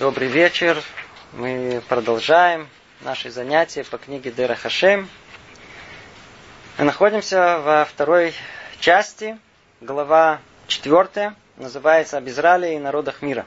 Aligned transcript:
Добрый 0.00 0.28
вечер. 0.28 0.82
Мы 1.34 1.82
продолжаем 1.86 2.70
наши 3.02 3.30
занятия 3.30 3.84
по 3.84 3.98
книге 3.98 4.30
Дера 4.30 4.54
Хашем. 4.54 5.10
Мы 6.78 6.84
находимся 6.84 7.58
во 7.58 7.84
второй 7.84 8.32
части, 8.78 9.36
глава 9.82 10.40
четвертая, 10.68 11.34
называется 11.58 12.16
«Об 12.16 12.26
Израиле 12.28 12.76
и 12.76 12.78
народах 12.78 13.20
мира». 13.20 13.44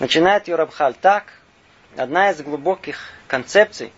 Начинает 0.00 0.48
Юрабхаль 0.48 0.92
так. 0.92 1.32
Одна 1.96 2.30
из 2.32 2.42
глубоких 2.42 3.08
концепций 3.26 3.90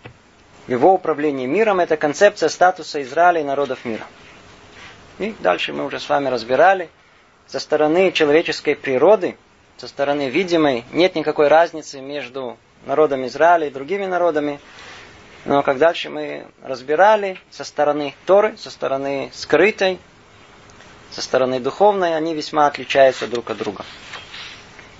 его 0.68 0.94
управления 0.94 1.48
миром– 1.48 1.80
это 1.80 1.96
концепция 1.96 2.48
статуса 2.48 3.02
Израиля 3.02 3.40
и 3.40 3.44
народов 3.44 3.84
мира. 3.84 4.06
И 5.18 5.34
дальше 5.40 5.72
мы 5.72 5.84
уже 5.84 5.98
с 5.98 6.08
вами 6.08 6.28
разбирали. 6.28 6.90
Со 7.48 7.58
стороны 7.58 8.12
человеческой 8.12 8.76
природы, 8.76 9.36
со 9.76 9.88
стороны 9.88 10.28
видимой, 10.30 10.84
нет 10.92 11.14
никакой 11.14 11.48
разницы 11.48 12.00
между 12.00 12.56
народом 12.86 13.26
Израиля 13.26 13.66
и 13.66 13.70
другими 13.70 14.06
народами. 14.06 14.60
Но 15.44 15.62
как 15.62 15.78
дальше 15.78 16.10
мы 16.10 16.46
разбирали, 16.62 17.38
со 17.50 17.62
стороны 17.62 18.14
Торы, 18.24 18.56
со 18.56 18.70
стороны 18.70 19.30
скрытой, 19.32 20.00
со 21.10 21.22
стороны 21.22 21.60
духовной, 21.60 22.16
они 22.16 22.34
весьма 22.34 22.66
отличаются 22.66 23.26
друг 23.26 23.50
от 23.50 23.58
друга. 23.58 23.84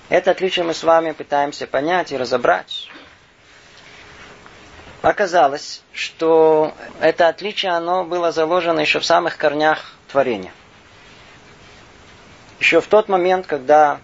Это 0.09 0.31
отличие 0.31 0.63
мы 0.63 0.73
с 0.73 0.83
вами 0.83 1.11
пытаемся 1.11 1.67
понять 1.67 2.11
и 2.11 2.17
разобрать. 2.17 2.89
Оказалось, 5.01 5.83
что 5.91 6.73
это 6.99 7.27
отличие, 7.27 7.71
оно 7.71 8.03
было 8.03 8.31
заложено 8.31 8.79
еще 8.79 8.99
в 8.99 9.05
самых 9.05 9.37
корнях 9.37 9.93
творения. 10.07 10.51
Еще 12.59 12.81
в 12.81 12.87
тот 12.87 13.09
момент, 13.09 13.47
когда 13.47 13.99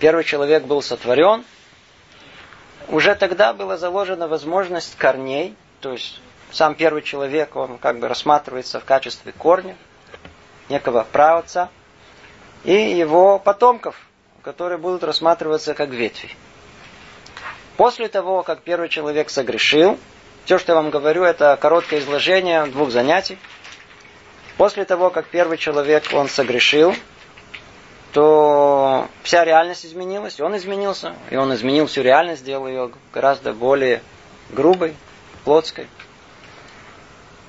первый 0.00 0.24
человек 0.24 0.64
был 0.64 0.82
сотворен, 0.82 1.44
уже 2.88 3.14
тогда 3.14 3.52
была 3.52 3.76
заложена 3.76 4.26
возможность 4.26 4.96
корней, 4.96 5.54
то 5.80 5.92
есть 5.92 6.20
сам 6.50 6.74
первый 6.74 7.02
человек, 7.02 7.54
он 7.54 7.78
как 7.78 8.00
бы 8.00 8.08
рассматривается 8.08 8.80
в 8.80 8.84
качестве 8.84 9.32
корня, 9.32 9.76
некого 10.68 11.06
праотца, 11.10 11.68
и 12.64 12.72
его 12.72 13.38
потомков, 13.38 13.96
которые 14.42 14.78
будут 14.78 15.04
рассматриваться 15.04 15.74
как 15.74 15.90
ветви. 15.90 16.30
После 17.76 18.08
того, 18.08 18.42
как 18.42 18.62
первый 18.62 18.88
человек 18.88 19.30
согрешил, 19.30 19.98
все, 20.44 20.58
что 20.58 20.72
я 20.72 20.76
вам 20.76 20.90
говорю, 20.90 21.22
это 21.22 21.56
короткое 21.60 22.00
изложение 22.00 22.66
двух 22.66 22.90
занятий. 22.90 23.38
После 24.56 24.84
того, 24.84 25.10
как 25.10 25.26
первый 25.28 25.58
человек, 25.58 26.04
он 26.12 26.28
согрешил, 26.28 26.94
то 28.12 29.08
вся 29.22 29.44
реальность 29.44 29.86
изменилась, 29.86 30.38
и 30.38 30.42
он 30.42 30.56
изменился, 30.56 31.14
и 31.30 31.36
он 31.36 31.54
изменил 31.54 31.86
всю 31.86 32.02
реальность, 32.02 32.42
сделал 32.42 32.66
ее 32.66 32.90
гораздо 33.12 33.52
более 33.52 34.02
грубой, 34.50 34.94
плотской, 35.44 35.86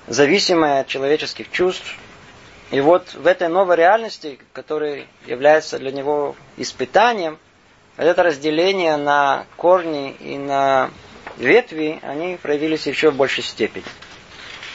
зависимой 0.08 0.81
от 0.81 0.88
человеческих 0.88 1.52
чувств. 1.52 1.98
И 2.70 2.80
вот 2.80 3.14
в 3.14 3.28
этой 3.28 3.50
новой 3.50 3.76
реальности, 3.76 4.40
которая 4.53 5.06
является 5.26 5.78
для 5.78 5.92
него 5.92 6.36
испытанием, 6.58 7.38
это 7.98 8.23
разделение 8.23 8.96
на 8.96 9.46
корни 9.58 10.12
и 10.20 10.38
на 10.38 10.90
ветви, 11.38 12.00
они 12.02 12.38
проявились 12.42 12.88
еще 12.88 13.12
в 13.12 13.16
большей 13.16 13.44
степени. 13.44 13.86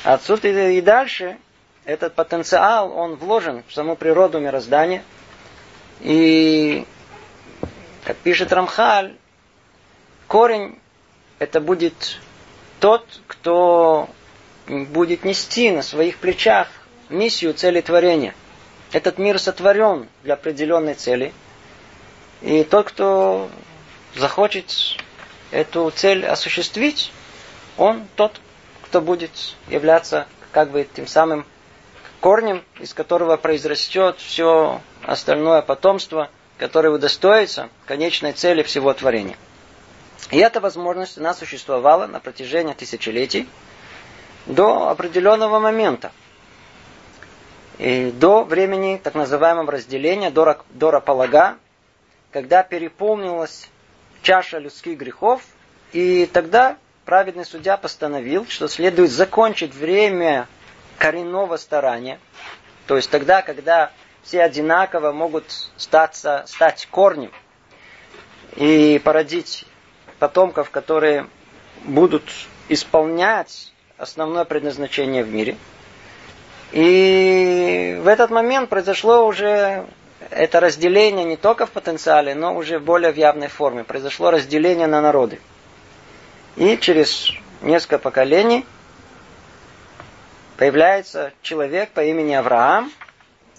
Отсюда 0.04 0.48
и 0.48 0.80
дальше 0.80 1.38
этот 1.84 2.14
потенциал, 2.14 2.92
он 2.92 3.14
вложен 3.14 3.62
в 3.66 3.72
саму 3.72 3.96
природу 3.96 4.38
мироздания. 4.40 5.02
И, 6.00 6.84
как 8.04 8.16
пишет 8.18 8.52
Рамхаль, 8.52 9.16
корень 10.26 10.78
это 11.38 11.60
будет 11.60 12.20
тот, 12.80 13.06
кто 13.26 14.08
будет 14.66 15.24
нести 15.24 15.70
на 15.70 15.82
своих 15.82 16.18
плечах 16.18 16.68
миссию 17.08 17.54
цели 17.54 17.80
творения. 17.80 18.34
Этот 18.92 19.18
мир 19.18 19.38
сотворен 19.38 20.08
для 20.22 20.34
определенной 20.34 20.94
цели– 20.94 21.32
и 22.42 22.64
тот, 22.64 22.88
кто 22.88 23.48
захочет 24.14 24.98
эту 25.50 25.90
цель 25.90 26.26
осуществить, 26.26 27.12
он 27.76 28.06
тот, 28.14 28.40
кто 28.82 29.00
будет 29.00 29.56
являться 29.68 30.26
как 30.52 30.70
бы 30.70 30.86
тем 30.94 31.06
самым 31.06 31.46
корнем, 32.26 32.64
из 32.80 32.92
которого 32.92 33.36
произрастет 33.36 34.16
все 34.18 34.80
остальное 35.04 35.62
потомство, 35.62 36.28
которое 36.58 36.88
удостоится 36.88 37.68
конечной 37.84 38.32
цели 38.32 38.64
всего 38.64 38.92
творения. 38.94 39.36
И 40.32 40.38
эта 40.38 40.58
возможность 40.58 41.18
у 41.18 41.22
нас 41.22 41.38
существовала 41.38 42.08
на 42.08 42.18
протяжении 42.18 42.72
тысячелетий 42.74 43.48
до 44.46 44.88
определенного 44.88 45.60
момента. 45.60 46.10
И 47.78 48.10
до 48.10 48.42
времени 48.42 49.00
так 49.00 49.14
называемого 49.14 49.70
разделения, 49.70 50.30
до, 50.30 50.58
до 50.70 50.90
Раполага, 50.90 51.58
когда 52.32 52.64
переполнилась 52.64 53.68
чаша 54.22 54.58
людских 54.58 54.98
грехов, 54.98 55.42
и 55.92 56.26
тогда 56.26 56.76
праведный 57.04 57.44
судья 57.44 57.76
постановил, 57.76 58.46
что 58.48 58.66
следует 58.66 59.12
закончить 59.12 59.72
время 59.72 60.48
коренного 60.98 61.56
старания, 61.56 62.18
то 62.86 62.96
есть 62.96 63.10
тогда, 63.10 63.42
когда 63.42 63.90
все 64.22 64.42
одинаково 64.42 65.12
могут 65.12 65.44
статься, 65.76 66.44
стать 66.46 66.88
корнем 66.90 67.30
и 68.56 69.00
породить 69.04 69.64
потомков, 70.18 70.70
которые 70.70 71.26
будут 71.84 72.24
исполнять 72.68 73.72
основное 73.98 74.44
предназначение 74.44 75.22
в 75.22 75.32
мире. 75.32 75.56
И 76.72 77.98
в 78.02 78.08
этот 78.08 78.30
момент 78.30 78.68
произошло 78.68 79.26
уже 79.26 79.86
это 80.30 80.60
разделение 80.60 81.24
не 81.24 81.36
только 81.36 81.66
в 81.66 81.70
потенциале, 81.70 82.34
но 82.34 82.56
уже 82.56 82.80
более 82.80 83.12
в 83.12 83.16
явной 83.16 83.48
форме. 83.48 83.84
Произошло 83.84 84.30
разделение 84.30 84.86
на 84.86 85.00
народы. 85.00 85.40
И 86.56 86.76
через 86.78 87.30
несколько 87.62 87.98
поколений 87.98 88.64
появляется 90.56 91.32
человек 91.42 91.90
по 91.90 92.04
имени 92.04 92.34
Авраам, 92.34 92.92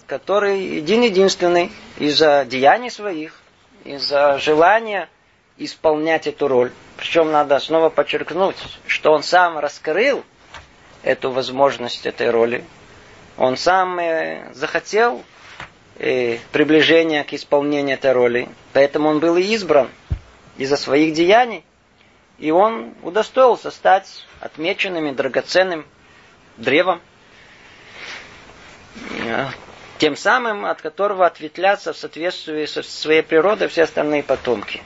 который 0.06 0.60
един-единственный 0.60 1.70
из-за 1.98 2.44
деяний 2.44 2.90
своих, 2.90 3.40
из-за 3.84 4.38
желания 4.38 5.08
исполнять 5.56 6.26
эту 6.26 6.48
роль. 6.48 6.72
Причем 6.96 7.30
надо 7.30 7.58
снова 7.58 7.90
подчеркнуть, 7.90 8.56
что 8.86 9.12
он 9.12 9.22
сам 9.22 9.58
раскрыл 9.58 10.24
эту 11.02 11.30
возможность 11.30 12.06
этой 12.06 12.30
роли. 12.30 12.64
Он 13.36 13.56
сам 13.56 13.98
э, 14.00 14.52
захотел 14.54 15.22
э, 15.98 16.38
приближения 16.52 17.22
к 17.22 17.32
исполнению 17.34 17.94
этой 17.94 18.12
роли. 18.12 18.48
Поэтому 18.72 19.08
он 19.08 19.20
был 19.20 19.36
и 19.36 19.42
избран 19.42 19.88
из-за 20.56 20.76
своих 20.76 21.14
деяний. 21.14 21.64
И 22.38 22.50
он 22.50 22.94
удостоился 23.02 23.70
стать 23.70 24.26
отмеченным 24.40 25.06
и 25.06 25.12
драгоценным 25.12 25.86
древом, 26.58 27.00
э, 29.10 29.46
тем 29.98 30.16
самым, 30.16 30.64
от 30.66 30.80
которого 30.82 31.26
ответлятся 31.26 31.92
в 31.92 31.96
соответствии 31.96 32.66
со 32.66 32.82
своей 32.82 33.22
природой 33.22 33.68
все 33.68 33.84
остальные 33.84 34.22
потомки. 34.22 34.82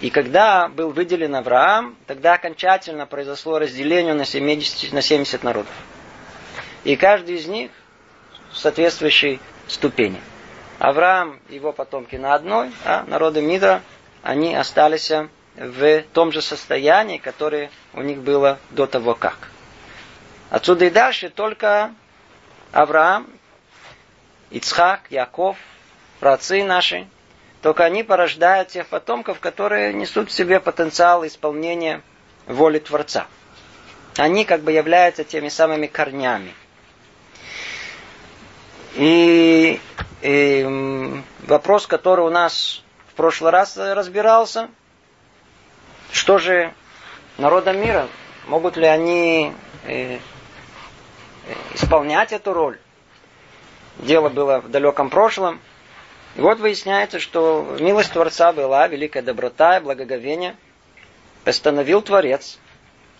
И 0.00 0.10
когда 0.10 0.68
был 0.68 0.90
выделен 0.90 1.34
Авраам, 1.34 1.96
тогда 2.06 2.34
окончательно 2.34 3.06
произошло 3.06 3.58
разделение 3.58 4.12
на 4.12 4.26
70, 4.26 4.92
на 4.92 5.00
70 5.00 5.42
народов. 5.42 5.72
И 6.84 6.96
каждый 6.96 7.36
из 7.36 7.46
них 7.46 7.70
соответствующий 8.52 9.40
ступени. 9.66 10.20
Авраам 10.78 11.40
и 11.48 11.54
его 11.54 11.72
потомки 11.72 12.16
на 12.16 12.34
одной, 12.34 12.70
а 12.84 13.04
народы 13.04 13.40
мира, 13.40 13.80
они 14.22 14.54
остались 14.54 15.10
в 15.56 16.02
том 16.12 16.32
же 16.32 16.42
состоянии, 16.42 17.16
которое 17.16 17.70
у 17.94 18.02
них 18.02 18.18
было 18.18 18.58
до 18.70 18.86
того 18.86 19.14
как. 19.14 19.50
Отсюда 20.56 20.86
и 20.86 20.90
дальше 20.90 21.28
только 21.28 21.92
Авраам, 22.72 23.26
Ицхак, 24.48 25.02
Яков, 25.10 25.58
праотцы 26.18 26.64
наши, 26.64 27.06
только 27.60 27.84
они 27.84 28.02
порождают 28.02 28.68
тех 28.68 28.86
потомков, 28.86 29.38
которые 29.38 29.92
несут 29.92 30.30
в 30.30 30.32
себе 30.32 30.58
потенциал 30.58 31.26
исполнения 31.26 32.00
воли 32.46 32.78
Творца. 32.78 33.26
Они 34.16 34.46
как 34.46 34.62
бы 34.62 34.72
являются 34.72 35.24
теми 35.24 35.50
самыми 35.50 35.88
корнями– 35.88 36.54
и, 38.96 39.78
и 40.22 41.22
вопрос, 41.46 41.86
который 41.86 42.24
у 42.24 42.30
нас 42.30 42.82
в 43.08 43.12
прошлый 43.12 43.52
раз 43.52 43.76
разбирался, 43.76 44.70
что 46.12 46.38
же 46.38 46.72
народам 47.36 47.78
мира, 47.78 48.08
могут 48.46 48.78
ли 48.78 48.86
они 48.86 49.52
э, 49.84 50.18
исполнять 51.74 52.32
эту 52.32 52.52
роль? 52.52 52.78
Дело 53.98 54.28
было 54.28 54.60
в 54.60 54.68
далеком 54.70 55.10
прошлом. 55.10 55.60
И 56.36 56.40
вот 56.40 56.58
выясняется, 56.58 57.18
что 57.18 57.76
милость 57.80 58.12
Творца 58.12 58.52
была, 58.52 58.86
великая 58.88 59.22
доброта 59.22 59.78
и 59.78 59.80
благоговение. 59.80 60.56
Постановил 61.44 62.02
Творец 62.02 62.58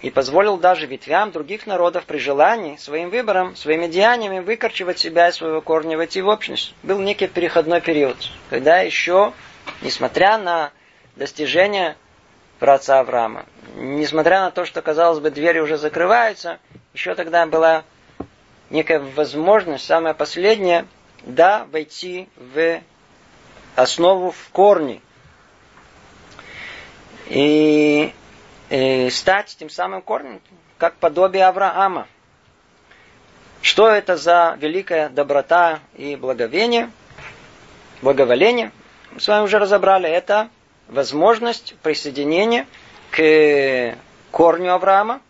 и 0.03 0.11
позволил 0.11 0.59
даже 0.59 0.87
ветвям 0.87 1.31
других 1.31 1.67
народов 1.67 2.05
при 2.05 2.19
желании 2.19 2.77
своим 2.77 3.09
выбором, 3.09 3.57
своими 3.57 3.87
деяниями 3.87 4.41
выкорчевать 4.41 4.99
себя 4.99 5.29
из 5.29 5.37
своего 5.37 5.63
корня, 5.63 5.97
войти 5.97 6.21
в 6.21 6.29
общность. 6.29 6.75
Был 6.83 6.99
некий 6.99 7.27
переходной 7.27 7.81
период, 7.81 8.17
когда 8.51 8.81
еще, 8.81 9.33
несмотря 9.81 10.37
на 10.37 10.73
достижения 11.17 11.97
праца 12.59 13.01
Авраама, 13.01 13.47
несмотря 13.77 14.41
на 14.41 14.51
то, 14.51 14.65
что, 14.65 14.83
казалось 14.83 15.21
бы, 15.21 15.31
двери 15.31 15.61
уже 15.61 15.79
закрываются, 15.79 16.59
еще 16.93 17.15
тогда 17.15 17.47
была 17.47 17.85
некая 18.71 19.01
возможность, 19.01 19.85
самая 19.85 20.15
последняя, 20.15 20.87
да, 21.23 21.67
войти 21.71 22.29
в 22.37 22.81
основу, 23.77 24.31
в 24.31 24.49
корни. 24.51 25.01
И 27.29 28.13
и 28.71 29.09
стать 29.11 29.57
тем 29.59 29.71
самым 29.71 30.03
корнем, 30.03 30.41
как 30.79 30.95
подобие 30.97 31.47
Авраама. 31.47 32.09
Что 33.63 33.89
это 33.89 34.17
за 34.17 34.57
великая 34.61 35.09
доброта 35.09 35.81
и 35.95 36.17
благовение, 36.17 36.91
благоволение? 38.03 38.73
Мы 39.13 39.21
с 39.21 39.29
вами 39.29 39.45
уже 39.45 39.59
разобрали. 39.59 40.09
Это 40.09 40.49
возможность 40.89 41.75
присоединения 41.83 42.67
к 43.11 43.97
корню 44.31 44.75
Авраама, 44.75 45.21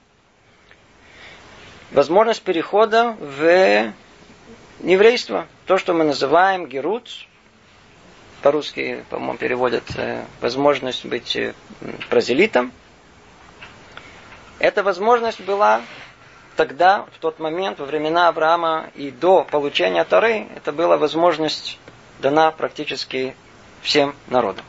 возможность 1.93 2.43
перехода 2.43 3.17
в 3.19 3.93
еврейство, 4.83 5.47
то, 5.67 5.79
что 5.79 5.95
мы 5.95 6.05
называем 6.05 6.67
герут, 6.67 7.11
по-русски, 8.43 9.05
по-моему, 9.11 9.39
переводят 9.39 9.85
э, 9.97 10.25
возможность 10.41 11.05
быть 11.05 11.37
э, 11.37 11.55
прозелитом– 12.09 12.73
эта 14.59 14.83
возможность 14.83 15.41
была 15.41 15.83
тогда, 16.57 17.05
в 17.15 17.19
тот 17.19 17.39
момент, 17.39 17.79
во 17.79 17.85
времена 17.85 18.29
Авраама 18.29 18.91
и 18.95 19.11
до 19.11 19.45
получения 19.45 20.03
Торы, 20.05 20.49
это 20.57 20.73
была 20.73 20.97
возможность 20.97 21.79
дана 22.21 22.51
практически 22.53 23.37
всем 23.83 24.15
народам. 24.29 24.65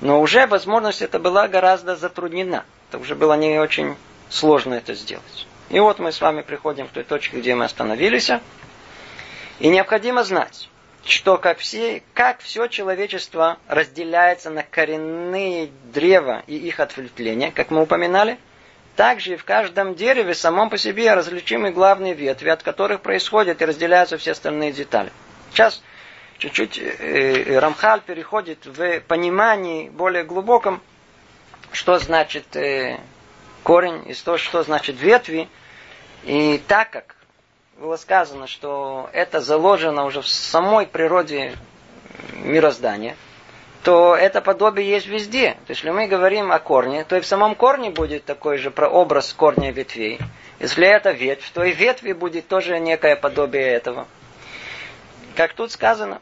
Но 0.00 0.20
уже 0.20 0.46
возможность 0.46 1.02
эта 1.02 1.18
была 1.18 1.48
гораздо 1.48 1.96
затруднена. 1.96 2.64
Это 2.88 2.98
уже 2.98 3.16
было 3.16 3.34
не 3.34 3.58
очень 3.58 3.96
сложно 4.28 4.74
это 4.74 4.94
сделать. 4.94 5.46
И 5.70 5.80
вот 5.80 5.98
мы 5.98 6.12
с 6.12 6.20
вами 6.20 6.42
приходим 6.42 6.86
к 6.86 6.92
той 6.92 7.04
точке, 7.04 7.38
где 7.38 7.54
мы 7.54 7.64
остановились. 7.64 8.30
И 9.58 9.68
необходимо 9.68 10.22
знать, 10.22 10.68
что 11.04 11.38
как, 11.38 11.58
все, 11.58 12.02
как 12.14 12.40
все 12.40 12.66
человечество 12.68 13.58
разделяется 13.68 14.50
на 14.50 14.62
коренные 14.62 15.70
древа 15.92 16.42
и 16.46 16.56
их 16.56 16.80
ответвления, 16.80 17.50
как 17.50 17.70
мы 17.70 17.82
упоминали, 17.82 18.38
также 18.96 19.34
и 19.34 19.36
в 19.36 19.44
каждом 19.44 19.94
дереве 19.94 20.34
самом 20.34 20.70
по 20.70 20.78
себе 20.78 21.12
различимы 21.14 21.70
главные 21.70 22.14
ветви, 22.14 22.48
от 22.48 22.62
которых 22.62 23.00
происходят 23.02 23.60
и 23.60 23.64
разделяются 23.64 24.18
все 24.18 24.32
остальные 24.32 24.72
детали. 24.72 25.12
Сейчас 25.52 25.82
чуть-чуть 26.38 26.78
э, 26.78 26.82
э, 26.82 27.58
Рамхаль 27.58 28.00
переходит 28.00 28.66
в 28.66 29.00
понимании 29.00 29.88
более 29.88 30.24
глубоком, 30.24 30.80
что 31.72 31.98
значит 31.98 32.56
э, 32.56 32.98
корень 33.66 34.04
и 34.06 34.14
то, 34.14 34.38
что 34.38 34.62
значит 34.62 35.00
ветви. 35.00 35.48
И 36.22 36.62
так 36.68 36.90
как 36.90 37.16
было 37.80 37.96
сказано, 37.96 38.46
что 38.46 39.10
это 39.12 39.40
заложено 39.40 40.04
уже 40.04 40.22
в 40.22 40.28
самой 40.28 40.86
природе 40.86 41.52
мироздания, 42.32 43.16
то 43.82 44.14
это 44.14 44.40
подобие 44.40 44.88
есть 44.88 45.08
везде. 45.08 45.54
То 45.66 45.70
есть, 45.70 45.80
если 45.80 45.90
мы 45.90 46.06
говорим 46.06 46.52
о 46.52 46.60
корне, 46.60 47.02
то 47.02 47.16
и 47.16 47.20
в 47.20 47.26
самом 47.26 47.56
корне 47.56 47.90
будет 47.90 48.24
такой 48.24 48.58
же 48.58 48.70
прообраз 48.70 49.32
корня 49.32 49.72
ветвей. 49.72 50.20
Если 50.60 50.86
это 50.86 51.10
ветвь, 51.10 51.50
то 51.50 51.64
и 51.64 51.72
ветви 51.72 52.12
будет 52.12 52.46
тоже 52.46 52.78
некое 52.78 53.16
подобие 53.16 53.66
этого. 53.66 54.06
Как 55.34 55.54
тут 55.54 55.72
сказано, 55.72 56.20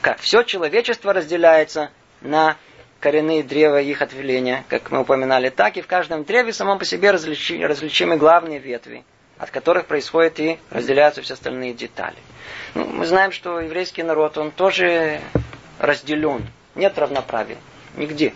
как 0.00 0.20
все 0.20 0.44
человечество 0.44 1.12
разделяется 1.12 1.90
на 2.20 2.56
коренные 3.00 3.42
древа 3.42 3.80
их 3.80 4.02
ответвления, 4.02 4.64
как 4.68 4.90
мы 4.90 5.00
упоминали, 5.00 5.50
так 5.50 5.76
и 5.76 5.82
в 5.82 5.86
каждом 5.86 6.24
древе 6.24 6.52
самом 6.52 6.78
по 6.78 6.84
себе 6.84 7.10
различи, 7.10 7.64
различимы 7.64 8.16
главные 8.16 8.58
ветви 8.58 9.04
от 9.38 9.50
которых 9.50 9.86
происходят 9.86 10.38
и 10.40 10.58
разделяются 10.70 11.22
все 11.22 11.34
остальные 11.34 11.72
детали. 11.72 12.16
Ну, 12.74 12.84
мы 12.84 13.06
знаем, 13.06 13.32
что 13.32 13.60
еврейский 13.60 14.02
народ, 14.02 14.36
он 14.36 14.50
тоже 14.50 15.20
разделен. 15.78 16.46
Нет 16.74 16.98
равноправия. 16.98 17.58
Нигде. 17.96 18.34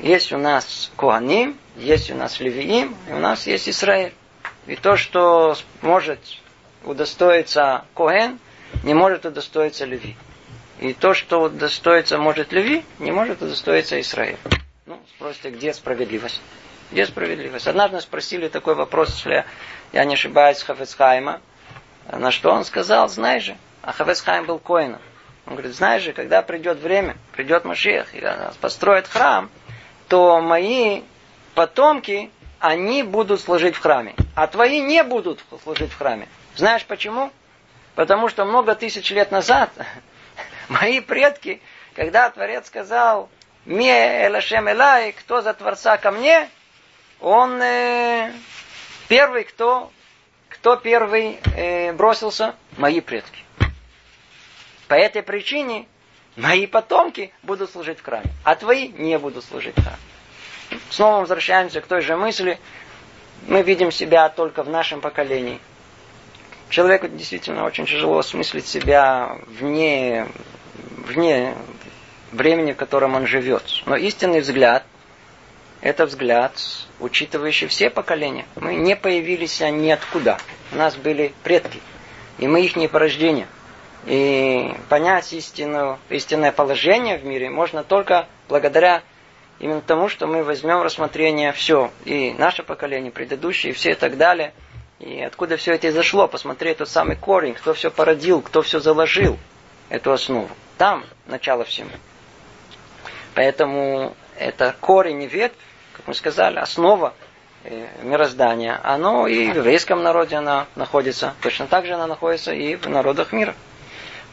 Есть 0.00 0.32
у 0.32 0.38
нас 0.38 0.90
Куаним, 0.96 1.58
есть 1.76 2.10
у 2.10 2.14
нас 2.14 2.40
Левиим, 2.40 2.96
и 3.08 3.12
у 3.12 3.18
нас 3.18 3.46
есть 3.46 3.68
Израиль. 3.68 4.12
И 4.66 4.76
то, 4.76 4.96
что 4.96 5.56
может 5.82 6.20
удостоиться 6.84 7.84
Коэн, 7.94 8.38
не 8.84 8.94
может 8.94 9.26
удостоиться 9.26 9.84
Леви. 9.84 10.16
И 10.80 10.94
то, 10.94 11.12
что 11.12 11.42
удостоится 11.42 12.16
может 12.16 12.52
Леви, 12.52 12.82
не 12.98 13.12
может 13.12 13.42
удостоиться 13.42 14.00
Израиль. 14.00 14.38
Ну, 14.86 14.98
спросите, 15.14 15.50
где 15.50 15.74
справедливость? 15.74 16.40
Где 16.90 17.04
справедливость? 17.04 17.68
Однажды 17.68 18.00
спросили 18.00 18.48
такой 18.48 18.74
вопрос, 18.74 19.14
если 19.14 19.44
я 19.92 20.04
не 20.06 20.14
ошибаюсь, 20.14 20.62
Хафецхайма. 20.62 21.42
На 22.10 22.30
что 22.30 22.50
он 22.50 22.64
сказал, 22.64 23.10
знаешь 23.10 23.44
же, 23.44 23.58
а 23.82 23.92
Хафецхайм 23.92 24.46
был 24.46 24.58
коином. 24.58 25.02
Он 25.46 25.52
говорит, 25.52 25.74
знаешь 25.76 26.02
же, 26.02 26.14
когда 26.14 26.40
придет 26.40 26.78
время, 26.78 27.16
придет 27.32 27.66
Машех, 27.66 28.14
и 28.14 28.26
построит 28.62 29.06
храм, 29.06 29.50
то 30.08 30.40
мои 30.40 31.02
потомки, 31.54 32.30
они 32.58 33.02
будут 33.02 33.42
служить 33.42 33.76
в 33.76 33.80
храме, 33.80 34.14
а 34.34 34.46
твои 34.46 34.80
не 34.80 35.02
будут 35.02 35.40
служить 35.62 35.92
в 35.92 35.98
храме. 35.98 36.26
Знаешь 36.56 36.86
почему? 36.86 37.30
Потому 37.96 38.28
что 38.28 38.46
много 38.46 38.74
тысяч 38.74 39.10
лет 39.10 39.30
назад 39.30 39.70
мои 40.70 41.00
предки, 41.00 41.60
когда 41.94 42.30
Творец 42.30 42.66
сказал, 42.66 43.28
«Ме 43.66 44.26
элашем 44.26 44.70
элай», 44.70 45.12
кто 45.12 45.42
за 45.42 45.52
Творца 45.52 45.98
ко 45.98 46.10
мне, 46.10 46.48
он 47.20 47.60
э, 47.60 48.32
Первый, 49.10 49.42
кто, 49.42 49.90
кто 50.48 50.76
первый 50.76 51.40
э, 51.56 51.92
бросился? 51.94 52.54
Мои 52.76 53.00
предки. 53.00 53.42
По 54.86 54.94
этой 54.94 55.24
причине 55.24 55.88
мои 56.36 56.68
потомки 56.68 57.32
будут 57.42 57.72
служить 57.72 57.98
в 57.98 58.04
храме, 58.04 58.30
а 58.44 58.54
твои 58.54 58.86
не 58.86 59.18
будут 59.18 59.42
служить 59.44 59.74
в 59.76 59.82
храме. 59.82 59.98
Снова 60.90 61.22
возвращаемся 61.22 61.80
к 61.80 61.88
той 61.88 62.02
же 62.02 62.16
мысли. 62.16 62.60
Мы 63.48 63.62
видим 63.62 63.90
себя 63.90 64.28
только 64.28 64.62
в 64.62 64.68
нашем 64.68 65.00
поколении. 65.00 65.58
Человеку 66.68 67.08
действительно 67.08 67.64
очень 67.64 67.86
тяжело 67.86 68.18
осмыслить 68.18 68.68
себя 68.68 69.38
вне, 69.48 70.28
вне 71.06 71.54
времени, 72.32 72.72
в 72.72 72.76
котором 72.76 73.14
он 73.14 73.26
живет. 73.26 73.62
Но 73.86 73.96
истинный 73.96 74.40
взгляд– 74.40 74.84
это 75.80 76.06
взгляд, 76.06 76.52
учитывающий 76.98 77.66
все 77.66 77.90
поколения. 77.90 78.46
Мы 78.56 78.74
не 78.74 78.96
появились 78.96 79.60
ниоткуда. 79.60 80.38
У 80.72 80.76
нас 80.76 80.96
были 80.96 81.32
предки. 81.42 81.80
И 82.38 82.46
мы 82.46 82.62
их 82.62 82.76
не 82.76 82.88
порождение. 82.88 83.46
И 84.06 84.72
понять 84.88 85.32
истину, 85.32 85.98
истинное 86.08 86.52
положение 86.52 87.18
в 87.18 87.24
мире 87.24 87.50
можно 87.50 87.84
только 87.84 88.26
благодаря 88.48 89.02
именно 89.58 89.80
тому, 89.80 90.08
что 90.08 90.26
мы 90.26 90.42
возьмем 90.42 90.82
рассмотрение 90.82 91.52
все. 91.52 91.90
И 92.04 92.32
наше 92.32 92.62
поколение, 92.62 93.10
предыдущее, 93.10 93.72
и 93.72 93.74
все 93.74 93.92
и 93.92 93.94
так 93.94 94.16
далее. 94.16 94.52
И 94.98 95.20
откуда 95.20 95.56
все 95.56 95.74
это 95.74 95.88
изошло. 95.88 96.28
Посмотреть 96.28 96.78
тот 96.78 96.88
самый 96.88 97.16
корень, 97.16 97.54
кто 97.54 97.72
все 97.72 97.90
породил, 97.90 98.42
кто 98.42 98.60
все 98.62 98.80
заложил, 98.80 99.38
эту 99.88 100.12
основу. 100.12 100.48
Там 100.80 101.04
начало 101.26 101.64
всему. 101.64 101.90
Поэтому 103.34 104.16
это 104.38 104.74
корень 104.80 105.22
и 105.24 105.26
ветвь, 105.26 105.54
как 105.92 106.08
мы 106.08 106.14
сказали, 106.14 106.56
основа 106.58 107.12
э, 107.64 107.86
мироздания, 108.02 108.80
оно 108.82 109.26
и 109.26 109.50
в 109.50 109.56
еврейском 109.56 110.02
народе 110.02 110.36
она 110.36 110.68
находится. 110.76 111.34
Точно 111.42 111.66
так 111.66 111.84
же 111.84 111.92
она 111.92 112.06
находится 112.06 112.54
и 112.54 112.76
в 112.76 112.88
народах 112.88 113.32
мира. 113.32 113.54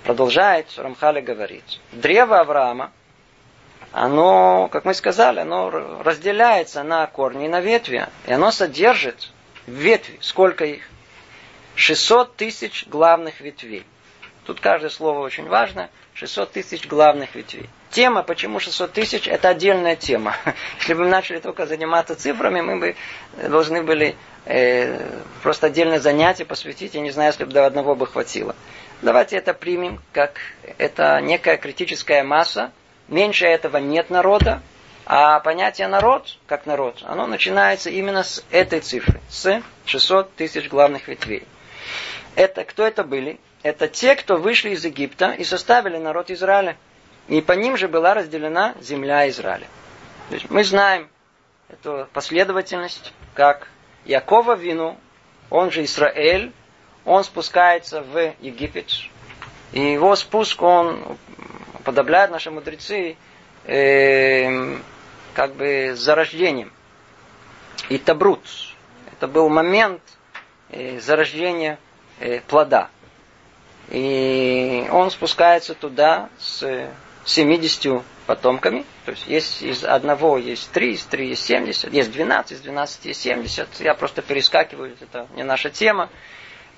Продолжает 0.06 0.68
Рамхали 0.78 1.20
говорить. 1.20 1.82
Древо 1.92 2.40
Авраама, 2.40 2.94
оно, 3.92 4.70
как 4.72 4.86
мы 4.86 4.94
сказали, 4.94 5.42
оно 5.42 5.70
разделяется 5.70 6.82
на 6.84 7.06
корни 7.08 7.48
и 7.48 7.50
на 7.50 7.60
ветви. 7.60 8.08
И 8.26 8.32
оно 8.32 8.52
содержит 8.52 9.34
ветви. 9.66 10.18
Сколько 10.22 10.64
их? 10.64 10.88
600 11.76 12.38
тысяч 12.38 12.88
главных 12.88 13.42
ветвей. 13.42 13.86
Тут 14.46 14.62
каждое 14.62 14.90
слово 14.90 15.20
очень 15.20 15.50
важно. 15.50 15.90
600 16.18 16.52
тысяч 16.52 16.88
главных 16.88 17.36
ветвей. 17.36 17.70
Тема, 17.92 18.24
почему 18.24 18.60
600 18.60 18.92
тысяч, 18.92 19.28
это 19.28 19.50
отдельная 19.50 19.96
тема. 19.96 20.36
Если 20.80 20.96
бы 20.96 21.04
мы 21.04 21.10
начали 21.10 21.40
только 21.40 21.68
заниматься 21.68 22.16
цифрами, 22.16 22.62
мы 22.62 22.80
бы 22.80 22.96
должны 23.48 23.84
были 23.84 24.16
э, 24.46 25.00
просто 25.44 25.68
отдельное 25.68 26.00
занятие 26.00 26.46
посвятить, 26.46 26.96
я 26.96 27.02
не 27.02 27.12
знаю, 27.12 27.30
если 27.30 27.44
бы 27.44 27.52
до 27.52 27.68
одного 27.68 27.94
бы 27.94 28.08
хватило. 28.08 28.56
Давайте 29.04 29.38
это 29.38 29.54
примем, 29.54 30.02
как 30.12 30.40
это 30.80 31.22
некая 31.22 31.58
критическая 31.58 32.24
масса. 32.24 32.72
Меньше 33.08 33.46
этого 33.46 33.78
нет 33.78 34.10
народа, 34.10 34.64
а 35.06 35.40
понятие 35.40 35.88
народ, 35.88 36.40
как 36.48 36.66
народ, 36.66 37.04
оно 37.04 37.28
начинается 37.28 37.92
именно 37.92 38.24
с 38.24 38.44
этой 38.50 38.80
цифры, 38.80 39.22
с 39.30 39.62
600 39.86 40.34
тысяч 40.34 40.68
главных 40.68 41.08
ветвей. 41.08 41.44
Это 42.36 42.64
кто 42.64 42.88
это 42.88 43.04
были? 43.04 43.40
Это 43.68 43.90
те, 43.90 44.16
кто 44.16 44.38
вышли 44.38 44.70
из 44.70 44.86
Египта 44.86 45.32
и 45.32 45.44
составили 45.44 45.98
народ 45.98 46.32
Израиля. 46.32 46.78
И 47.28 47.42
по 47.42 47.52
ним 47.52 47.76
же 47.76 47.90
была 47.90 48.14
разделена 48.14 48.76
земля 48.80 49.28
Израиля. 49.28 49.68
То 50.30 50.36
есть 50.36 50.50
мы 50.50 50.64
знаем 50.64 51.10
эту 51.68 52.08
последовательность, 52.14 53.12
как 53.34 53.68
Якова 54.06 54.56
вину, 54.56 54.98
он 55.50 55.70
же 55.70 55.84
Израиль, 55.84 56.54
он 57.04 57.26
спускается 57.26 58.04
в 58.04 58.36
Египет, 58.40 58.90
и 59.74 59.82
его 59.82 60.16
спуск, 60.16 60.62
он 60.62 61.18
подобляет 61.84 62.32
наши 62.32 62.50
мудрецы 62.50 63.18
э, 63.66 64.78
как 65.34 65.56
бы 65.56 65.92
зарождением. 65.94 66.72
И 67.90 67.98
Табрут. 67.98 68.48
Это 69.12 69.28
был 69.28 69.50
момент 69.50 70.02
э, 70.70 71.02
зарождения 71.02 71.80
э, 72.22 72.40
плода. 72.40 72.90
И 73.90 74.88
он 74.92 75.12
спускается 75.12 75.74
туда 75.74 76.30
с 76.40 76.90
70 77.26 78.02
потомками. 78.26 78.86
То 79.06 79.12
есть 79.12 79.28
есть 79.28 79.62
из 79.62 79.84
одного 79.86 80.38
есть 80.38 80.72
три, 80.72 80.94
из 80.94 81.04
три 81.06 81.30
есть 81.30 81.46
70, 81.46 81.94
есть 81.94 82.12
12, 82.12 82.52
из 82.54 82.62
12 82.62 83.06
есть 83.06 83.22
70. 83.22 83.80
Я 83.80 83.94
просто 83.94 84.22
перескакиваю, 84.22 84.96
это 85.00 85.28
не 85.36 85.44
наша 85.44 85.70
тема. 85.70 86.10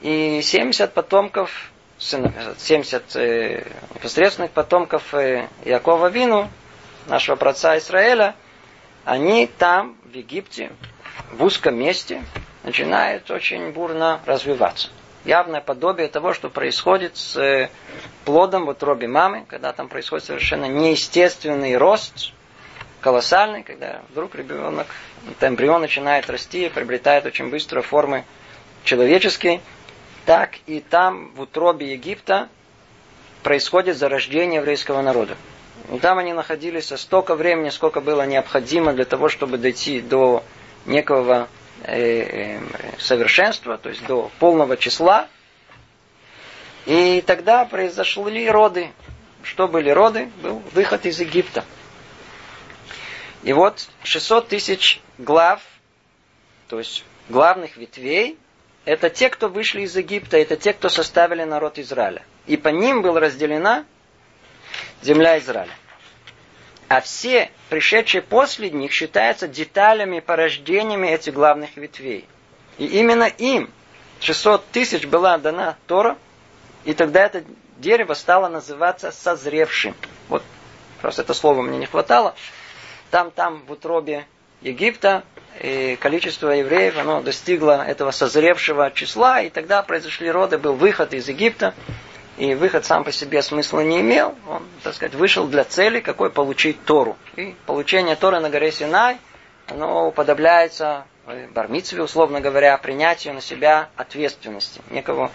И 0.01 0.42
70 0.42 0.94
потомков, 0.94 1.72
70 1.98 3.16
э, 3.16 3.63
непосредственных 3.96 4.51
потомков 4.51 5.13
э, 5.13 5.48
Якова 5.66 6.08
Вину, 6.08 6.50
нашего 7.08 7.36
праца 7.36 7.78
Израиля, 7.80 8.36
они 9.04 9.48
там, 9.48 9.98
в 10.06 10.13
Египте, 10.13 10.72
в 11.32 11.44
узком 11.44 11.75
месте, 11.75 12.24
начинают 12.63 13.30
очень 13.32 13.72
бурно 13.72 14.22
развиваться 14.25 14.89
явное 15.25 15.61
подобие 15.61 16.07
того, 16.07 16.33
что 16.33 16.49
происходит 16.49 17.17
с 17.17 17.38
э, 17.38 17.69
плодом 18.25 18.65
в 18.65 18.69
утробе 18.69 19.07
мамы, 19.07 19.45
когда 19.47 19.73
там 19.73 19.88
происходит 19.88 20.25
совершенно 20.25 20.65
неестественный 20.65 21.77
рост, 21.77 22.33
колоссальный, 23.01 23.63
когда 23.63 24.01
вдруг 24.09 24.35
ребенок, 24.35 24.88
эмбрион 25.41 25.81
начинает 25.81 26.29
расти 26.29 26.65
и 26.65 26.69
приобретает 26.69 27.25
очень 27.25 27.49
быстро 27.49 27.81
формы 27.81 28.25
человеческие, 28.83 29.61
так 30.25 30.51
и 30.67 30.79
там, 30.79 31.31
в 31.35 31.41
утробе 31.41 31.91
Египта, 31.93 32.49
происходит 33.43 33.97
зарождение 33.97 34.57
еврейского 34.59 35.01
народа. 35.01 35.35
И 35.91 35.97
там 35.99 36.17
они 36.17 36.33
находились 36.33 36.91
столько 36.97 37.35
времени, 37.35 37.69
сколько 37.69 38.01
было 38.01 38.25
необходимо 38.25 38.93
для 38.93 39.05
того, 39.05 39.29
чтобы 39.29 39.57
дойти 39.57 40.01
до 40.01 40.43
некого 40.85 41.47
совершенства, 43.00 43.77
то 43.77 43.89
есть 43.89 44.05
до 44.05 44.31
полного 44.39 44.77
числа. 44.77 45.27
И 46.86 47.24
тогда 47.25 47.65
произошли 47.65 48.50
роды. 48.50 48.91
Что 49.43 49.67
были 49.67 49.89
роды? 49.89 50.29
Был 50.41 50.62
выход 50.74 51.05
из 51.05 51.19
Египта. 51.19 51.63
И 53.43 53.53
вот 53.53 53.88
600 54.03 54.50
тысяч 54.50 55.00
глав, 55.17 55.62
то 56.67 56.77
есть 56.77 57.05
главных 57.29 57.77
ветвей, 57.77 58.38
это 58.86 59.09
те, 59.09 59.29
кто 59.29 59.48
вышли 59.48 59.81
из 59.81 59.95
Египта, 59.95 60.38
это 60.38 60.55
те, 60.55 60.74
кто 60.74 60.89
составили 60.89 61.43
народ 61.43 61.77
Израиля. 61.79 62.24
И 62.48 62.57
по 62.57 62.69
ним 62.69 63.01
была 63.01 63.19
разделена 63.19 63.86
земля 65.01 65.38
Израиля. 65.39 65.74
А 66.89 67.01
все 67.01 67.51
пришедшие 67.69 68.24
после 68.24 68.72
них 68.72 68.91
считаются 68.91 69.48
деталями, 69.48 70.19
порождениями 70.19 71.08
этих 71.08 71.36
главных 71.36 71.77
ветвей. 71.77 72.25
И 72.79 72.86
именно 72.86 73.25
им 73.25 73.69
600 74.22 74.65
тысяч 74.72 75.05
была 75.05 75.38
дана 75.38 75.77
Тора, 75.86 76.17
и 76.86 76.96
тогда 76.96 77.25
это 77.25 77.43
дерево 77.77 78.15
стало 78.15 78.48
называться 78.48 79.12
созревшим. 79.12 79.96
Вот 80.29 80.41
просто 81.00 81.22
это 81.22 81.36
слово 81.36 81.62
мне 81.62 81.77
не 81.77 81.86
хватало. 81.86 82.34
Там, 83.12 83.29
там 83.29 83.63
в 83.67 83.72
утробе 83.72 84.25
Египта 84.62 85.24
и 85.62 85.96
количество 86.01 86.50
евреев, 86.50 86.98
оно 86.98 87.22
достигло 87.22 87.86
этого 87.86 88.10
созревшего 88.10 88.89
числа, 88.89 89.41
и 89.41 89.50
тогда 89.51 89.84
произошли 89.84 90.31
роды, 90.31 90.58
был 90.58 90.74
выход 90.74 91.13
из 91.13 91.27
Египта, 91.29 91.75
и 92.39 92.55
выход 92.55 92.86
сам 92.86 93.03
по 93.03 93.12
себе 93.12 93.41
смысла 93.41 93.81
не 93.81 94.00
имел. 94.00 94.34
Он, 94.48 94.63
так 94.81 94.96
сказать, 94.96 95.13
вышел 95.13 95.46
для 95.46 95.65
цели, 95.65 96.00
какой 96.00 96.29
получить 96.29 96.81
Тору. 96.86 97.17
И 97.36 97.53
получение 97.65 98.15
Торы 98.15 98.39
на 98.39 98.50
горе 98.50 98.72
Синай, 98.72 99.17
оно 99.67 100.08
уподобляется 100.08 101.05
э, 101.27 101.48
бармитве, 101.50 102.01
условно 102.01 102.39
говоря, 102.39 102.77
принятию 102.77 103.34
на 103.34 103.41
себя 103.41 103.89
ответственности, 103.98 104.81
некого 104.89 105.31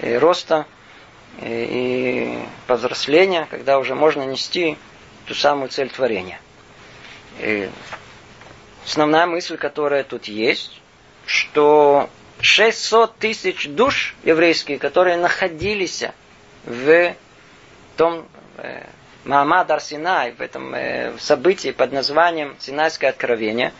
э, 0.00 0.18
роста 0.18 0.66
э, 1.40 1.46
и 1.48 2.38
повзросления, 2.66 3.46
когда 3.48 3.78
уже 3.78 3.94
можно 3.94 4.24
нести 4.24 4.76
ту 5.26 5.34
самую 5.34 5.68
цель 5.68 5.90
творения. 5.90 6.40
И 7.38 7.70
основная 8.84 9.26
мысль, 9.26 9.56
которая 9.56 10.02
тут 10.02 10.24
есть, 10.24 10.80
что 11.24 12.10
600 12.40 13.16
тысяч 13.16 13.68
душ 13.68 14.16
еврейских, 14.24 14.80
которые 14.80 15.18
находились 15.18 16.02
в 16.68 17.14
том 17.96 18.28
э, 18.58 18.84
Маамад 19.24 19.70
Арсинай, 19.70 20.32
в 20.32 20.40
этом 20.40 20.74
э, 20.74 21.16
событии 21.18 21.70
под 21.70 21.92
названием 21.92 22.56
Синайское 22.58 23.10
откровение, 23.10 23.72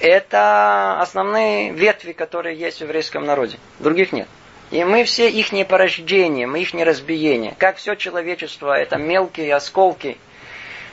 это 0.00 1.00
основные 1.00 1.72
ветви, 1.72 2.12
которые 2.12 2.58
есть 2.58 2.78
в 2.78 2.80
еврейском 2.82 3.24
народе. 3.24 3.58
Других 3.78 4.12
нет. 4.12 4.28
И 4.70 4.82
мы 4.82 5.04
все 5.04 5.30
их 5.30 5.52
не 5.52 5.64
порождения, 5.64 6.46
мы 6.46 6.60
их 6.60 6.74
не 6.74 6.84
разбиение. 6.84 7.54
Как 7.56 7.76
все 7.76 7.94
человечество, 7.94 8.76
это 8.76 8.96
мелкие 8.96 9.54
осколки, 9.54 10.18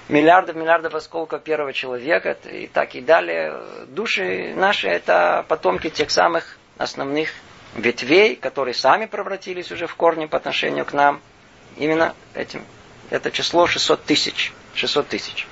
миллиардов, 0.10 0.56
миллиардов 0.56 0.94
осколков 0.94 1.42
первого 1.42 1.74
человека, 1.74 2.38
и 2.46 2.68
так 2.68 2.96
и 2.96 3.01
далее. 3.01 3.60
Души 3.88 4.53
наши 4.56 4.88
это 4.88 5.46
потомки 5.48 5.89
тех 5.89 6.12
самых 6.12 6.58
основных 6.77 7.30
ветвей, 7.75 8.36
которые 8.36 8.74
сами 8.74 9.06
превратились 9.06 9.72
уже 9.72 9.88
в 9.88 9.96
корни 9.96 10.25
по 10.25 10.38
отношению 10.38 10.86
к 10.86 10.94
нам, 10.94 11.22
именно 11.77 12.15
этим. 12.34 12.65
Это 13.10 13.32
число 13.32 13.68
600 13.68 14.03
тысяч. 14.03 14.53
600 14.75 15.08
тысяч. 15.08 15.48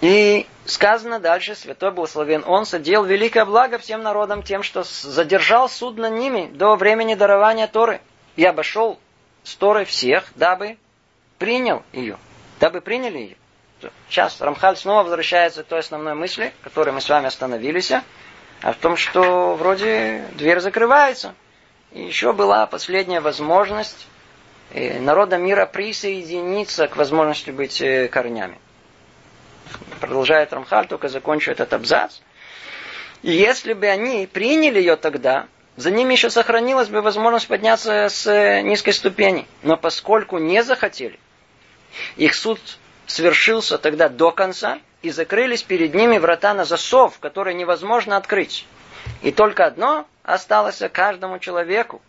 И 0.00 0.46
сказано 0.66 1.20
дальше, 1.20 1.54
святой 1.54 1.90
благословен 1.90 2.44
он, 2.46 2.66
содел 2.66 3.04
великое 3.04 3.44
благо 3.44 3.78
всем 3.78 4.02
народам 4.02 4.42
тем, 4.42 4.62
что 4.62 4.82
задержал 4.82 5.68
суд 5.68 5.96
над 5.96 6.12
ними 6.12 6.50
до 6.52 6.76
времени 6.76 7.14
дарования 7.14 7.66
Торы. 7.66 8.00
И 8.36 8.44
обошел 8.44 8.98
с 9.42 9.54
Торой 9.56 9.86
всех, 9.86 10.24
дабы 10.34 10.76
принял 11.38 11.82
ее. 11.92 12.18
Дабы 12.60 12.80
приняли 12.80 13.18
ее. 13.18 13.36
Сейчас 14.08 14.40
Рамхаль 14.40 14.76
снова 14.76 15.02
возвращается 15.02 15.62
к 15.62 15.66
той 15.66 15.80
основной 15.80 16.14
мысли, 16.14 16.52
которой 16.62 16.90
мы 16.90 17.00
с 17.00 17.08
вами 17.08 17.26
остановились 17.26 17.92
а 18.62 18.72
в 18.72 18.76
том, 18.76 18.96
что 18.96 19.54
вроде 19.54 20.24
дверь 20.34 20.60
закрывается. 20.60 21.34
И 21.92 22.02
еще 22.02 22.32
была 22.32 22.66
последняя 22.66 23.20
возможность 23.20 24.06
э, 24.70 24.98
народа 25.00 25.36
мира 25.36 25.66
присоединиться 25.66 26.88
к 26.88 26.96
возможности 26.96 27.50
быть 27.50 27.80
э, 27.80 28.08
корнями. 28.08 28.58
Продолжает 30.00 30.52
Рамхаль, 30.52 30.86
только 30.86 31.08
закончу 31.08 31.50
этот 31.50 31.72
абзац. 31.72 32.18
И 33.22 33.32
если 33.32 33.72
бы 33.72 33.86
они 33.86 34.26
приняли 34.26 34.78
ее 34.78 34.96
тогда, 34.96 35.46
за 35.76 35.90
ними 35.90 36.12
еще 36.12 36.30
сохранилась 36.30 36.88
бы 36.88 37.02
возможность 37.02 37.48
подняться 37.48 38.08
с 38.08 38.26
э, 38.26 38.62
низкой 38.62 38.92
ступени. 38.92 39.46
Но 39.62 39.76
поскольку 39.76 40.38
не 40.38 40.62
захотели, 40.62 41.18
их 42.16 42.34
суд 42.34 42.60
свершился 43.06 43.78
тогда 43.78 44.08
до 44.08 44.32
конца, 44.32 44.78
и 45.06 45.10
закрылись 45.10 45.62
перед 45.62 45.94
ними 45.94 46.18
врата 46.18 46.52
на 46.52 46.64
засов, 46.64 47.20
которые 47.20 47.54
невозможно 47.54 48.16
открыть. 48.16 48.66
И 49.22 49.30
только 49.30 49.64
одно 49.64 50.08
осталось 50.24 50.82
каждому 50.92 51.38
человеку 51.38 52.02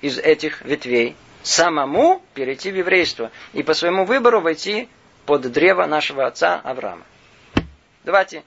из 0.00 0.18
этих 0.18 0.62
ветвей 0.62 1.16
самому 1.42 2.22
перейти 2.34 2.70
в 2.70 2.76
еврейство 2.76 3.32
и 3.52 3.64
по 3.64 3.74
своему 3.74 4.04
выбору 4.04 4.40
войти 4.40 4.88
под 5.26 5.42
древо 5.50 5.86
нашего 5.86 6.24
отца 6.24 6.60
Авраама. 6.62 7.02
Давайте 8.04 8.44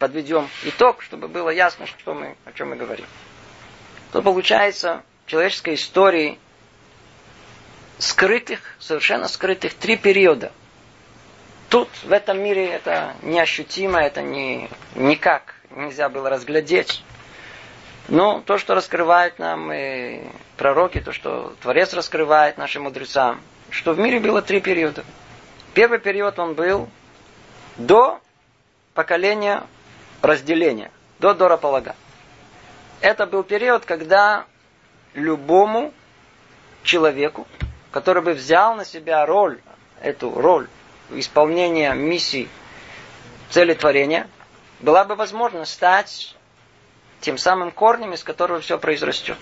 подведем 0.00 0.48
итог, 0.64 1.00
чтобы 1.02 1.28
было 1.28 1.50
ясно, 1.50 1.86
что 1.86 2.14
мы, 2.14 2.36
о 2.46 2.52
чем 2.52 2.70
мы 2.70 2.76
говорим. 2.76 3.06
То 4.10 4.22
получается 4.22 5.04
в 5.24 5.30
человеческой 5.30 5.74
истории 5.74 6.40
скрытых, 7.98 8.58
совершенно 8.80 9.28
скрытых 9.28 9.74
три 9.74 9.96
периода– 9.96 10.50
Тут, 11.68 11.88
в 12.04 12.12
этом 12.12 12.40
мире, 12.40 12.66
это 12.68 13.14
неощутимо, 13.22 14.00
это 14.00 14.22
не, 14.22 14.70
никак 14.94 15.54
нельзя 15.70 16.08
было 16.08 16.30
разглядеть. 16.30 17.02
Но 18.08 18.40
то, 18.40 18.56
что 18.56 18.74
раскрывает 18.74 19.40
нам 19.40 19.72
и 19.72 20.22
пророки, 20.56 21.00
то, 21.00 21.12
что 21.12 21.54
Творец 21.60 21.92
раскрывает 21.92 22.56
нашим 22.56 22.84
мудрецам, 22.84 23.40
что 23.70 23.94
в 23.94 23.98
мире 23.98 24.20
было 24.20 24.42
три 24.42 24.60
периода. 24.60 25.04
Первый 25.74 25.98
период 25.98 26.38
он 26.38 26.54
был 26.54 26.88
до 27.76 28.20
поколения 28.94 29.64
разделения, 30.22 30.92
до 31.18 31.34
Дора 31.34 31.56
Полага. 31.56 31.96
Это 33.00 33.26
был 33.26 33.42
период, 33.42 33.84
когда 33.84 34.46
любому 35.14 35.92
человеку, 36.84 37.46
который 37.90 38.22
бы 38.22 38.34
взял 38.34 38.76
на 38.76 38.84
себя 38.84 39.26
роль, 39.26 39.60
эту 40.00 40.32
роль 40.32 40.68
исполнения 41.10 41.92
миссии 41.94 42.48
цели 43.50 43.74
творения, 43.74 44.28
была 44.80 45.04
бы 45.04 45.14
возможность 45.14 45.72
стать 45.72 46.36
тем 47.20 47.38
самым 47.38 47.70
корнем, 47.70 48.12
из 48.12 48.22
которого 48.22 48.60
все 48.60 48.78
произрастет. 48.78 49.38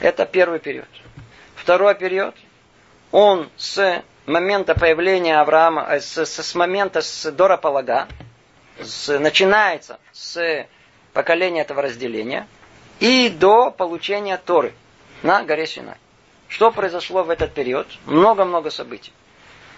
Это 0.00 0.26
первый 0.26 0.58
период. 0.58 0.88
Второй 1.54 1.94
период, 1.94 2.34
он 3.10 3.50
с 3.56 4.02
момента 4.26 4.74
появления 4.74 5.40
Авраама, 5.40 5.86
э, 5.88 6.00
с, 6.00 6.24
с, 6.24 6.42
с 6.42 6.54
момента 6.54 7.00
с 7.00 7.30
Дора 7.32 7.56
Полага, 7.56 8.06
с, 8.80 9.18
начинается 9.18 9.98
с 10.12 10.66
поколения 11.12 11.62
этого 11.62 11.82
разделения 11.82 12.46
и 13.00 13.28
до 13.30 13.70
получения 13.70 14.36
Торы 14.36 14.74
на 15.22 15.42
горе 15.42 15.66
Синай. 15.66 15.96
Что 16.48 16.70
произошло 16.70 17.24
в 17.24 17.30
этот 17.30 17.52
период? 17.52 17.86
Много-много 18.04 18.70
событий. 18.70 19.12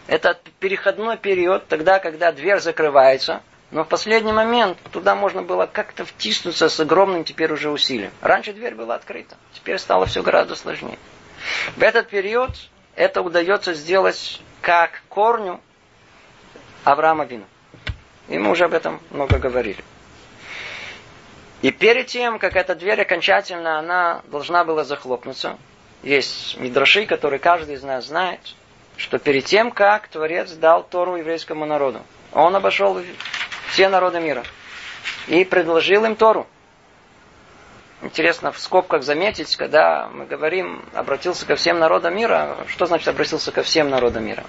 Это 0.09 0.41
переходной 0.59 1.19
период, 1.19 1.69
тогда, 1.69 1.99
когда 1.99 2.33
дверь 2.33 2.61
закрывается, 2.61 3.43
но 3.71 3.85
в 3.85 3.88
последний 3.88 4.33
момент 4.33 4.79
туда 4.91 5.15
можно 5.15 5.43
было 5.43 5.67
как-то 5.67 6.07
втиснуться 6.07 6.71
с 6.71 6.81
огромным 6.81 7.25
теперь 7.25 7.53
уже 7.53 7.71
усилием. 7.71 8.11
Раньше 8.23 8.55
дверь 8.55 8.75
была 8.75 8.95
открыта, 8.95 9.37
теперь 9.53 9.79
стало 9.79 10.07
все 10.07 10.23
гораздо 10.23 10.57
сложнее. 10.57 10.99
В 11.77 11.83
этот 11.83 12.09
период 12.09 12.50
это 12.97 13.21
удается 13.21 13.75
сделать 13.75 14.41
как 14.62 15.03
корню 15.11 15.61
Авраама 16.85 17.27
Вина. 17.27 17.45
И 18.29 18.38
мы 18.38 18.50
уже 18.50 18.65
об 18.65 18.73
этом 18.73 19.03
много 19.11 19.38
говорили. 19.38 19.85
И 21.61 21.71
перед 21.71 22.07
тем, 22.07 22.38
как 22.38 22.57
эта 22.57 22.75
дверь 22.75 23.03
окончательно, 23.03 23.79
она 23.79 24.23
должна 24.29 24.65
была 24.65 24.85
захлопнуться, 24.85 25.59
есть 26.03 26.57
мидраши, 26.59 27.05
которые 27.05 27.41
каждый 27.41 27.75
из 27.75 27.83
нас 27.83 28.07
знает, 28.07 28.41
что 28.99 29.19
перед 29.19 29.47
тем, 29.47 29.71
как 29.71 30.09
Творец 30.09 30.52
дал 30.52 30.83
Тору 30.83 31.17
еврейскому 31.17 31.64
народу, 31.64 32.02
он 32.33 32.55
обошел 32.55 33.00
все 33.71 33.88
народы 33.88 34.21
мира 34.21 34.45
и 35.28 35.45
предложил 35.45 36.05
им 36.05 36.17
Тору. 36.17 36.47
Интересно 38.02 38.52
в 38.52 38.59
скобках 38.59 39.02
заметить, 39.02 39.57
когда 39.57 40.09
мы 40.09 40.26
говорим 40.26 40.85
обратился 40.95 41.47
ко 41.47 41.57
всем 41.57 41.78
народам 41.78 42.17
мира, 42.17 42.57
что 42.67 42.87
значит 42.87 43.09
обратился 43.09 43.52
ко 43.52 43.62
всем 43.62 43.88
народам 43.88 44.25
мира? 44.26 44.45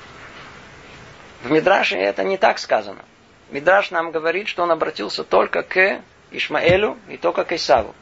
В 1.43 1.51
Мидраше 1.51 1.97
это 1.97 2.23
не 2.23 2.37
так 2.37 2.59
сказано. 2.59 3.03
Мидраш 3.51 3.91
нам 3.91 4.11
говорит, 4.11 4.47
что 4.47 4.63
он 4.63 4.71
обратился 4.71 5.23
только 5.23 5.63
к 5.63 6.01
Ишмаэлю 6.31 6.97
и 7.07 7.17
только 7.17 7.43
к 7.43 7.53
Исаву. 7.53 7.95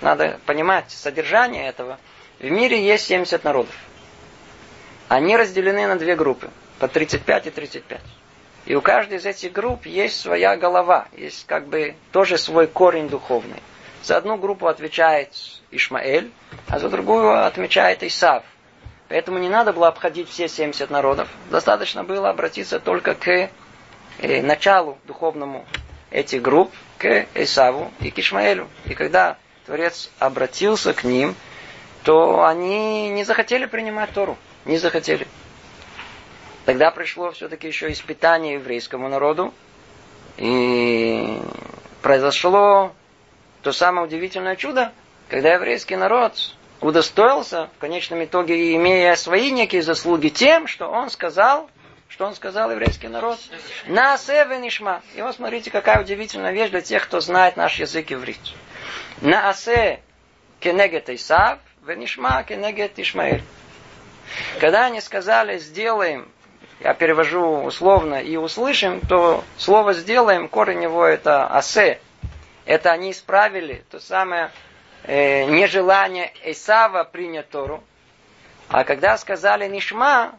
Надо 0.00 0.38
понимать 0.44 0.90
содержание 0.90 1.68
этого. 1.68 1.98
В 2.38 2.48
мире 2.50 2.84
есть 2.84 3.06
70 3.06 3.42
народов. 3.42 3.74
Они 5.08 5.36
разделены 5.36 5.86
на 5.86 5.96
две 5.96 6.16
группы, 6.16 6.50
по 6.78 6.86
35 6.86 7.46
и 7.46 7.50
35. 7.50 8.00
И 8.66 8.74
у 8.74 8.82
каждой 8.82 9.16
из 9.16 9.24
этих 9.24 9.52
групп 9.52 9.86
есть 9.86 10.20
своя 10.20 10.54
голова, 10.56 11.08
есть 11.16 11.46
как 11.46 11.66
бы 11.66 11.94
тоже 12.12 12.36
свой 12.36 12.66
корень 12.66 13.08
духовный. 13.08 13.62
За 14.02 14.18
одну 14.18 14.36
группу 14.36 14.66
отвечает 14.66 15.32
Ишмаэль, 15.70 16.30
а 16.68 16.78
за 16.78 16.90
другую 16.90 17.46
отвечает 17.46 18.02
Исав. 18.02 18.44
Поэтому 19.08 19.38
не 19.38 19.48
надо 19.48 19.72
было 19.72 19.88
обходить 19.88 20.28
все 20.28 20.48
70 20.48 20.90
народов. 20.90 21.28
Достаточно 21.50 22.04
было 22.04 22.28
обратиться 22.28 22.78
только 22.78 23.14
к 23.14 23.50
э, 24.18 24.42
началу 24.42 24.98
духовному 25.06 25.64
этих 26.10 26.42
групп, 26.42 26.70
к 26.98 27.26
Исаву 27.34 27.90
и 28.00 28.10
к 28.10 28.18
Ишмаэлю. 28.18 28.68
И 28.84 28.92
когда 28.94 29.38
Творец 29.64 30.10
обратился 30.18 30.92
к 30.92 31.04
ним, 31.04 31.34
то 32.04 32.44
они 32.44 33.08
не 33.08 33.24
захотели 33.24 33.64
принимать 33.64 34.10
Тору. 34.12 34.36
Не 34.68 34.76
захотели. 34.76 35.26
Тогда 36.66 36.90
пришло 36.90 37.32
все-таки 37.32 37.66
еще 37.66 37.90
испытание 37.90 38.54
еврейскому 38.54 39.08
народу. 39.08 39.54
И 40.36 41.40
произошло 42.02 42.92
то 43.62 43.72
самое 43.72 44.06
удивительное 44.06 44.56
чудо, 44.56 44.92
когда 45.30 45.54
еврейский 45.54 45.96
народ 45.96 46.34
удостоился, 46.82 47.70
в 47.76 47.80
конечном 47.80 48.22
итоге, 48.22 48.76
имея 48.76 49.16
свои 49.16 49.50
некие 49.50 49.80
заслуги, 49.80 50.28
тем, 50.28 50.66
что 50.66 50.86
он 50.86 51.08
сказал, 51.08 51.70
что 52.08 52.26
он 52.26 52.34
сказал 52.34 52.70
еврейский 52.70 53.08
народ, 53.08 53.38
на 53.86 54.18
нишма. 54.60 55.00
И 55.14 55.22
вот 55.22 55.34
смотрите, 55.34 55.70
какая 55.70 56.02
удивительная 56.02 56.52
вещь 56.52 56.68
для 56.68 56.82
тех, 56.82 57.04
кто 57.04 57.20
знает 57.20 57.56
наш 57.56 57.80
язык 57.80 58.12
иврит. 58.12 58.38
На 59.22 59.48
асе 59.48 60.02
кенегет 60.60 61.08
Исав, 61.08 61.58
венишма 61.86 62.42
кенегет 62.42 62.98
Ишмаэль. 62.98 63.42
Когда 64.60 64.86
они 64.86 65.00
сказали, 65.00 65.58
сделаем 65.58 66.28
я 66.80 66.94
перевожу 66.94 67.64
условно, 67.64 68.22
и 68.22 68.36
услышим, 68.36 69.00
то 69.00 69.44
слово 69.56 69.94
«сделаем», 69.94 70.48
корень 70.48 70.84
его 70.84 71.04
это 71.04 71.46
«асе». 71.46 72.00
Это 72.66 72.92
они 72.92 73.10
исправили 73.10 73.84
то 73.90 73.98
самое 73.98 74.52
э, 75.04 75.44
нежелание 75.46 76.32
Исава 76.44 77.02
принять 77.04 77.48
Тору. 77.48 77.82
А 78.68 78.84
когда 78.84 79.16
сказали 79.18 79.66
«нишма», 79.66 80.38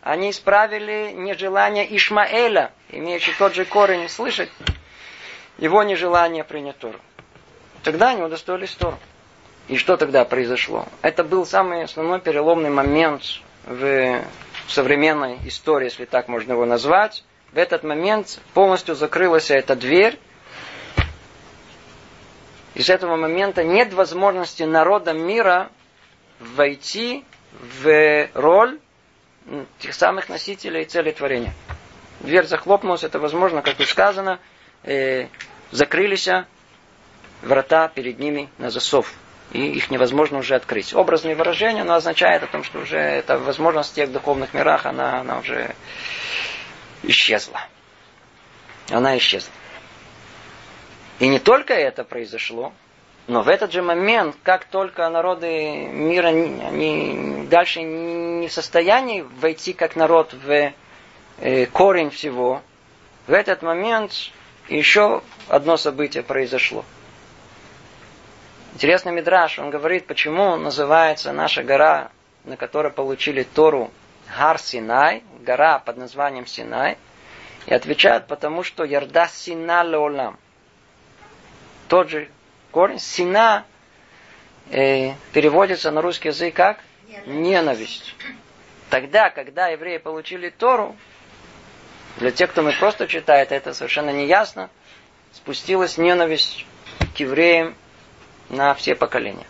они 0.00 0.30
исправили 0.30 1.12
нежелание 1.12 1.96
Ишмаэля, 1.96 2.70
имеющий 2.90 3.32
тот 3.32 3.54
же 3.54 3.64
корень 3.64 4.08
слышать, 4.08 4.50
его 5.58 5.82
нежелание 5.82 6.44
принять 6.44 6.78
Тору. 6.78 7.00
Тогда 7.82 8.10
они 8.10 8.22
удостоились 8.22 8.74
Тору. 8.74 8.98
И 9.68 9.76
что 9.78 9.96
тогда 9.96 10.24
произошло? 10.24 10.86
Это 11.00 11.24
был 11.24 11.46
самый 11.46 11.84
основной 11.84 12.20
переломный 12.20 12.70
момент 12.70 13.22
в 13.64 14.22
современной 14.68 15.38
истории, 15.46 15.86
если 15.86 16.04
так 16.04 16.28
можно 16.28 16.52
его 16.52 16.66
назвать, 16.66 17.24
в 17.52 17.56
этот 17.56 17.82
момент 17.82 18.40
полностью 18.52 18.94
закрылась 18.94 19.50
эта 19.50 19.74
дверь. 19.74 20.18
И 22.74 22.82
с 22.82 22.90
этого 22.90 23.16
момента 23.16 23.62
нет 23.62 23.94
возможности 23.94 24.64
народам 24.64 25.24
мира 25.24 25.70
войти 26.40 27.24
в 27.52 28.28
роль 28.34 28.80
тех 29.78 29.94
самых 29.94 30.28
носителей 30.28 30.84
цели 30.84 31.12
творения. 31.12 31.54
Дверь 32.20 32.46
захлопнулась, 32.46 33.04
это 33.04 33.18
возможно, 33.18 33.62
как 33.62 33.78
и 33.80 33.84
сказано, 33.84 34.40
э, 34.82 35.28
закрылись 35.70 36.28
врата 37.42 37.88
перед 37.88 38.18
ними 38.18 38.48
на 38.58 38.70
засов 38.70 39.14
и 39.52 39.66
их 39.66 39.90
невозможно 39.90 40.38
уже 40.38 40.54
открыть. 40.54 40.94
Образные 40.94 41.34
выражения, 41.34 41.84
но 41.84 41.94
означает 41.94 42.42
о 42.42 42.46
том, 42.46 42.64
что 42.64 42.80
уже 42.80 42.98
эта 42.98 43.38
возможность 43.38 43.92
в 43.92 43.94
тех 43.94 44.10
духовных 44.10 44.54
мирах, 44.54 44.86
она, 44.86 45.20
она 45.20 45.38
уже 45.38 45.74
исчезла. 47.02 47.60
Она 48.90 49.16
исчезла. 49.16 49.52
И 51.20 51.28
не 51.28 51.38
только 51.38 51.74
это 51.74 52.04
произошло, 52.04 52.72
но 53.26 53.42
в 53.42 53.48
этот 53.48 53.72
же 53.72 53.82
момент, 53.82 54.36
как 54.42 54.64
только 54.64 55.08
народы 55.08 55.86
мира 55.86 56.28
они 56.28 57.46
дальше 57.48 57.82
не 57.82 58.48
в 58.48 58.52
состоянии 58.52 59.22
войти 59.22 59.72
как 59.72 59.96
народ 59.96 60.34
в 60.34 60.72
э, 61.40 61.66
корень 61.66 62.10
всего, 62.10 62.60
в 63.26 63.32
этот 63.32 63.62
момент 63.62 64.12
еще 64.68 65.22
одно 65.48 65.76
событие 65.76 66.22
произошло– 66.22 66.84
Интересный 68.74 69.12
мидраж, 69.12 69.60
он 69.60 69.70
говорит, 69.70 70.06
почему 70.08 70.56
называется 70.56 71.32
наша 71.32 71.62
гора, 71.62 72.10
на 72.42 72.56
которой 72.56 72.90
получили 72.90 73.44
Тору, 73.44 73.92
Гар 74.36 74.58
Синай, 74.58 75.22
гора 75.42 75.78
под 75.78 75.96
названием 75.96 76.44
Синай, 76.44 76.98
и 77.66 77.72
отвечают, 77.72 78.26
потому 78.26 78.64
что 78.64 78.82
Ярда 78.82 79.28
Сина 79.32 79.84
Леолам. 79.84 80.40
Тот 81.86 82.10
же 82.10 82.28
корень 82.72 82.98
Сина 82.98 83.64
э, 84.72 85.12
переводится 85.32 85.92
на 85.92 86.02
русский 86.02 86.28
язык 86.28 86.54
как 86.54 86.80
ненависть. 87.26 88.16
Тогда, 88.90 89.30
когда 89.30 89.68
евреи 89.68 89.98
получили 89.98 90.50
Тору, 90.50 90.96
для 92.16 92.32
тех, 92.32 92.50
кто 92.50 92.62
мы 92.62 92.72
просто 92.72 93.06
читает, 93.06 93.52
это 93.52 93.72
совершенно 93.72 94.10
не 94.10 94.26
ясно, 94.26 94.68
спустилась 95.32 95.96
ненависть 95.96 96.66
к 97.16 97.20
евреям 97.20 97.76
на 98.48 98.74
все 98.74 98.94
поколения. 98.94 99.46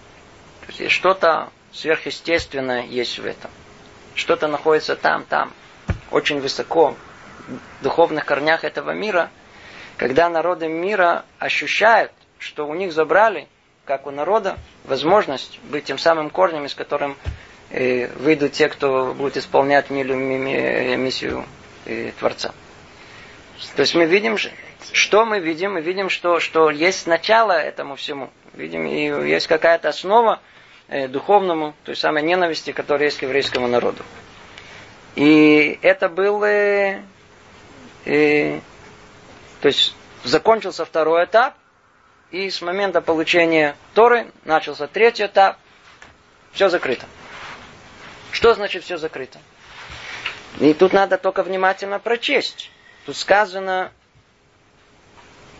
То 0.66 0.72
есть 0.72 0.92
что-то 0.92 1.50
сверхъестественное 1.72 2.83
есть 2.83 3.18
в 3.18 3.26
этом. 3.26 3.50
Что-то 4.14 4.46
находится 4.46 4.96
там, 4.96 5.24
там, 5.24 5.52
очень 6.11 6.40
высоко, 6.40 6.96
в 7.48 7.83
духовных 7.83 8.24
корнях 8.24 8.64
этого 8.64 8.92
мира. 8.92 9.30
когда 9.96 10.28
народы 10.28 10.66
мира 10.66 11.24
ощущают, 11.38 12.11
что 12.38 12.66
у 12.66 12.74
них 12.74 12.92
забрали, 12.92 13.46
как 13.85 14.07
у 14.07 14.11
народа, 14.11 14.57
возможность 14.85 15.61
быть 15.64 15.85
тем 15.85 15.98
самым 15.98 16.30
корнем, 16.30 16.64
из 16.64 16.74
которым 16.74 17.16
э, 17.70 18.09
выйдут 18.16 18.52
те, 18.52 18.68
кто 18.68 19.14
будет 19.14 19.37
исполнять 19.37 19.90
миссию 19.90 21.44
э, 21.85 22.11
Творца. 22.18 22.52
То 23.76 23.83
есть 23.83 23.94
мы 23.94 24.07
видим, 24.07 24.37
что 24.92 25.24
мы 25.24 25.38
видим? 25.38 25.74
Мы 25.74 25.80
видим, 25.80 26.09
что, 26.09 26.40
что 26.40 26.70
есть 26.70 27.07
начало 27.07 27.52
этому 27.52 27.94
всему. 27.96 28.30
Видим, 28.55 28.87
и 28.87 29.29
есть 29.29 29.49
какая-то 29.49 29.88
основа 29.88 30.40
э, 30.88 31.09
духовному, 31.09 31.75
той 31.85 31.97
самой 31.97 32.23
ненависти, 32.23 32.71
которая 32.73 33.09
есть 33.09 33.19
к 33.19 33.23
еврейскому 33.23 33.67
народу. 33.67 34.05
И 35.17 35.79
это 35.83 36.09
был... 36.09 36.43
Э, 36.45 37.03
э, 38.05 38.61
то 39.61 39.69
есть 39.69 39.95
закончился 40.23 40.85
второй 40.85 41.25
этап, 41.25 41.55
и 42.31 42.49
с 42.49 42.62
момента 42.62 43.01
получения 43.01 43.77
Торы 43.95 44.31
начался 44.45 44.87
третий 44.87 45.27
этап. 45.27 45.57
Все 46.53 46.69
закрыто. 46.69 47.07
Что 48.31 48.55
значит 48.55 48.85
все 48.85 48.99
закрыто? 48.99 49.38
И 50.61 50.75
тут 50.75 50.93
надо 50.93 51.19
только 51.19 51.43
внимательно 51.43 51.99
прочесть. 51.99 52.71
Тут 53.07 53.17
сказано, 53.17 53.90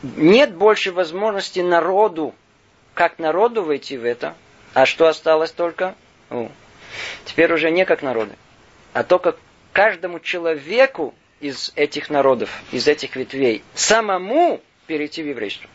нет 0.02 0.54
больше 0.54 0.92
возможности 0.92 1.61
народу, 1.61 2.35
как 2.94 3.18
народу 3.18 3.62
войти 3.64 3.98
в 3.98 4.04
это. 4.04 4.35
А 4.72 4.87
что 4.87 5.07
осталось 5.07 5.52
только? 5.52 5.94
О, 6.30 6.48
теперь 7.24 7.52
уже 7.52 7.70
не 7.70 7.85
как 7.85 8.02
народы, 8.02 8.35
а 8.92 9.04
только 9.04 9.37
каждому 9.72 10.20
человеку 10.20 11.14
из 11.40 11.72
этих 11.76 12.11
народов, 12.11 12.50
из 12.72 12.88
этих 12.88 13.16
ветвей, 13.16 13.62
самому 13.74 14.61
перейти 14.87 15.22
в 15.22 15.26
еврейство. 15.26 15.68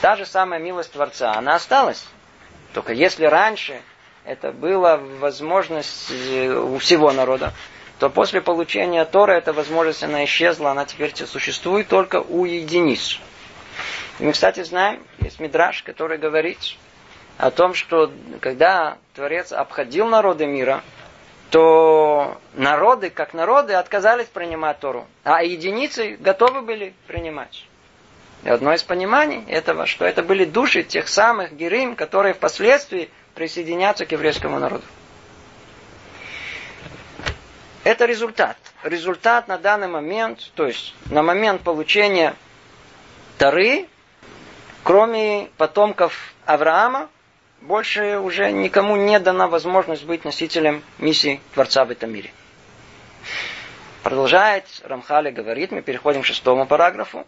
Та 0.00 0.16
же 0.16 0.26
самая 0.26 0.60
милость 0.60 0.92
Творца, 0.92 1.34
она 1.34 1.54
осталась. 1.54 2.04
Только 2.72 2.92
если 2.92 3.24
раньше 3.24 3.80
это 4.24 4.52
была 4.52 4.96
возможность 4.96 6.10
э, 6.10 6.52
у 6.52 6.78
всего 6.78 7.12
народа, 7.12 7.52
то 7.98 8.10
после 8.10 8.40
получения 8.40 9.04
Тора 9.04 9.32
эта 9.32 9.52
возможность, 9.52 10.02
она 10.02 10.24
исчезла, 10.24 10.72
она 10.72 10.84
теперь 10.84 11.14
существует 11.26 11.88
только 11.88 12.20
у 12.20 12.44
единиц. 12.44 13.20
Мы, 14.20 14.32
кстати, 14.32 14.62
знаем, 14.62 15.02
есть 15.18 15.40
мидраж, 15.40 15.82
который 15.82 16.18
говорит 16.18 16.58
о 17.36 17.50
том, 17.50 17.74
что 17.74 18.12
когда 18.40 18.98
Творец 19.14 19.52
обходил 19.52 20.06
народы 20.06 20.46
мира, 20.46 20.82
то 21.50 22.40
народы, 22.54 23.10
как 23.10 23.34
народы, 23.34 23.74
отказались 23.74 24.26
принимать 24.26 24.78
Тору, 24.80 25.06
а 25.24 25.42
единицы 25.42 26.16
готовы 26.18 26.62
были 26.62 26.94
принимать. 27.06 27.66
И 28.44 28.48
одно 28.48 28.74
из 28.74 28.82
пониманий 28.82 29.44
этого, 29.48 29.86
что 29.86 30.04
это 30.04 30.22
были 30.22 30.44
души 30.44 30.82
тех 30.82 31.08
самых 31.08 31.54
герим, 31.54 31.96
которые 31.96 32.34
впоследствии 32.34 33.10
присоединятся 33.34 34.06
к 34.06 34.12
еврейскому 34.12 34.58
народу. 34.58 34.84
Это 37.84 38.04
результат. 38.04 38.56
Результат 38.82 39.48
на 39.48 39.58
данный 39.58 39.88
момент, 39.88 40.50
то 40.54 40.66
есть 40.66 40.94
на 41.06 41.22
момент 41.22 41.62
получения 41.62 42.34
Тары, 43.38 43.88
кроме 44.84 45.48
потомков 45.56 46.34
Авраама, 46.44 47.08
больше 47.62 48.18
уже 48.18 48.52
никому 48.52 48.96
не 48.96 49.18
дана 49.18 49.48
возможность 49.48 50.04
быть 50.04 50.24
носителем 50.24 50.84
миссии 50.98 51.40
Творца 51.54 51.84
в 51.86 51.90
этом 51.90 52.12
мире. 52.12 52.30
Продолжает 54.02 54.66
Рамхали 54.84 55.30
говорит, 55.30 55.72
мы 55.72 55.80
переходим 55.80 56.22
к 56.22 56.26
шестому 56.26 56.66
параграфу. 56.66 57.26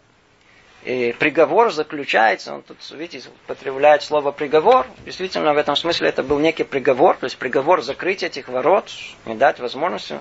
И 0.83 1.15
приговор 1.17 1.71
заключается, 1.71 2.53
он 2.53 2.61
тут, 2.61 2.77
видите, 2.91 3.27
употребляет 3.43 4.03
слово 4.03 4.31
приговор. 4.31 4.85
Действительно, 5.03 5.53
в 5.55 5.57
этом 5.57 5.75
смысле 5.75 6.09
это 6.09 6.21
был 6.21 6.37
некий 6.37 6.63
приговор, 6.63 7.17
то 7.17 7.23
есть 7.23 7.37
приговор 7.37 7.81
закрыть 7.81 8.21
этих 8.21 8.47
ворот, 8.47 8.91
не 9.25 9.33
дать 9.33 9.59
возможности, 9.59 10.19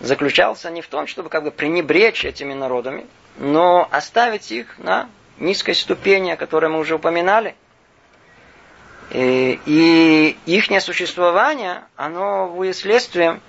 заключался 0.00 0.70
не 0.70 0.82
в 0.82 0.88
том, 0.88 1.06
чтобы 1.06 1.28
как 1.28 1.44
бы 1.44 1.52
пренебречь 1.52 2.24
этими 2.24 2.52
народами, 2.52 3.06
но 3.38 3.88
оставить 3.92 4.50
их 4.50 4.76
на 4.78 5.08
низкой 5.38 5.74
ступени, 5.74 6.30
о 6.30 6.36
которой 6.36 6.70
мы 6.70 6.78
уже 6.78 6.94
упоминали. 6.94 7.54
И, 9.10 9.60
и 9.66 10.36
их 10.46 10.70
существование, 10.80 11.84
оно 11.96 12.48
будет 12.48 12.76
следствием 12.76 13.40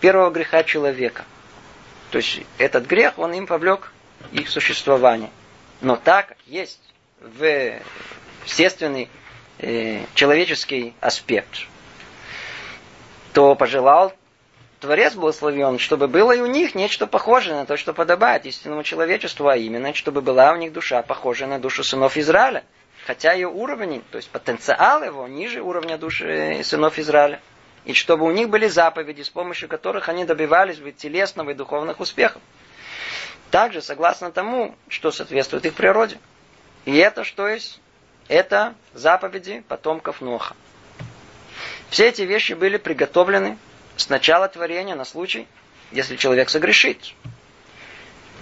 первого 0.00 0.30
греха 0.30 0.62
человека. 0.64 1.24
То 2.10 2.18
есть 2.18 2.40
этот 2.58 2.86
грех, 2.86 3.18
он 3.18 3.32
им 3.32 3.46
повлек 3.46 3.92
их 4.32 4.48
существование. 4.48 5.30
Но 5.80 5.96
так 5.96 6.28
как 6.28 6.38
есть 6.46 6.80
в 7.20 7.80
естественный 8.44 9.08
э, 9.58 10.04
человеческий 10.14 10.94
аспект, 11.00 11.66
то 13.32 13.54
пожелал 13.54 14.12
Творец 14.80 15.14
благословен, 15.14 15.78
чтобы 15.80 16.06
было 16.06 16.32
и 16.32 16.40
у 16.40 16.46
них 16.46 16.76
нечто 16.76 17.08
похожее 17.08 17.56
на 17.56 17.66
то, 17.66 17.76
что 17.76 17.92
подобает 17.92 18.46
истинному 18.46 18.84
человечеству, 18.84 19.48
а 19.48 19.56
именно, 19.56 19.92
чтобы 19.92 20.20
была 20.20 20.52
у 20.52 20.56
них 20.56 20.72
душа 20.72 21.02
похожая 21.02 21.48
на 21.48 21.58
душу 21.58 21.82
сынов 21.82 22.16
Израиля. 22.16 22.64
Хотя 23.04 23.32
ее 23.32 23.48
уровень, 23.48 24.04
то 24.10 24.18
есть 24.18 24.30
потенциал 24.30 25.02
его, 25.02 25.26
ниже 25.26 25.62
уровня 25.62 25.98
души 25.98 26.60
сынов 26.62 26.98
Израиля. 26.98 27.40
И 27.86 27.94
чтобы 27.94 28.24
у 28.24 28.30
них 28.30 28.50
были 28.50 28.68
заповеди, 28.68 29.22
с 29.22 29.30
помощью 29.30 29.68
которых 29.68 30.08
они 30.08 30.24
добивались 30.24 30.78
бы 30.78 30.92
телесного 30.92 31.50
и 31.50 31.54
духовных 31.54 31.98
успехов. 31.98 32.40
Также 33.50 33.82
согласно 33.82 34.30
тому, 34.30 34.76
что 34.88 35.10
соответствует 35.10 35.64
их 35.66 35.74
природе. 35.74 36.18
И 36.84 36.94
это 36.96 37.24
что 37.24 37.48
есть? 37.48 37.80
Это 38.28 38.74
заповеди 38.92 39.64
потомков 39.66 40.20
Ноха. 40.20 40.54
Все 41.88 42.08
эти 42.08 42.22
вещи 42.22 42.52
были 42.52 42.76
приготовлены 42.76 43.56
с 43.98 44.08
начала 44.08 44.48
творения 44.48 44.94
на 44.94 45.04
случай, 45.04 45.46
если 45.92 46.16
человек 46.16 46.48
согрешит. 46.48 46.98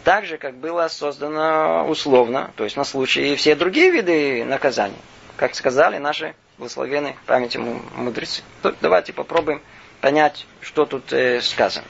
Так 0.04 0.24
же, 0.26 0.38
как 0.38 0.56
было 0.56 0.86
создано 0.86 1.88
условно, 1.88 2.52
то 2.54 2.62
есть 2.62 2.76
на 2.76 2.84
случай 2.84 3.32
и 3.32 3.36
все 3.36 3.56
другие 3.56 3.90
виды 3.90 4.44
наказаний. 4.44 4.96
Как 5.36 5.56
сказали 5.56 5.98
наши 5.98 6.36
благословенные 6.58 7.16
памяти 7.26 7.58
мудрецы. 7.58 8.42
Давайте 8.80 9.12
попробуем 9.12 9.60
понять, 10.00 10.46
что 10.60 10.86
тут 10.86 11.12
э, 11.12 11.40
сказано 11.40 11.86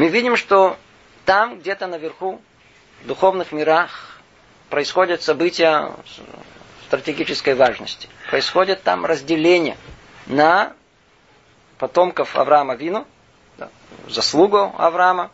мы 0.00 0.08
видим, 0.08 0.34
что 0.36 0.78
там, 1.26 1.58
где-то 1.58 1.86
наверху, 1.86 2.40
в 3.02 3.06
духовных 3.06 3.52
мирах, 3.52 4.18
происходят 4.70 5.22
события 5.22 5.92
стратегической 6.86 7.54
важности. 7.54 8.08
Происходит 8.30 8.82
там 8.82 9.04
разделение 9.04 9.76
на 10.30 10.72
потомков 11.78 12.36
Авраама 12.36 12.74
Вину, 12.74 13.06
да, 13.58 13.68
заслугу 14.08 14.72
Авраама 14.78 15.30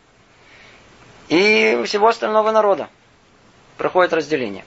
и 1.29 1.81
всего 1.85 2.07
остального 2.07 2.51
народа. 2.51 2.89
Проходит 3.77 4.13
разделение. 4.13 4.65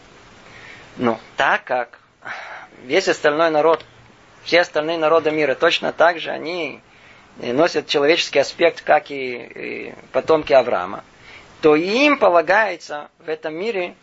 Но 0.97 1.19
так 1.37 1.65
как 1.65 1.99
весь 2.83 3.09
остальной 3.09 3.51
народ, 3.51 3.85
все 4.45 4.61
остальные 4.61 4.99
народы 4.99 5.31
мира 5.31 5.55
точно 5.55 5.93
так 5.93 6.21
же, 6.21 6.31
они 6.31 6.81
носят 7.37 7.87
человеческий 7.87 8.39
аспект, 8.39 8.83
как 8.83 9.11
и 9.11 9.95
потомки 10.13 10.53
Авраама, 10.53 11.03
то 11.61 11.75
им 11.75 12.19
полагается 12.19 13.11
в 13.19 13.29
этом 13.29 13.55
мире 13.55 13.95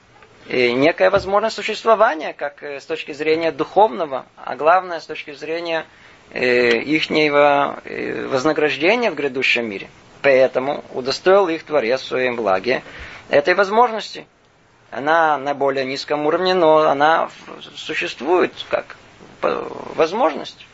некая 0.50 1.10
возможность 1.10 1.56
существования, 1.56 2.34
как 2.34 2.64
э, 2.64 2.80
с 2.80 2.86
точки 2.86 3.12
зрения 3.12 3.52
духовного, 3.52 4.26
а 4.38 4.56
главное 4.56 5.02
с 5.02 5.06
точки 5.06 5.34
зрения 5.34 5.82
э, 5.82 5.86
их 6.34 7.10
э, 7.10 8.28
вознаграждения 8.28 9.12
в 9.12 9.16
грядущем 9.16 9.70
мире. 9.70 9.88
Поэтому 10.22 10.84
удостоил 10.94 11.48
их 11.48 11.64
Творец 11.64 12.02
в 12.02 12.08
своем 12.08 12.36
благе 12.36 12.84
этой 13.30 13.54
возможности. 13.54 14.28
Она 14.92 15.38
на 15.38 15.54
более 15.54 15.86
низком 15.86 16.26
уровне, 16.26 16.54
но 16.54 16.80
она 16.80 17.30
существует 17.76 18.54
как 18.70 18.98
возможность 19.42 20.66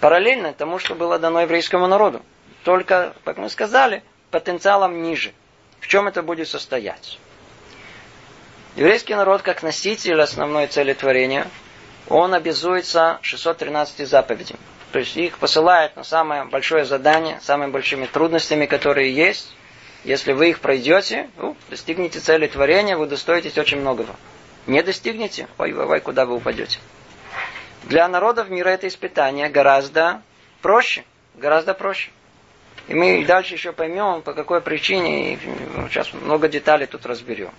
параллельно 0.00 0.52
тому, 0.52 0.78
что 0.78 0.94
было 0.94 1.18
дано 1.18 1.42
еврейскому 1.42 1.86
народу. 1.86 2.22
Только, 2.64 3.14
как 3.24 3.38
мы 3.38 3.48
сказали, 3.48 4.02
потенциалом 4.30 5.02
ниже. 5.02 5.32
В 5.80 5.86
чем 5.86 6.08
это 6.08 6.22
будет 6.22 6.48
состоять? 6.48 7.18
Еврейский 8.76 9.14
народ, 9.14 9.42
как 9.42 9.62
носитель 9.62 10.20
основной 10.20 10.66
цели 10.66 10.92
творения, 10.92 11.46
он 12.08 12.34
обязуется 12.34 13.18
613 13.22 14.08
заповедям. 14.08 14.58
То 14.92 15.00
есть 15.00 15.16
их 15.16 15.38
посылает 15.38 15.96
на 15.96 16.04
самое 16.04 16.44
большое 16.44 16.84
задание, 16.84 17.40
самыми 17.42 17.70
большими 17.70 18.06
трудностями, 18.06 18.66
которые 18.66 19.12
есть. 19.12 19.54
Если 20.04 20.32
вы 20.32 20.50
их 20.50 20.60
пройдете, 20.60 21.28
ну, 21.36 21.56
достигнете 21.68 22.20
цели 22.20 22.46
творения, 22.46 22.96
вы 22.96 23.06
достоитесь 23.06 23.58
очень 23.58 23.80
многого. 23.80 24.14
Не 24.66 24.82
достигнете, 24.82 25.48
ой, 25.58 25.72
ой, 25.72 25.84
ой, 25.84 26.00
куда 26.00 26.26
вы 26.26 26.36
упадете. 26.36 26.78
Для 27.84 28.06
народов 28.08 28.48
мира 28.48 28.68
это 28.68 28.86
испытание 28.88 29.48
гораздо 29.48 30.22
проще. 30.62 31.04
Гораздо 31.34 31.74
проще. 31.74 32.10
И 32.88 32.94
мы 32.94 33.24
дальше 33.24 33.54
еще 33.54 33.72
поймем, 33.72 34.22
по 34.22 34.32
какой 34.32 34.60
причине, 34.60 35.34
и 35.34 35.38
сейчас 35.90 36.12
много 36.12 36.48
деталей 36.48 36.86
тут 36.86 37.04
разберем. 37.04 37.50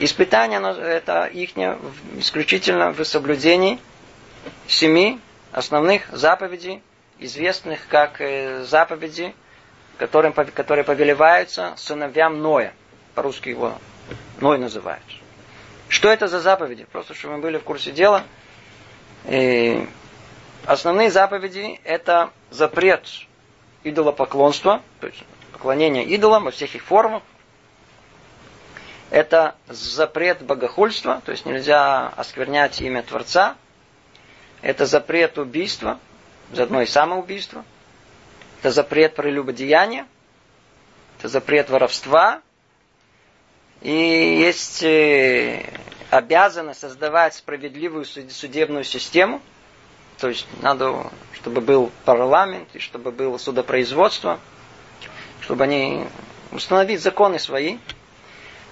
Испытание 0.00 0.60
это 0.60 1.24
их 1.26 1.56
исключительно 2.16 2.92
в 2.92 3.04
соблюдении 3.04 3.78
семи 4.66 5.20
основных 5.52 6.08
заповедей, 6.12 6.82
известных 7.18 7.88
как 7.88 8.20
э, 8.20 8.62
заповеди, 8.62 9.34
которым, 9.98 10.32
которые 10.32 10.84
повелеваются 10.84 11.74
сыновьям 11.76 12.40
Ноя. 12.40 12.72
По-русски 13.14 13.48
его 13.48 13.74
Ной 14.40 14.58
называют. 14.58 15.02
Что 15.88 16.08
это 16.10 16.28
за 16.28 16.40
заповеди? 16.40 16.86
Просто, 16.92 17.14
чтобы 17.14 17.36
мы 17.36 17.42
были 17.42 17.58
в 17.58 17.64
курсе 17.64 17.90
дела. 17.90 18.22
И 19.24 19.84
основные 20.64 21.10
заповеди– 21.10 21.80
это 21.84 22.30
запрет 22.50 23.08
идолопоклонства, 23.82 24.82
то 25.00 25.08
есть 25.08 25.24
поклонение 25.52 26.04
идолам 26.04 26.44
во 26.44 26.50
всех 26.52 26.74
их 26.74 26.84
формах. 26.84 27.22
Это 29.10 29.54
запрет 29.68 30.42
богохульства, 30.42 31.22
то 31.24 31.32
есть 31.32 31.46
нельзя 31.46 32.08
осквернять 32.08 32.80
имя 32.80 33.02
Творца. 33.02 33.56
Это 34.60 34.86
запрет 34.86 35.38
убийства, 35.38 35.98
заодно 36.52 36.82
и 36.82 36.86
самоубийство. 36.86 37.64
Это 38.60 38.70
запрет 38.70 39.14
прелюбодеяния. 39.14 40.06
Это 41.18 41.28
запрет 41.28 41.70
воровства. 41.70 42.42
И 43.80 43.90
есть 43.92 44.82
э, 44.82 45.64
обязанность 46.10 46.80
создавать 46.80 47.34
справедливую 47.34 48.04
судебную 48.04 48.84
систему. 48.84 49.40
То 50.18 50.28
есть 50.28 50.46
надо, 50.60 51.10
чтобы 51.34 51.60
был 51.60 51.92
парламент, 52.04 52.68
и 52.74 52.80
чтобы 52.80 53.12
было 53.12 53.38
судопроизводство, 53.38 54.40
чтобы 55.40 55.64
они 55.64 56.06
установить 56.50 57.00
законы 57.00 57.38
свои. 57.38 57.78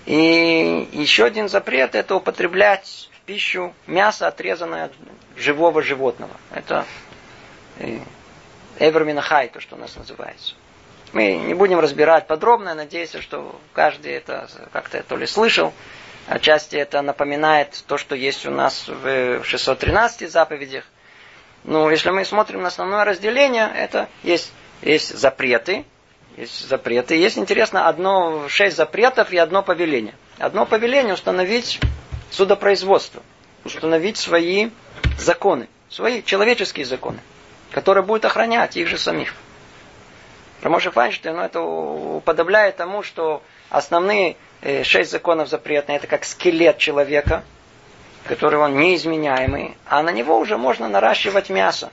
И 0.06 0.88
еще 0.92 1.24
один 1.24 1.48
запрет– 1.48 1.94
это 1.94 2.14
употреблять 2.14 3.10
в 3.12 3.20
пищу 3.22 3.74
мясо, 3.88 4.28
отрезанное 4.28 4.84
от 4.86 4.92
живого 5.36 5.82
животного. 5.82 6.32
Это 6.54 6.86
э, 7.78 7.98
Эверминахай, 8.78 9.48
то, 9.48 9.60
что 9.60 9.74
у 9.74 9.78
нас 9.78 9.96
называется. 9.96 10.54
Мы 11.12 11.34
не 11.34 11.54
будем 11.54 11.80
разбирать 11.80 12.28
подробно, 12.28 12.74
надеюсь, 12.74 13.14
что 13.20 13.60
каждый 13.72 14.12
это 14.12 14.48
как-то 14.72 15.02
то 15.02 15.16
ли 15.16 15.26
слышал. 15.26 15.72
Отчасти 16.28 16.76
это 16.76 17.02
напоминает 17.02 17.82
то, 17.86 17.98
что 17.98 18.14
есть 18.14 18.46
у 18.46 18.50
нас 18.50 18.86
в 18.86 19.42
613 19.42 20.30
заповедях. 20.30 20.84
Но 21.64 21.90
если 21.90 22.10
мы 22.10 22.24
смотрим 22.24 22.62
на 22.62 22.68
основное 22.68 23.04
разделение, 23.04 23.70
это 23.74 24.08
есть, 24.22 24.52
есть 24.82 25.16
запреты, 25.16 25.84
есть 26.36 26.68
запреты. 26.68 27.16
Есть, 27.16 27.38
интересно, 27.38 27.88
одно, 27.88 28.48
шесть 28.48 28.76
запретов 28.76 29.32
и 29.32 29.38
одно 29.38 29.62
повеление. 29.62 30.14
Одно 30.38 30.66
повеление 30.66 31.14
установить 31.14 31.80
судопроизводство, 32.30 33.22
установить 33.64 34.18
свои 34.18 34.70
законы, 35.18 35.68
свои 35.88 36.22
человеческие 36.22 36.84
законы, 36.84 37.18
которые 37.70 38.04
будут 38.04 38.24
охранять 38.24 38.76
их 38.76 38.88
же 38.88 38.98
самих. 38.98 39.34
Рамоша 40.62 40.90
Файнштейн, 40.90 41.36
ну, 41.36 41.42
это 41.42 41.60
уподобляет 41.60 42.76
тому, 42.76 43.02
что 43.02 43.42
основные 43.70 44.36
э, 44.62 44.82
шесть 44.84 45.10
законов 45.10 45.48
запретные, 45.48 45.96
это 45.98 46.06
как 46.06 46.24
скелет 46.24 46.78
человека, 46.78 47.44
который 48.26 48.58
он 48.58 48.76
неизменяемый, 48.76 49.76
а 49.86 50.02
на 50.02 50.10
него 50.10 50.38
уже 50.38 50.56
можно 50.56 50.88
наращивать 50.88 51.50
мясо 51.50 51.90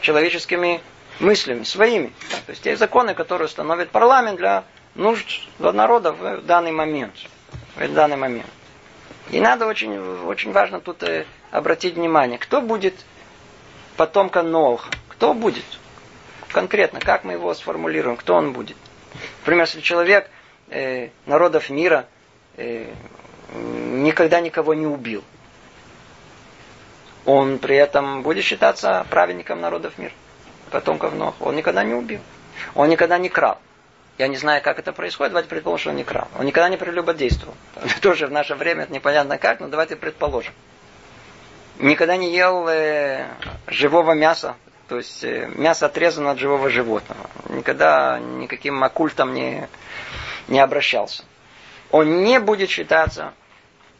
человеческими 0.00 0.80
мыслями, 1.20 1.64
своими. 1.64 2.12
То 2.46 2.50
есть 2.50 2.62
те 2.62 2.76
законы, 2.76 3.14
которые 3.14 3.46
установит 3.46 3.90
парламент 3.90 4.38
для 4.38 4.64
нужд 4.94 5.48
народа 5.58 6.12
в 6.12 6.42
данный 6.42 6.72
момент. 6.72 7.14
В 7.76 7.92
данный 7.92 8.16
момент. 8.16 8.46
И 9.30 9.40
надо 9.40 9.66
очень, 9.66 9.98
очень 10.26 10.52
важно 10.52 10.80
тут 10.80 11.02
э, 11.02 11.24
обратить 11.50 11.94
внимание, 11.94 12.38
кто 12.38 12.60
будет 12.60 12.94
потомком 13.96 14.50
Ноха, 14.50 14.90
кто 15.08 15.32
будет 15.32 15.64
конкретно, 16.52 17.00
как 17.00 17.24
мы 17.24 17.32
его 17.32 17.52
сформулируем, 17.54 18.16
кто 18.16 18.34
он 18.34 18.52
будет. 18.52 18.76
Например, 19.40 19.64
если 19.64 19.80
человек 19.80 20.28
э, 20.68 21.08
народов 21.26 21.70
мира 21.70 22.06
э, 22.56 22.92
никогда 23.52 24.40
никого 24.40 24.74
не 24.74 24.86
убил, 24.86 25.24
он 27.24 27.58
при 27.58 27.76
этом 27.76 28.22
будет 28.22 28.44
считаться 28.44 29.06
праведником 29.10 29.60
народов 29.60 29.96
мира, 29.96 30.12
потомков 30.74 31.14
Ноха. 31.14 31.36
Он 31.40 31.54
никогда 31.54 31.84
не 31.84 31.94
убил. 31.94 32.20
Он 32.74 32.88
никогда 32.88 33.16
не 33.16 33.28
крал. 33.28 33.58
Я 34.18 34.26
не 34.26 34.36
знаю, 34.36 34.60
как 34.60 34.80
это 34.80 34.92
происходит, 34.92 35.30
давайте 35.30 35.48
предположим, 35.48 35.80
что 35.80 35.90
он 35.90 35.96
не 35.96 36.04
крал. 36.04 36.26
Он 36.36 36.44
никогда 36.44 36.68
не 36.68 36.76
прелюбодействовал. 36.76 37.54
Тоже 38.02 38.26
в 38.26 38.32
наше 38.32 38.56
время 38.56 38.82
это 38.82 38.92
непонятно 38.92 39.38
как, 39.38 39.60
но 39.60 39.68
давайте 39.68 39.94
предположим. 39.94 40.52
Никогда 41.78 42.16
не 42.16 42.34
ел 42.34 42.66
э, 42.68 43.28
живого 43.68 44.14
мяса, 44.14 44.56
то 44.88 44.96
есть 44.96 45.22
э, 45.22 45.48
мясо 45.54 45.86
отрезано 45.86 46.32
от 46.32 46.38
живого 46.38 46.68
животного. 46.70 47.30
Никогда 47.50 48.18
никаким 48.18 48.82
оккультом 48.82 49.32
не, 49.32 49.68
не 50.48 50.58
обращался. 50.58 51.22
Он 51.92 52.24
не 52.24 52.40
будет 52.40 52.68
считаться 52.68 53.32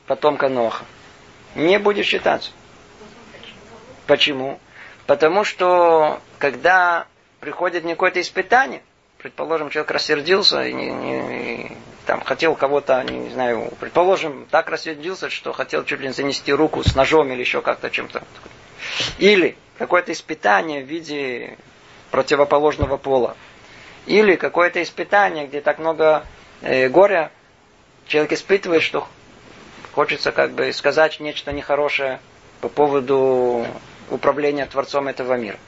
потомком 0.06 0.54
Ноха. 0.54 0.84
Не 1.54 1.78
будет 1.78 2.04
считаться. 2.04 2.50
Почему? 4.08 4.58
Потому 5.06 5.44
что 5.44 6.20
когда 6.38 7.06
приходит 7.40 7.84
какое-то 7.84 8.20
испытание, 8.20 8.82
предположим, 9.18 9.70
человек 9.70 9.90
рассердился 9.90 10.64
и, 10.64 10.72
не, 10.72 10.90
не, 10.90 11.62
и 11.66 11.76
там 12.06 12.22
хотел 12.22 12.54
кого-то, 12.54 13.02
не 13.02 13.30
знаю, 13.30 13.72
предположим, 13.80 14.46
так 14.50 14.68
рассердился, 14.68 15.30
что 15.30 15.52
хотел 15.52 15.84
чуть 15.84 16.00
ли 16.00 16.08
не 16.08 16.12
занести 16.12 16.52
руку 16.52 16.82
с 16.82 16.94
ножом 16.94 17.30
или 17.32 17.40
еще 17.40 17.60
как-то 17.60 17.90
чем-то. 17.90 18.22
Или 19.18 19.56
какое-то 19.78 20.12
испытание 20.12 20.82
в 20.82 20.86
виде 20.86 21.56
противоположного 22.10 22.96
пола. 22.96 23.36
Или 24.06 24.36
какое-то 24.36 24.82
испытание, 24.82 25.46
где 25.46 25.60
так 25.60 25.78
много 25.78 26.24
э, 26.60 26.88
горя, 26.88 27.30
человек 28.06 28.32
испытывает, 28.32 28.82
что 28.82 29.08
хочется 29.92 30.32
как 30.32 30.52
бы 30.52 30.72
сказать 30.72 31.20
нечто 31.20 31.52
нехорошее 31.52 32.20
по 32.60 32.68
поводу 32.68 33.66
управления 34.10 34.66
Творцом 34.66 35.08
этого 35.08 35.34
мира. 35.34 35.58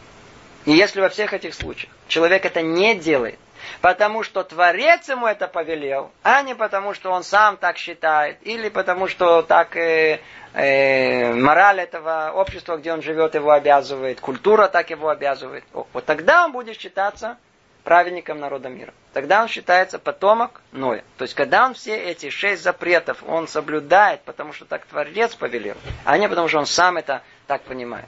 И 0.64 0.72
если 0.72 1.00
во 1.00 1.08
всех 1.08 1.32
этих 1.32 1.54
случаях 1.54 1.92
человек 2.08 2.44
это 2.44 2.60
не 2.60 2.94
делает, 2.94 3.38
потому 3.80 4.22
что 4.22 4.42
Творец 4.42 5.08
ему 5.08 5.26
это 5.26 5.48
повелел, 5.48 6.10
а 6.22 6.42
не 6.42 6.54
потому, 6.54 6.94
что 6.94 7.10
он 7.10 7.22
сам 7.22 7.56
так 7.56 7.78
считает, 7.78 8.38
или 8.42 8.68
потому, 8.68 9.06
что 9.08 9.42
так 9.42 9.76
э, 9.76 10.20
э, 10.54 11.32
мораль 11.32 11.80
этого 11.80 12.32
общества, 12.34 12.76
где 12.76 12.92
он 12.92 13.02
живет, 13.02 13.34
его 13.34 13.52
обязывает, 13.52 14.20
культура 14.20 14.68
так 14.68 14.90
его 14.90 15.08
обязывает. 15.08 15.64
Вот 15.72 16.04
тогда 16.04 16.44
он 16.44 16.52
будет 16.52 16.80
считаться 16.80 17.36
праведником 17.84 18.40
народа 18.40 18.68
мира. 18.68 18.92
Тогда 19.12 19.42
он 19.42 19.48
считается 19.48 20.00
потомок 20.00 20.60
Ноя. 20.72 21.04
То 21.18 21.22
есть, 21.22 21.34
когда 21.34 21.64
он 21.64 21.74
все 21.74 21.96
эти 21.96 22.30
шесть 22.30 22.64
запретов, 22.64 23.22
он 23.24 23.46
соблюдает, 23.46 24.22
потому 24.22 24.52
что 24.52 24.64
так 24.64 24.84
Творец 24.86 25.36
повелел, 25.36 25.76
а 26.04 26.18
не 26.18 26.28
потому, 26.28 26.48
что 26.48 26.58
он 26.58 26.66
сам 26.66 26.96
это 26.96 27.22
так 27.46 27.62
понимает. 27.62 28.06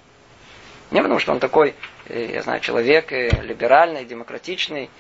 Не 0.91 1.03
потому, 1.03 1.19
что 1.19 1.33
он 1.33 1.41
такой, 1.41 1.75
э, 2.07 2.31
я 2.35 2.43
знаю, 2.43 2.61
человек 2.61 3.13
э, 3.13 3.29
либеральный, 3.43 4.05
демократичный, 4.05 4.91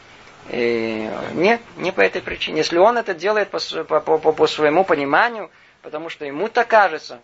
и 0.51 1.11
нет, 1.35 1.61
не 1.77 1.93
по 1.93 2.01
этой 2.01 2.23
причине. 2.23 2.59
Если 2.59 2.79
он 2.79 2.97
это 2.97 3.15
делает 3.15 3.51
по, 3.51 3.59
по, 3.59 4.01
по, 4.01 4.33
по 4.33 4.47
своему 4.47 4.85
пониманию, 4.85 5.51
потому 5.83 6.09
что 6.09 6.25
ему 6.25 6.49
так 6.49 6.69
кажется, 6.69 7.21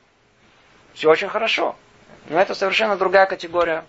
все 0.95 1.11
очень 1.11 1.29
хорошо. 1.29 1.77
Но 2.29 2.41
это 2.41 2.55
совершенно 2.55 2.97
другая 2.97 3.27
категория, 3.27 3.85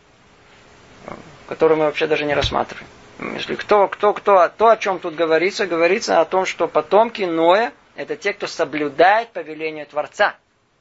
которую 1.47 1.77
мы 1.77 1.85
вообще 1.85 2.07
даже 2.07 2.25
не 2.25 2.33
рассматриваем. 2.33 2.87
Если 3.35 3.55
кто, 3.55 3.87
кто, 3.87 4.13
кто, 4.13 4.49
то, 4.49 4.69
о 4.69 4.77
чем 4.77 4.99
тут 4.99 5.15
говорится, 5.15 5.65
говорится 5.67 6.19
о 6.19 6.25
том, 6.25 6.45
что 6.45 6.67
потомки 6.67 7.23
Ноя– 7.23 7.71
это 7.95 8.17
те, 8.17 8.33
кто 8.33 8.47
соблюдает 8.47 9.29
повеление 9.29 9.85
Творца, 9.85 10.35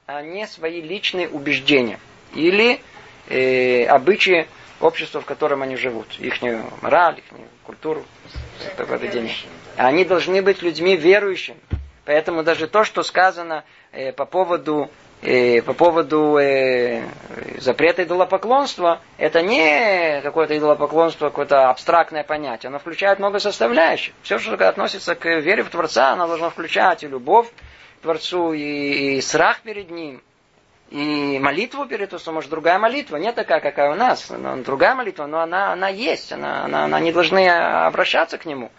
а 0.07 0.21
не 0.21 0.47
свои 0.49 0.81
личные 0.81 1.29
убеждения 1.29 2.01
или 2.35 2.81
э, 3.29 3.85
обычаи 3.87 4.47
общества, 4.81 5.21
в 5.21 5.25
котором 5.25 5.63
они 5.63 5.77
живут, 5.77 6.07
их 6.19 6.41
мораль, 6.83 7.19
их 7.19 7.25
культуру, 7.65 8.05
поведение. 8.77 9.35
Они 9.77 10.05
должны 10.05 10.43
быть 10.43 10.63
людьми 10.63 10.97
верующими. 10.97 11.59
Поэтому 12.05 12.43
даже 12.43 12.67
то, 12.67 12.85
что 12.85 13.03
сказано 13.03 13.65
э, 13.93 14.13
по 14.13 14.27
поводу, 14.27 14.91
э, 15.23 15.63
по 15.63 15.73
поводу 15.73 16.37
э, 16.37 17.03
запрета 17.59 18.03
идолопоклонства, 18.03 19.01
это 19.17 19.41
не 19.41 20.21
какое-то 20.23 20.57
идолопоклонство, 20.57 21.31
какое-то 21.31 21.71
абстрактное 21.71 22.23
понятие. 22.23 22.69
Оно 22.69 22.79
включает 22.79 23.19
много 23.19 23.39
составляющих. 23.39 24.13
Все, 24.23 24.39
что 24.39 24.53
относится 24.69 25.15
к 25.15 25.25
вере 25.41 25.63
в 25.63 25.71
Творца, 25.71 26.11
оно 26.13 26.27
должно 26.27 26.51
включать 26.51 27.03
и 27.03 27.09
любовь 27.09 27.49
к 27.49 28.03
Творцу, 28.03 28.53
и, 28.53 29.17
и 29.17 29.21
страх 29.23 29.63
перед 29.63 29.91
Ним, 29.91 30.23
и 30.91 31.39
молитву 31.41 31.87
перед 31.87 32.11
Творцом, 32.11 32.35
может, 32.35 32.51
другая 32.51 32.79
молитва, 32.79 33.17
не 33.17 33.33
такая, 33.33 33.61
какая 33.61 33.91
у 33.91 33.95
нас, 33.95 34.31
но 34.31 34.57
другая 34.59 34.95
молитва, 34.95 35.27
но 35.27 35.41
она, 35.41 35.73
она 35.73 35.89
есть, 35.89 36.33
она, 36.33 36.65
она, 36.65 36.85
она 36.85 37.01
не 37.01 37.11
должны 37.13 37.49
обращаться 37.49 38.39
к 38.39 38.45
Нему. 38.45 38.71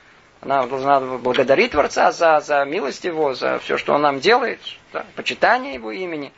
Она 0.42 0.66
должна 0.68 1.00
благодарить 1.00 1.72
Творца 1.72 2.12
за, 2.12 2.40
за 2.40 2.64
милость 2.66 3.04
Его, 3.04 3.34
за 3.34 3.60
все, 3.60 3.78
что 3.78 3.94
Он 3.94 4.02
нам 4.02 4.20
делает, 4.20 4.60
да, 4.94 5.06
почитание 5.16 5.74
Его 5.74 5.92
имени. 5.92 6.32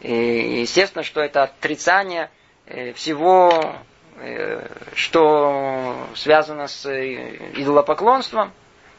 И 0.00 0.60
естественно, 0.60 1.02
что 1.02 1.20
это 1.20 1.44
отрицание 1.44 2.30
э, 2.66 2.92
всего, 2.92 3.74
э, 4.20 4.68
что 4.94 5.96
связано 6.14 6.68
с 6.68 6.84
э, 6.86 7.36
идолопоклонством. 7.56 8.52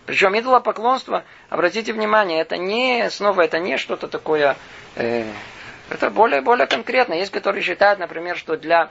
Причем 0.06 0.38
идолопоклонство, 0.38 1.24
обратите 1.50 1.93
внимание, 1.93 2.41
это 2.41 2.58
не, 2.58 3.10
снова, 3.12 3.41
это 3.41 3.60
не 3.60 3.78
что-то 3.78 4.08
такое, 4.08 4.58
это 5.89 6.10
более, 6.10 6.41
более 6.41 6.67
конкретно. 6.67 7.13
Есть, 7.13 7.32
которые 7.32 7.63
считают, 7.63 7.99
например, 7.99 8.38
что 8.38 8.58
для 8.58 8.89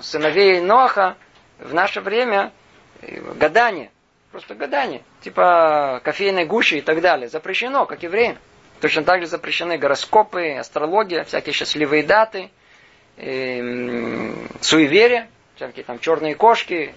сыновей 0.00 0.60
Ноха 0.60 1.16
в 1.58 1.74
наше 1.74 2.00
время 2.00 2.52
гадание– 3.00 3.90
Просто 4.32 4.54
гадание. 4.54 5.02
Типа 5.20 6.00
кофейной 6.02 6.46
гущи 6.46 6.76
и 6.76 6.80
так 6.80 7.02
далее. 7.02 7.28
Запрещено, 7.28 7.84
как 7.84 8.02
и 8.02 8.08
время. 8.08 8.38
Точно 8.80 9.04
так 9.04 9.20
же 9.20 9.26
запрещены 9.26 9.76
гороскопы, 9.76 10.54
астрология, 10.54 11.22
всякие 11.24 11.52
счастливые 11.52 12.02
даты, 12.02 12.50
э, 13.18 14.32
суеверия, 14.62 15.28
всякие 15.54 15.84
там 15.84 15.98
черные 15.98 16.34
кошки, 16.34 16.94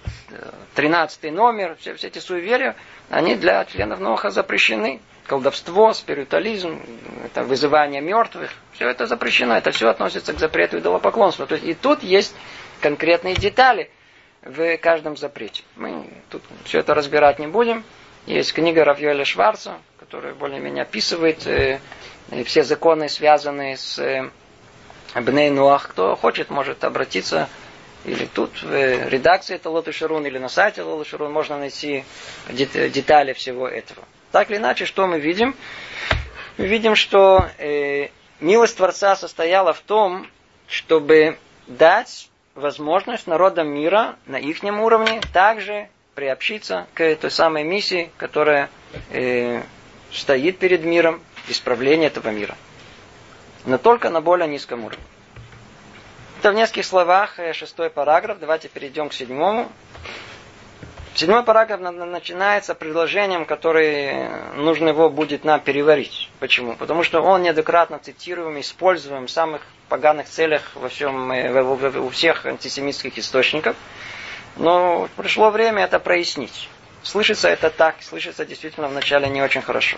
тринадцатый 0.74 1.30
номер, 1.30 1.76
все, 1.78 1.94
все 1.94 2.08
эти 2.08 2.18
суеверия, 2.18 2.74
они 3.10 3.36
для 3.36 3.64
членов 3.66 4.00
Ноха 4.00 4.30
запрещены. 4.30 5.00
Колдовство, 5.26 5.92
спиритуализм, 5.92 6.80
это 7.24 7.42
вызывание 7.42 8.00
мертвых, 8.00 8.52
все 8.72 8.88
это 8.88 9.06
запрещено, 9.06 9.56
это 9.56 9.72
все 9.72 9.88
относится 9.88 10.32
к 10.32 10.38
запрету 10.38 10.78
идолопоклонства. 10.78 11.46
То 11.46 11.54
есть 11.56 11.66
и 11.66 11.74
тут 11.74 12.02
есть 12.02 12.34
конкретные 12.80 13.34
детали, 13.34 13.90
в 14.46 14.76
каждом 14.78 15.16
запрете. 15.16 15.64
Мы 15.74 16.08
тут 16.30 16.42
все 16.64 16.78
это 16.78 16.94
разбирать 16.94 17.38
не 17.38 17.46
будем. 17.46 17.84
Есть 18.26 18.52
книга 18.52 18.84
Равьёля 18.84 19.24
Шварца, 19.24 19.78
которая 19.98 20.34
более-менее 20.34 20.82
описывает 20.82 21.46
э, 21.46 21.80
все 22.44 22.62
законы, 22.62 23.08
связанные 23.08 23.76
с 23.76 23.98
э, 23.98 24.30
Бней 25.14 25.50
Нуах. 25.50 25.88
Кто 25.88 26.16
хочет, 26.16 26.50
может 26.50 26.84
обратиться 26.84 27.48
или 28.04 28.24
тут 28.26 28.62
в 28.62 29.08
редакции 29.08 29.56
Талот 29.56 29.92
Шарун, 29.92 30.26
или 30.26 30.38
на 30.38 30.48
сайте 30.48 30.82
Талот 30.82 31.06
Шарун 31.06 31.32
можно 31.32 31.58
найти 31.58 32.04
детали 32.48 33.32
всего 33.32 33.68
этого. 33.68 34.04
Так 34.32 34.50
или 34.50 34.58
иначе, 34.58 34.84
что 34.84 35.06
мы 35.06 35.18
видим? 35.18 35.54
Мы 36.58 36.66
видим, 36.66 36.96
что 36.96 37.48
э, 37.58 38.08
милость 38.40 38.76
Творца 38.76 39.16
состояла 39.16 39.72
в 39.72 39.80
том, 39.80 40.26
чтобы 40.68 41.38
дать 41.66 42.28
возможность 42.54 43.26
народам 43.26 43.68
мира 43.68 44.16
на 44.26 44.36
их 44.36 44.62
уровне 44.64 45.20
также 45.32 45.88
приобщиться 46.14 46.86
к 46.94 47.14
той 47.16 47.30
самой 47.30 47.62
миссии, 47.62 48.10
которая 48.16 48.70
э, 49.10 49.62
стоит 50.10 50.58
перед 50.58 50.82
миром, 50.82 51.20
исправление 51.48 52.08
этого 52.08 52.30
мира. 52.30 52.56
Но 53.66 53.78
только 53.78 54.08
на 54.10 54.20
более 54.20 54.48
низком 54.48 54.84
уровне. 54.84 55.04
Это 56.40 56.52
в 56.52 56.54
нескольких 56.54 56.86
словах 56.86 57.38
э, 57.38 57.52
шестой 57.52 57.90
параграф. 57.90 58.38
Давайте 58.38 58.68
перейдем 58.68 59.08
к 59.10 59.12
седьмому. 59.12 59.70
Седьмой 61.16 61.44
параграф 61.44 61.80
начинается 61.80 62.74
предложением, 62.74 63.46
которое 63.46 64.52
нужно 64.56 64.90
его 64.90 65.08
будет 65.08 65.44
нам 65.44 65.60
переварить. 65.60 66.28
Почему? 66.40 66.76
Потому 66.76 67.04
что 67.04 67.22
он 67.22 67.40
неоднократно 67.40 67.98
цитируем, 67.98 68.60
используем 68.60 69.24
в 69.26 69.30
самых 69.30 69.62
поганых 69.88 70.28
целях 70.28 70.60
во 70.74 70.90
всем, 70.90 71.32
э, 71.32 71.62
у 71.62 72.10
всех 72.10 72.44
антисемитских 72.44 73.16
источников. 73.16 73.76
Но 74.56 75.08
пришло 75.16 75.48
время 75.48 75.84
это 75.84 75.98
прояснить. 76.00 76.68
Слышится 77.02 77.48
это 77.48 77.70
так, 77.70 78.02
слышится 78.02 78.44
действительно 78.44 78.88
вначале 78.88 79.30
не 79.30 79.40
очень 79.40 79.62
хорошо. 79.62 79.96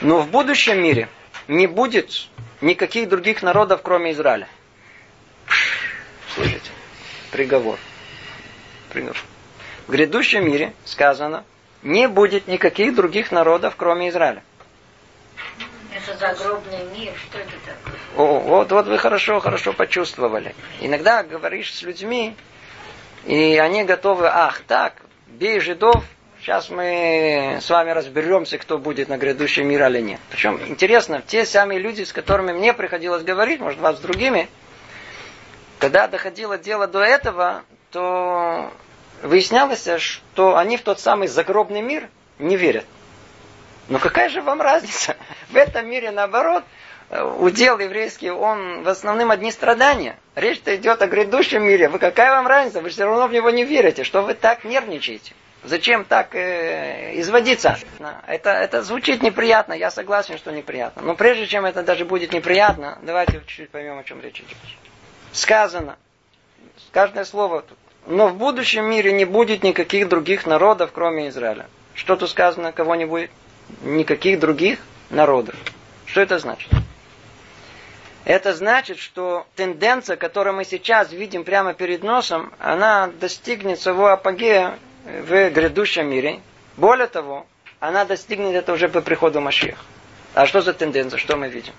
Но 0.00 0.18
в 0.18 0.30
будущем 0.30 0.82
мире 0.82 1.08
не 1.46 1.68
будет 1.68 2.26
никаких 2.60 3.08
других 3.08 3.44
народов, 3.44 3.82
кроме 3.84 4.10
Израиля. 4.10 4.48
Слышите? 6.34 6.72
Приговор. 7.30 7.78
Приговор. 8.92 9.16
В 9.90 9.92
грядущем 9.92 10.46
мире, 10.46 10.72
сказано, 10.84 11.42
не 11.82 12.06
будет 12.06 12.46
никаких 12.46 12.94
других 12.94 13.32
народов, 13.32 13.74
кроме 13.76 14.10
Израиля. 14.10 14.44
Это 15.92 16.16
загробный 16.16 16.84
мир, 16.96 17.12
что 17.16 17.38
это 17.38 17.50
такое? 17.66 17.98
О, 18.16 18.38
вот, 18.38 18.70
вот 18.70 18.86
вы 18.86 18.98
хорошо, 18.98 19.40
хорошо 19.40 19.72
почувствовали. 19.72 20.54
Иногда 20.80 21.24
говоришь 21.24 21.74
с 21.74 21.82
людьми, 21.82 22.36
и 23.26 23.58
они 23.58 23.82
готовы, 23.82 24.28
ах, 24.28 24.60
так, 24.60 24.94
бей 25.26 25.58
жидов, 25.58 26.04
сейчас 26.40 26.70
мы 26.70 27.58
с 27.60 27.68
вами 27.68 27.90
разберемся, 27.90 28.58
кто 28.58 28.78
будет 28.78 29.08
на 29.08 29.18
грядущем 29.18 29.66
мире 29.66 29.88
или 29.88 30.02
нет. 30.02 30.20
Причем 30.30 30.60
интересно, 30.68 31.20
те 31.26 31.44
самые 31.44 31.80
люди, 31.80 32.04
с 32.04 32.12
которыми 32.12 32.52
мне 32.52 32.74
приходилось 32.74 33.24
говорить, 33.24 33.58
может, 33.58 33.80
вас 33.80 33.96
с 33.96 34.00
другими, 34.00 34.48
когда 35.80 36.06
доходило 36.06 36.56
дело 36.58 36.86
до 36.86 37.00
этого, 37.00 37.64
то 37.90 38.70
выяснялось, 39.22 39.88
что 39.98 40.56
они 40.56 40.76
в 40.76 40.82
тот 40.82 41.00
самый 41.00 41.28
загробный 41.28 41.82
мир 41.82 42.08
не 42.38 42.56
верят. 42.56 42.84
Но 43.88 43.98
какая 43.98 44.28
же 44.28 44.40
вам 44.40 44.60
разница? 44.60 45.16
В 45.50 45.56
этом 45.56 45.88
мире, 45.88 46.10
наоборот, 46.10 46.64
удел 47.10 47.78
еврейский, 47.78 48.30
он 48.30 48.82
в 48.82 48.88
основном 48.88 49.30
одни 49.30 49.50
страдания. 49.50 50.16
Речь-то 50.36 50.76
идет 50.76 51.02
о 51.02 51.06
грядущем 51.06 51.62
мире. 51.62 51.88
Вы 51.88 51.98
какая 51.98 52.30
вам 52.30 52.46
разница? 52.46 52.80
Вы 52.80 52.90
все 52.90 53.04
равно 53.04 53.26
в 53.26 53.32
него 53.32 53.50
не 53.50 53.64
верите. 53.64 54.04
Что 54.04 54.22
вы 54.22 54.34
так 54.34 54.64
нервничаете? 54.64 55.34
Зачем 55.62 56.04
так 56.04 56.34
э, 56.34 57.20
изводиться? 57.20 57.76
Это, 58.26 58.50
это 58.50 58.82
звучит 58.82 59.22
неприятно, 59.22 59.74
я 59.74 59.90
согласен, 59.90 60.38
что 60.38 60.52
неприятно. 60.52 61.02
Но 61.02 61.14
прежде 61.14 61.46
чем 61.46 61.66
это 61.66 61.82
даже 61.82 62.06
будет 62.06 62.32
неприятно, 62.32 62.98
давайте 63.02 63.40
чуть-чуть 63.40 63.70
поймем, 63.70 63.98
о 63.98 64.04
чем 64.04 64.22
речь 64.22 64.40
идет. 64.40 64.56
Сказано, 65.32 65.98
каждое 66.92 67.26
слово 67.26 67.60
тут 67.60 67.76
но 68.06 68.28
в 68.28 68.36
будущем 68.36 68.84
мире 68.88 69.12
не 69.12 69.24
будет 69.24 69.62
никаких 69.62 70.08
других 70.08 70.46
народов, 70.46 70.90
кроме 70.92 71.28
Израиля. 71.28 71.66
Что 71.94 72.16
тут 72.16 72.30
сказано, 72.30 72.72
кого 72.72 72.94
не 72.94 73.04
будет? 73.04 73.30
Никаких 73.82 74.40
других 74.40 74.78
народов. 75.10 75.54
Что 76.06 76.20
это 76.20 76.38
значит? 76.38 76.70
Это 78.24 78.54
значит, 78.54 78.98
что 78.98 79.46
тенденция, 79.56 80.16
которую 80.16 80.54
мы 80.54 80.64
сейчас 80.64 81.12
видим 81.12 81.44
прямо 81.44 81.74
перед 81.74 82.02
носом, 82.02 82.52
она 82.58 83.06
достигнет 83.06 83.80
своего 83.80 84.08
апогея 84.08 84.78
в 85.04 85.50
грядущем 85.50 86.08
мире. 86.08 86.40
Более 86.76 87.06
того, 87.06 87.46
она 87.80 88.04
достигнет 88.04 88.54
это 88.54 88.72
уже 88.72 88.88
по 88.88 89.00
приходу 89.00 89.40
Машеха. 89.40 89.78
А 90.34 90.46
что 90.46 90.60
за 90.60 90.72
тенденция, 90.72 91.18
что 91.18 91.36
мы 91.36 91.48
видим? 91.48 91.72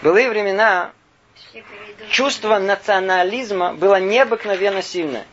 В 0.00 0.04
былые 0.04 0.28
времена 0.28 0.92
чувство 2.10 2.58
национализма 2.58 3.74
было 3.74 4.00
необыкновенно 4.00 4.82
сильное. 4.82 5.26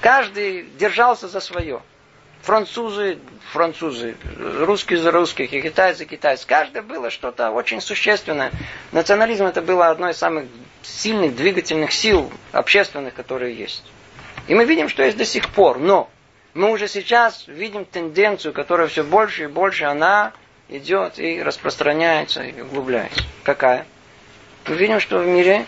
Каждый 0.00 0.64
держался 0.78 1.28
за 1.28 1.40
свое. 1.40 1.82
Французы, 2.42 3.18
французы, 3.52 4.16
русские 4.38 5.00
за 5.00 5.10
русских, 5.10 5.52
и 5.52 5.60
китайцы, 5.60 6.04
китайцы. 6.04 6.46
Каждое 6.46 6.82
было 6.82 7.10
что-то 7.10 7.50
очень 7.50 7.80
существенное. 7.80 8.52
Национализм 8.92 9.44
это 9.44 9.60
было 9.60 9.88
одной 9.88 10.12
из 10.12 10.18
самых 10.18 10.46
сильных 10.82 11.34
двигательных 11.34 11.92
сил 11.92 12.32
общественных, 12.52 13.14
которые 13.14 13.54
есть. 13.54 13.84
И 14.46 14.54
мы 14.54 14.64
видим, 14.64 14.88
что 14.88 15.02
есть 15.02 15.18
до 15.18 15.24
сих 15.24 15.48
пор. 15.50 15.78
Но 15.78 16.08
мы 16.54 16.70
уже 16.70 16.88
сейчас 16.88 17.46
видим 17.48 17.84
тенденцию, 17.84 18.54
которая 18.54 18.86
все 18.86 19.02
больше 19.02 19.44
и 19.44 19.46
больше, 19.48 19.84
она 19.84 20.32
идет 20.68 21.18
и 21.18 21.42
распространяется, 21.42 22.42
и 22.42 22.60
углубляется. 22.60 23.24
Какая? 23.42 23.86
Мы 24.68 24.76
видим, 24.76 25.00
что 25.00 25.18
в 25.18 25.26
мире 25.26 25.64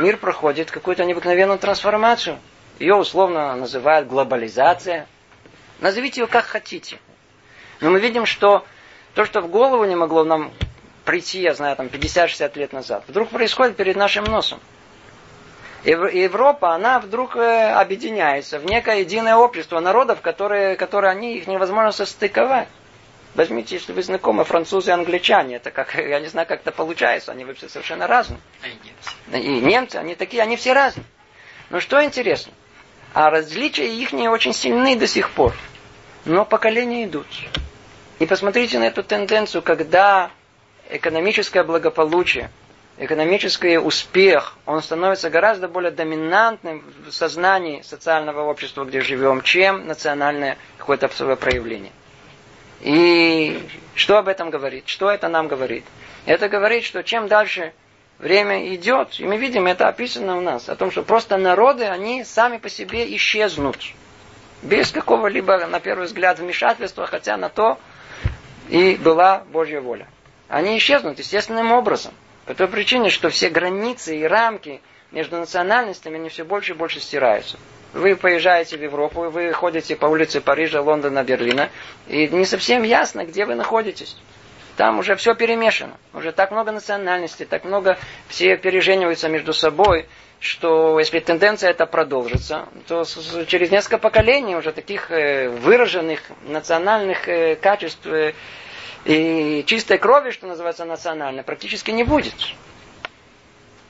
мир 0.00 0.16
проходит 0.16 0.72
какую-то 0.72 1.04
необыкновенную 1.04 1.60
трансформацию. 1.60 2.40
Ее 2.80 2.96
условно 2.96 3.54
называют 3.54 4.08
глобализация. 4.08 5.06
Назовите 5.80 6.22
ее 6.22 6.26
как 6.26 6.44
хотите. 6.44 6.98
Но 7.80 7.90
мы 7.90 8.00
видим, 8.00 8.26
что 8.26 8.64
то, 9.14 9.24
что 9.24 9.40
в 9.42 9.48
голову 9.48 9.84
не 9.84 9.94
могло 9.94 10.24
нам 10.24 10.50
прийти, 11.04 11.40
я 11.40 11.54
знаю, 11.54 11.76
там 11.76 11.86
50-60 11.86 12.58
лет 12.58 12.72
назад, 12.72 13.04
вдруг 13.06 13.28
происходит 13.28 13.76
перед 13.76 13.94
нашим 13.94 14.24
носом. 14.24 14.58
Европа, 15.84 16.74
она 16.74 16.98
вдруг 16.98 17.36
э, 17.36 17.70
объединяется 17.74 18.58
в 18.58 18.64
некое 18.64 19.00
единое 19.00 19.36
общество 19.36 19.78
народов, 19.78 20.20
которые, 20.20 20.74
которые 20.74 21.12
они, 21.12 21.36
их 21.36 21.46
невозможно 21.46 21.92
состыковать. 21.92 22.66
Возьмите, 23.36 23.74
если 23.74 23.92
вы 23.92 24.02
знакомы, 24.02 24.44
французы 24.44 24.90
и 24.90 24.94
англичане, 24.94 25.56
это 25.56 25.70
как, 25.70 25.94
я 25.94 26.18
не 26.20 26.28
знаю, 26.28 26.48
как 26.48 26.60
это 26.62 26.72
получается, 26.72 27.32
они 27.32 27.44
вообще 27.44 27.68
совершенно 27.68 28.06
разные. 28.06 28.40
И 28.64 29.36
немцы. 29.36 29.46
И 29.46 29.60
немцы, 29.60 29.96
они 29.96 30.14
такие, 30.14 30.42
они 30.42 30.56
все 30.56 30.72
разные. 30.72 31.04
Но 31.68 31.80
что 31.80 32.02
интересно, 32.02 32.52
а 33.12 33.28
различия 33.28 33.86
их 33.86 34.12
не 34.12 34.28
очень 34.28 34.54
сильны 34.54 34.96
до 34.96 35.06
сих 35.06 35.30
пор. 35.30 35.52
Но 36.24 36.46
поколения 36.46 37.04
идут. 37.04 37.26
И 38.18 38.26
посмотрите 38.26 38.78
на 38.78 38.84
эту 38.84 39.02
тенденцию, 39.02 39.62
когда 39.62 40.30
экономическое 40.88 41.62
благополучие 41.62 42.50
экономический 42.98 43.76
успех, 43.76 44.56
он 44.64 44.82
становится 44.82 45.28
гораздо 45.28 45.68
более 45.68 45.90
доминантным 45.90 46.82
в 47.06 47.12
сознании 47.12 47.82
социального 47.82 48.48
общества, 48.48 48.84
где 48.84 49.02
живем, 49.02 49.42
чем 49.42 49.86
национальное 49.86 50.56
какое-то 50.78 51.08
проявление. 51.36 51.92
И 52.80 53.60
что 53.94 54.18
об 54.18 54.28
этом 54.28 54.50
говорит? 54.50 54.84
Что 54.86 55.10
это 55.10 55.28
нам 55.28 55.48
говорит? 55.48 55.84
Это 56.26 56.48
говорит, 56.48 56.84
что 56.84 57.02
чем 57.02 57.28
дальше 57.28 57.72
время 58.18 58.74
идет, 58.74 59.18
и 59.20 59.24
мы 59.24 59.36
видим, 59.36 59.66
это 59.66 59.88
описано 59.88 60.36
у 60.36 60.40
нас, 60.40 60.68
о 60.68 60.76
том, 60.76 60.90
что 60.90 61.02
просто 61.02 61.36
народы, 61.36 61.84
они 61.84 62.24
сами 62.24 62.58
по 62.58 62.68
себе 62.68 63.14
исчезнут. 63.16 63.78
Без 64.62 64.90
какого-либо, 64.90 65.66
на 65.66 65.80
первый 65.80 66.06
взгляд, 66.06 66.38
вмешательства, 66.38 67.06
хотя 67.06 67.36
на 67.36 67.48
то 67.48 67.78
и 68.68 68.96
была 68.96 69.44
Божья 69.52 69.80
воля. 69.80 70.08
Они 70.48 70.78
исчезнут 70.78 71.18
естественным 71.18 71.72
образом. 71.72 72.14
По 72.46 72.54
той 72.54 72.68
причине, 72.68 73.10
что 73.10 73.28
все 73.28 73.50
границы 73.50 74.18
и 74.18 74.24
рамки 74.24 74.80
между 75.10 75.36
национальностями, 75.36 76.16
они 76.16 76.28
все 76.28 76.44
больше 76.44 76.72
и 76.72 76.76
больше 76.76 77.00
стираются. 77.00 77.58
Вы 77.96 78.14
поезжаете 78.14 78.76
в 78.76 78.82
Европу, 78.82 79.30
вы 79.30 79.50
ходите 79.54 79.96
по 79.96 80.04
улице 80.04 80.42
Парижа, 80.42 80.82
Лондона, 80.82 81.24
Берлина, 81.24 81.70
и 82.06 82.28
не 82.28 82.44
совсем 82.44 82.82
ясно, 82.82 83.24
где 83.24 83.46
вы 83.46 83.54
находитесь. 83.54 84.18
Там 84.76 84.98
уже 84.98 85.16
все 85.16 85.34
перемешано. 85.34 85.96
Уже 86.12 86.32
так 86.32 86.50
много 86.50 86.72
национальностей, 86.72 87.46
так 87.46 87.64
много 87.64 87.96
все 88.28 88.58
пережениваются 88.58 89.30
между 89.30 89.54
собой, 89.54 90.06
что 90.40 90.98
если 90.98 91.20
тенденция 91.20 91.70
эта 91.70 91.86
продолжится, 91.86 92.68
то 92.86 93.04
через 93.46 93.70
несколько 93.70 93.96
поколений 93.96 94.56
уже 94.56 94.72
таких 94.72 95.10
э, 95.10 95.48
выраженных 95.48 96.20
национальных 96.46 97.26
э, 97.28 97.56
качеств 97.56 98.04
э, 98.06 98.34
и 99.06 99.64
чистой 99.66 99.96
крови, 99.96 100.32
что 100.32 100.46
называется 100.46 100.84
национально, 100.84 101.42
практически 101.42 101.92
не 101.92 102.04
будет. 102.04 102.34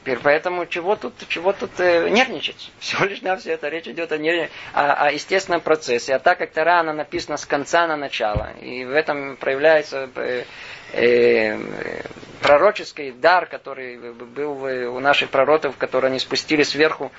Теперь 0.07 0.21
поэтому 0.23 0.67
чего 0.67 0.95
тут, 0.95 1.15
чего 1.27 1.53
тут 1.53 1.81
э, 1.81 2.09
нервничать? 2.11 2.71
Всего 2.79 3.07
лишь 3.07 3.23
на 3.23 3.37
все 3.37 3.55
это 3.55 3.69
речь 3.69 3.89
идет 3.89 4.13
о, 4.13 4.19
нерв... 4.19 4.49
о, 4.73 5.07
о 5.07 5.11
естественном 5.11 5.61
процессе. 5.61 6.15
А 6.15 6.21
так 6.21 6.39
как 6.39 6.53
Тара, 6.53 6.79
она 6.79 6.93
написана 6.93 7.37
с 7.37 7.45
конца 7.45 7.89
на 7.89 7.97
начало. 7.97 8.53
И 8.61 8.85
в 8.85 8.93
этом 8.93 9.37
проявляется 9.37 10.09
э, 10.15 10.45
э, 10.93 12.03
пророческий 12.41 13.11
дар, 13.11 13.47
который 13.47 14.13
был 14.13 14.63
у 14.95 15.01
наших 15.01 15.31
пророков, 15.31 15.77
которые 15.77 16.11
они 16.11 16.21
спустили 16.21 16.63
сверху 16.63 17.11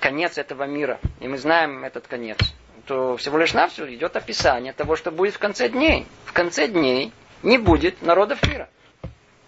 конец 0.00 0.36
этого 0.36 0.64
мира. 0.64 0.98
И 1.20 1.28
мы 1.28 1.38
знаем 1.38 1.84
этот 1.84 2.08
конец. 2.08 2.38
То 2.86 3.16
всего 3.18 3.38
лишь 3.38 3.52
все 3.70 3.94
идет 3.94 4.16
описание 4.16 4.72
того, 4.72 4.96
что 4.96 5.12
будет 5.12 5.34
в 5.34 5.38
конце 5.38 5.68
дней. 5.68 6.08
В 6.24 6.32
конце 6.32 6.66
дней 6.66 7.12
не 7.44 7.56
будет 7.56 8.02
народов 8.02 8.44
мира. 8.48 8.68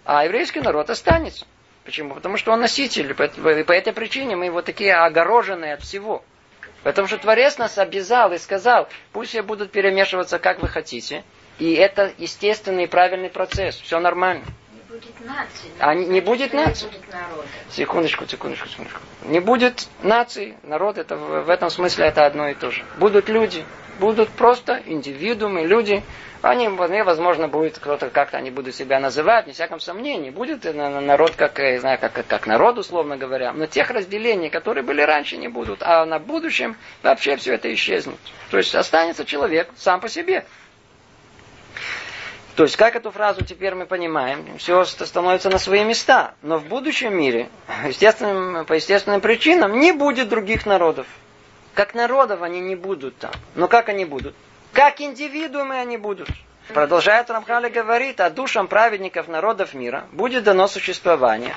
А 0.05 0.23
еврейский 0.23 0.61
народ 0.61 0.89
останется. 0.89 1.45
Почему? 1.85 2.15
Потому 2.15 2.37
что 2.37 2.51
он 2.51 2.61
носитель. 2.61 3.13
По, 3.13 3.27
по 3.27 3.71
этой 3.71 3.93
причине 3.93 4.35
мы 4.35 4.49
вот 4.51 4.65
такие 4.65 4.95
огороженные 4.95 5.73
от 5.73 5.81
всего. 5.81 6.23
Потому 6.83 7.07
что 7.07 7.17
Творец 7.17 7.57
нас 7.57 7.77
обязал 7.77 8.31
и 8.31 8.37
сказал, 8.37 8.87
пусть 9.11 9.31
все 9.31 9.41
будут 9.41 9.71
перемешиваться, 9.71 10.39
как 10.39 10.61
вы 10.61 10.67
хотите. 10.67 11.23
И 11.57 11.73
это 11.73 12.13
естественный 12.17 12.85
и 12.85 12.87
правильный 12.87 13.29
процесс. 13.29 13.75
Все 13.75 13.99
нормально. 13.99 14.45
Будет 14.89 15.21
нации. 15.23 15.69
А 15.77 15.93
не, 15.93 16.07
не 16.07 16.19
будет 16.19 16.51
нации. 16.51 16.85
Не 16.85 16.91
будет 16.91 17.13
народа. 17.13 17.47
Секундочку, 17.69 18.25
секундочку, 18.27 18.67
секундочку. 18.69 18.99
Не 19.25 19.39
будет 19.39 19.87
нации, 20.01 20.57
народ, 20.63 20.97
это 20.97 21.15
в 21.15 21.47
этом 21.47 21.69
смысле 21.69 22.05
это 22.07 22.25
одно 22.25 22.49
и 22.49 22.55
то 22.55 22.71
же. 22.71 22.83
Будут 22.97 23.29
люди, 23.29 23.63
будут 23.99 24.29
просто 24.29 24.81
индивидуумы, 24.87 25.67
люди, 25.67 26.01
они, 26.41 26.69
возможно, 26.69 27.47
будет 27.47 27.77
кто-то 27.77 28.09
как-то 28.09 28.37
они 28.37 28.49
будут 28.49 28.73
себя 28.73 28.99
называть, 28.99 29.45
не 29.45 29.53
всяком 29.53 29.79
сомнении. 29.79 30.31
Будет 30.31 30.63
народ, 30.63 31.35
как, 31.35 31.59
я 31.59 31.79
знаю, 31.79 31.99
как, 31.99 32.25
как 32.25 32.47
народ, 32.47 32.79
условно 32.79 33.15
говоря. 33.15 33.53
Но 33.53 33.67
тех 33.67 33.91
разделений, 33.91 34.49
которые 34.49 34.83
были 34.83 35.01
раньше, 35.01 35.37
не 35.37 35.49
будут. 35.49 35.83
А 35.83 36.03
на 36.05 36.17
будущем 36.17 36.77
вообще 37.03 37.35
все 37.35 37.53
это 37.53 37.71
исчезнет. 37.73 38.17
То 38.49 38.57
есть 38.57 38.73
останется 38.73 39.23
человек 39.23 39.69
сам 39.75 39.99
по 39.99 40.09
себе. 40.09 40.45
То 42.59 42.63
есть, 42.63 42.75
как 42.75 42.97
эту 42.97 43.09
фразу 43.11 43.45
теперь 43.45 43.73
мы 43.73 43.85
понимаем, 43.85 44.57
все 44.57 44.83
становится 44.83 45.49
на 45.49 45.59
свои 45.59 45.85
места. 45.85 46.33
Но 46.41 46.57
в 46.57 46.65
будущем 46.65 47.15
мире, 47.15 47.47
естественным, 47.87 48.65
по 48.65 48.73
естественным 48.73 49.21
причинам, 49.21 49.79
не 49.79 49.93
будет 49.93 50.27
других 50.27 50.65
народов. 50.65 51.07
Как 51.73 51.93
народов 51.93 52.41
они 52.41 52.59
не 52.59 52.75
будут 52.75 53.17
там. 53.17 53.31
Но 53.55 53.69
как 53.69 53.87
они 53.87 54.03
будут? 54.03 54.35
Как 54.73 54.99
индивидуумы 54.99 55.79
они 55.79 55.95
будут. 55.95 56.27
Продолжает 56.73 57.29
Рамхали 57.29 57.69
говорит, 57.69 58.19
а 58.19 58.29
душам 58.29 58.67
праведников 58.67 59.29
народов 59.29 59.73
мира 59.73 60.07
будет 60.11 60.43
дано 60.43 60.67
существование 60.67 61.55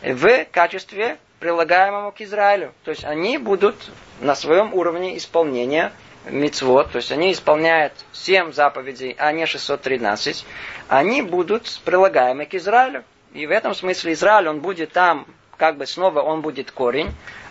в 0.00 0.46
качестве 0.46 1.18
прилагаемому 1.40 2.10
к 2.10 2.22
Израилю. 2.22 2.72
То 2.84 2.90
есть 2.92 3.04
они 3.04 3.36
будут 3.36 3.76
на 4.22 4.34
своем 4.34 4.72
уровне 4.72 5.18
исполнения 5.18 5.92
мицвод, 6.26 6.90
то 6.90 6.96
есть 6.96 7.12
они 7.12 7.32
исполняют 7.32 7.92
7 8.12 8.52
заповедей, 8.52 9.14
а 9.18 9.32
не 9.32 9.46
613, 9.46 10.44
они 10.88 11.22
будут 11.22 11.80
прилагаемы 11.84 12.46
к 12.46 12.54
Израилю. 12.54 13.04
И 13.32 13.46
в 13.46 13.50
этом 13.50 13.74
смысле 13.74 14.12
Израиль, 14.12 14.48
он 14.48 14.60
будет 14.60 14.92
там, 14.92 15.26
как 15.56 15.76
бы 15.76 15.86
снова 15.86 16.20
он 16.20 16.40
будет 16.40 16.70
корень, 16.70 17.10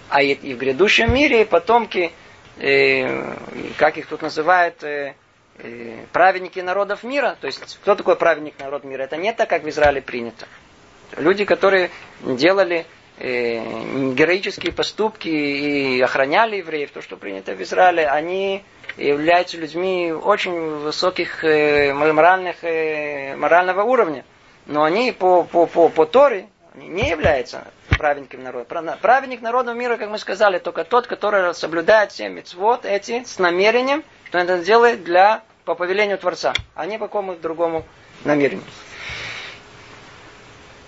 а 0.09 0.21
и 0.21 0.53
в 0.53 0.57
грядущем 0.57 1.13
мире 1.13 1.45
потомки 1.45 2.11
э, 2.59 3.35
как 3.77 3.97
их 3.97 4.07
тут 4.07 4.21
называют, 4.21 4.83
э, 4.83 5.13
э, 5.59 6.05
праведники 6.11 6.59
народов 6.59 7.03
мира. 7.03 7.37
То 7.39 7.47
есть, 7.47 7.79
кто 7.81 7.95
такой 7.95 8.15
праведник 8.15 8.55
народ 8.59 8.83
мира? 8.83 9.03
Это 9.03 9.17
не 9.17 9.33
так, 9.33 9.49
как 9.49 9.63
в 9.63 9.69
Израиле 9.69 10.01
принято. 10.01 10.47
Люди, 11.15 11.45
которые 11.45 11.89
делали 12.21 12.85
героические 13.19 14.71
поступки 14.71 15.27
и 15.27 16.01
охраняли 16.01 16.57
евреев, 16.57 16.91
то, 16.91 17.01
что 17.01 17.17
принято 17.17 17.53
в 17.53 17.61
Израиле, 17.61 18.07
они 18.07 18.63
являются 18.97 19.57
людьми 19.57 20.11
очень 20.11 20.59
высоких 20.77 21.43
э, 21.43 21.93
моральных, 21.93 22.63
э, 22.63 23.35
морального 23.35 23.83
уровня. 23.83 24.23
Но 24.65 24.83
они 24.83 25.11
по, 25.11 25.43
по, 25.43 25.65
по, 25.65 25.89
по 25.89 26.05
Торе 26.05 26.47
не 26.75 27.09
являются 27.09 27.65
праведником 27.97 28.43
народа. 28.43 28.97
Праведник 29.01 29.41
народа 29.41 29.73
мира, 29.73 29.97
как 29.97 30.09
мы 30.09 30.17
сказали, 30.17 30.59
только 30.59 30.83
тот, 30.83 31.07
который 31.07 31.53
соблюдает 31.53 32.11
все 32.11 32.29
мецвод 32.29 32.85
эти 32.85 33.23
с 33.23 33.39
намерением, 33.39 34.03
что 34.25 34.37
это 34.37 34.59
делает 34.59 35.03
для, 35.03 35.41
по 35.65 35.75
повелению 35.75 36.17
Творца, 36.17 36.53
а 36.75 36.85
не 36.85 36.97
по 36.97 37.07
какому-то 37.07 37.41
другому 37.41 37.85
намерению. 38.23 38.65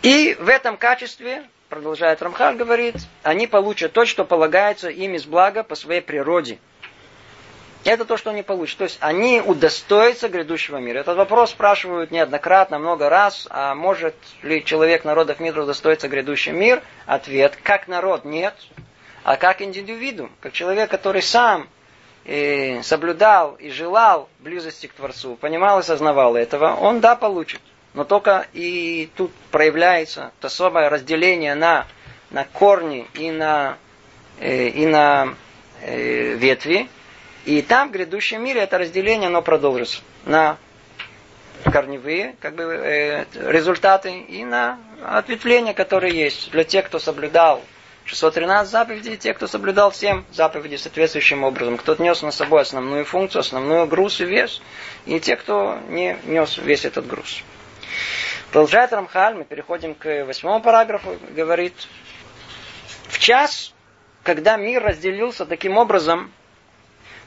И 0.02 0.36
в 0.40 0.48
этом 0.48 0.78
качестве, 0.78 1.44
продолжает 1.70 2.22
Рамхаль, 2.22 2.56
говорит, 2.56 2.96
они 3.24 3.48
получат 3.48 3.94
то, 3.94 4.06
что 4.06 4.26
полагается 4.26 4.90
им 4.90 5.14
из 5.14 5.26
блага 5.26 5.64
по 5.64 5.76
своей 5.76 6.02
природе– 6.02 6.60
это 7.86 8.04
то, 8.06 8.18
что 8.18 8.32
они 8.32 8.44
получат. 8.44 8.78
То 8.78 8.84
есть 8.86 8.98
они 9.00 9.42
удостоятся 9.42 10.28
грядущего 10.28 10.78
мира. 10.78 11.00
Этот 11.00 11.18
вопрос 11.18 11.52
спрашивают 11.52 12.12
неоднократно, 12.12 12.78
много 12.78 13.10
раз. 13.10 13.48
А 13.50 13.74
может 13.74 14.16
ли 14.42 14.64
человек 14.64 15.06
народов 15.06 15.40
мира 15.40 15.64
удостоиться 15.64 16.08
грядущий 16.08 16.52
мир? 16.52 16.82
Ответ, 17.06 17.58
как 17.64 17.88
народ, 17.88 18.26
нет. 18.26 18.54
А 19.24 19.38
как 19.38 19.62
индивидуум, 19.62 20.32
как 20.42 20.54
человек, 20.54 20.90
который 20.90 21.22
сам 21.22 21.68
и 22.26 22.80
соблюдал 22.84 23.56
и 23.56 23.70
желал 23.70 24.30
близости 24.40 24.88
к 24.88 24.94
Творцу, 24.94 25.36
понимал 25.36 25.80
и 25.80 25.84
сознавал 25.84 26.36
этого, 26.36 26.76
он 26.76 27.00
да, 27.00 27.16
получит. 27.16 27.62
Но 27.94 28.04
только 28.04 28.48
и 28.54 29.10
тут 29.16 29.34
проявляется 29.52 30.32
то 30.40 30.48
особое 30.48 30.90
разделение 30.90 31.56
на, 31.56 31.88
на 32.30 32.46
корни 32.46 33.08
и 33.16 33.32
на, 33.32 33.78
э, 34.40 34.68
и 34.68 34.86
на 34.86 35.36
э, 35.82 36.36
ветви, 36.36 36.88
и 37.46 37.62
там, 37.62 37.90
в 37.90 37.92
грядущем 37.92 38.44
мире, 38.44 38.62
это 38.62 38.78
разделение, 38.78 39.28
оно 39.28 39.42
продолжится 39.42 40.02
на 40.26 40.58
корневые 41.64 42.36
как 42.40 42.56
бы, 42.56 42.64
э, 42.64 43.26
результаты 43.34 44.20
и 44.20 44.46
на 44.46 44.78
ответвления, 45.04 45.74
которые 45.74 46.14
есть 46.16 46.52
для 46.52 46.64
тех, 46.64 46.86
кто 46.86 47.00
соблюдал 47.00 47.62
613 48.06 48.72
заповедей, 48.72 49.18
те, 49.18 49.34
кто 49.34 49.48
соблюдал 49.48 49.92
7 49.94 50.24
заповедей 50.32 50.78
соответствующим 50.78 51.44
образом. 51.44 51.78
Кто 51.78 51.96
нес 52.00 52.22
на 52.22 52.32
собой 52.32 52.62
основную 52.62 53.06
функцию, 53.06 53.42
основную 53.42 53.86
груз 53.88 54.20
и 54.22 54.26
вес, 54.26 54.62
и 55.06 55.20
те, 55.20 55.36
кто 55.36 55.78
не 55.90 56.18
нес 56.26 56.58
весь 56.58 56.86
этот 56.86 57.08
груз. 57.08 57.44
Продолжает 58.52 58.92
Рамхаль, 58.94 59.36
мы 59.36 59.44
переходим 59.44 59.94
к 59.94 60.26
восьмому 60.26 60.62
параграфу, 60.62 61.18
говорит, 61.36 61.74
в 63.08 63.20
час, 63.20 63.74
когда 64.24 64.58
мир 64.58 64.84
разделился 64.84 65.46
таким 65.46 65.78
образом, 65.78 66.32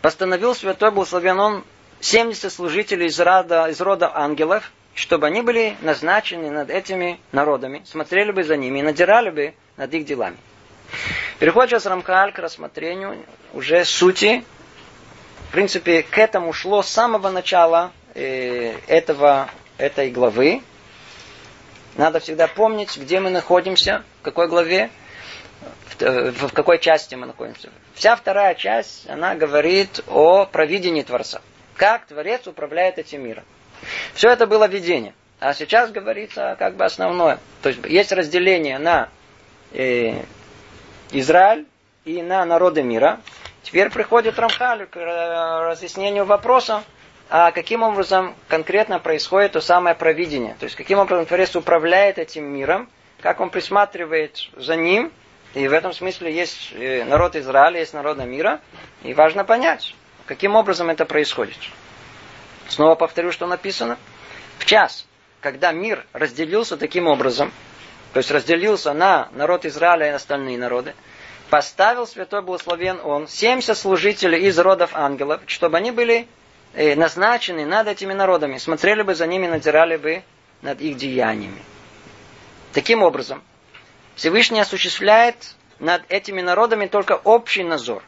постановил 0.00 0.54
святой 0.54 0.90
благословен 0.90 1.38
он 1.38 1.64
70 2.00 2.52
служителей 2.52 3.06
из 3.06 3.20
рода, 3.20 3.66
из 3.68 3.80
рода 3.80 4.10
ангелов, 4.16 4.72
чтобы 4.94 5.26
они 5.26 5.42
были 5.42 5.76
назначены 5.80 6.50
над 6.50 6.70
этими 6.70 7.20
народами, 7.30 7.82
смотрели 7.84 8.32
бы 8.32 8.42
за 8.42 8.56
ними 8.56 8.80
и 8.80 8.82
надирали 8.82 9.30
бы 9.30 9.54
над 9.76 9.94
их 9.94 10.04
делами. 10.04 10.36
Переход 11.38 11.68
сейчас 11.68 11.86
Рамхаль 11.86 12.32
к 12.32 12.38
рассмотрению 12.38 13.24
уже 13.54 13.84
сути. 13.84 14.44
В 15.48 15.52
принципе, 15.52 16.02
к 16.02 16.18
этому 16.18 16.52
шло 16.52 16.82
с 16.82 16.88
самого 16.88 17.30
начала 17.30 17.92
э, 18.14 18.74
этого, 18.86 19.48
этой 19.78 20.10
главы. 20.10 20.62
Надо 21.96 22.20
всегда 22.20 22.46
помнить, 22.46 22.96
где 22.96 23.20
мы 23.20 23.30
находимся, 23.30 24.02
в 24.20 24.24
какой 24.24 24.48
главе, 24.48 24.90
в, 25.98 26.48
в 26.48 26.52
какой 26.52 26.78
части 26.78 27.14
мы 27.14 27.26
находимся. 27.26 27.70
Вся 27.94 28.16
вторая 28.16 28.54
часть, 28.54 29.08
она 29.08 29.34
говорит 29.34 30.00
о 30.08 30.46
провидении 30.46 31.02
Творца. 31.02 31.40
Как 31.76 32.06
Творец 32.06 32.46
управляет 32.46 32.98
этим 32.98 33.24
миром. 33.24 33.44
Все 34.14 34.30
это 34.30 34.46
было 34.46 34.66
видение. 34.66 35.14
А 35.40 35.54
сейчас 35.54 35.90
говорится 35.90 36.56
как 36.58 36.76
бы 36.76 36.84
основное. 36.84 37.38
То 37.62 37.70
есть 37.70 37.84
есть 37.86 38.12
разделение 38.12 38.78
на 38.78 39.08
э, 39.72 40.22
Израиль 41.10 41.66
и 42.04 42.22
на 42.22 42.44
народы 42.44 42.82
мира. 42.82 43.20
Теперь 43.62 43.90
приходит 43.90 44.38
Рамхаль 44.38 44.86
к 44.86 44.96
разъяснению 44.96 46.24
вопроса, 46.24 46.84
а 47.34 47.50
каким 47.50 47.82
образом 47.82 48.34
конкретно 48.46 48.98
происходит 48.98 49.52
то 49.52 49.62
самое 49.62 49.96
провидение. 49.96 50.54
То 50.60 50.64
есть 50.64 50.76
каким 50.76 50.98
образом 50.98 51.24
Творец 51.24 51.56
управляет 51.56 52.18
этим 52.18 52.44
миром, 52.44 52.90
как 53.22 53.40
он 53.40 53.48
присматривает 53.48 54.50
за 54.54 54.76
ним. 54.76 55.10
И 55.54 55.66
в 55.66 55.72
этом 55.72 55.94
смысле 55.94 56.30
есть 56.30 56.74
э, 56.74 57.04
народ 57.04 57.34
Израиля, 57.34 57.80
есть 57.80 57.94
народ 57.94 58.18
мира. 58.18 58.60
И 59.02 59.14
важно 59.14 59.44
понять, 59.44 59.94
каким 60.26 60.56
образом 60.56 60.90
это 60.90 61.06
происходит. 61.06 61.56
Снова 62.68 62.96
повторю, 62.96 63.32
что 63.32 63.46
написано. 63.46 63.96
В 64.58 64.66
час, 64.66 65.06
когда 65.40 65.72
мир 65.72 66.04
разделился 66.12 66.76
таким 66.76 67.06
образом, 67.06 67.50
то 68.12 68.18
есть 68.18 68.30
разделился 68.30 68.92
на 68.92 69.30
народ 69.32 69.64
Израиля 69.64 70.08
и 70.08 70.10
остальные 70.10 70.58
народы, 70.58 70.94
поставил 71.48 72.06
святой 72.06 72.42
благословен 72.42 73.00
он 73.02 73.26
70 73.26 73.74
служителей 73.74 74.48
из 74.48 74.58
родов 74.58 74.90
ангелов, 74.92 75.40
чтобы 75.46 75.78
они 75.78 75.92
были 75.92 76.28
назначены 76.74 77.66
над 77.66 77.88
этими 77.88 78.12
народами, 78.12 78.58
смотрели 78.58 79.02
бы 79.02 79.14
за 79.14 79.26
ними, 79.26 79.46
надзирали 79.46 79.96
бы 79.96 80.22
над 80.62 80.80
их 80.80 80.96
деяниями. 80.96 81.62
Таким 82.72 83.02
образом, 83.02 83.42
Всевышний 84.14 84.60
осуществляет 84.60 85.54
над 85.78 86.02
этими 86.08 86.40
народами 86.40 86.86
только 86.86 87.12
общий 87.12 87.64
надзор. 87.64 88.02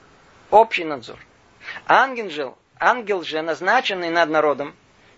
Общий 0.50 0.84
надзор. 0.84 1.18
Ангел 1.86 2.30
же, 2.30 2.54
ангел 2.78 3.22
же, 3.22 3.42
назначенный 3.42 4.10
над 4.10 4.30
народом, 4.30 4.74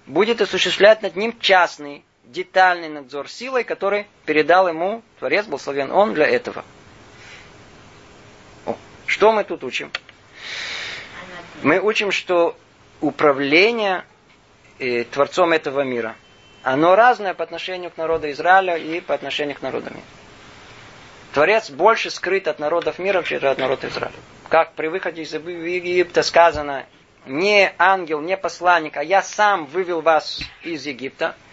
будет 0.07 0.41
осуществлять 0.41 1.03
над 1.03 1.17
ним 1.17 1.39
частный, 1.39 2.05
детальный 2.25 2.89
надзор 2.89 3.29
силой, 3.29 3.65
который 3.65 4.07
передал 4.25 4.69
ему 4.69 5.03
Творец, 5.19 5.47
благословен 5.47 5.93
он 5.93 6.15
для 6.15 6.27
этого. 6.27 6.65
О, 8.65 8.77
что 9.07 9.33
мы 9.33 9.45
тут 9.45 9.63
учим? 9.63 9.91
Мы 11.63 11.81
учим, 11.81 12.11
что 12.11 12.57
управление 13.01 14.05
э, 14.79 15.05
Творцом 15.05 15.53
этого 15.53 15.83
мира, 15.83 16.17
оно 16.63 16.97
разное 16.97 17.35
по 17.35 17.45
отношению 17.45 17.91
к 17.91 17.97
народу 17.97 18.31
Израиля 18.31 18.77
и 18.77 19.01
по 19.01 19.15
отношению 19.15 19.57
к 19.57 19.63
народу 19.63 19.91
мира. 19.91 20.05
Творец 21.33 21.71
больше 21.71 22.11
скрыт 22.11 22.49
от 22.49 22.59
народов 22.59 22.99
мира, 22.99 23.23
чем 23.23 23.45
от 23.45 23.59
народа 23.59 23.89
Израиля. 23.89 24.15
Как 24.49 24.73
при 24.73 24.89
выходе 24.89 25.23
из 25.23 25.35
Египта 25.35 26.23
сказано, 26.23 26.87
не 27.27 27.73
ангел, 27.79 28.21
не 28.21 28.37
посланник, 28.37 28.97
а 28.97 29.03
я 29.03 29.23
сам 29.23 29.67
вывел 29.67 30.01
вас 30.01 30.41
из 30.63 30.87
Египта– 30.87 31.35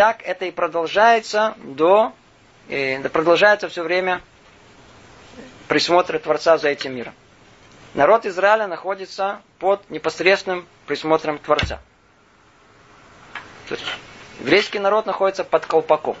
так 0.00 0.22
это 0.22 0.46
и 0.46 0.50
продолжается 0.50 1.54
до, 1.58 2.14
э, 2.70 3.06
продолжается 3.10 3.68
все 3.68 3.82
время 3.82 4.22
присмотра 5.68 6.18
Творца 6.18 6.56
за 6.56 6.70
этим 6.70 6.94
миром. 6.96 7.12
Народ 7.94 8.24
Израиля 8.24 8.66
находится 8.66 9.42
под 9.58 9.88
непосредственным 9.90 10.66
присмотром 10.86 11.38
Творца. 11.38 11.80
То 13.68 13.74
есть 13.74 13.86
еврейский 14.38 14.78
народ 14.78 15.06
находится 15.06 15.44
под 15.44 15.66
колпаком. 15.66 16.16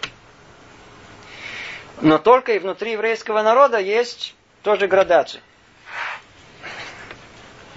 Но 2.00 2.18
только 2.18 2.52
и 2.52 2.58
внутри 2.58 2.92
еврейского 2.92 3.42
народа 3.42 3.78
есть 3.78 4.34
тоже 4.62 4.88
градация. 4.88 5.42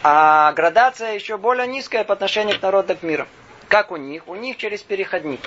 А 0.02 0.52
градация 0.54 1.14
еще 1.14 1.38
более 1.38 1.68
низкая 1.68 2.04
по 2.04 2.14
отношению 2.14 2.58
к 2.58 2.62
народам 2.62 2.98
мира. 3.04 3.28
Как 3.68 3.92
у 3.92 3.96
них? 3.96 4.28
У 4.28 4.36
них 4.36 4.58
через 4.58 4.82
переходник. 4.82 5.42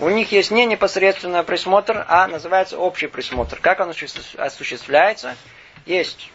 У 0.00 0.08
них 0.08 0.32
есть 0.32 0.50
не 0.50 0.66
непосредственный 0.66 1.42
присмотр, 1.42 2.04
а 2.08 2.26
называется 2.26 2.78
общий 2.78 3.06
присмотр. 3.06 3.58
Как 3.60 3.80
он 3.80 3.90
осуществляется? 3.90 5.36
Есть 5.84 6.30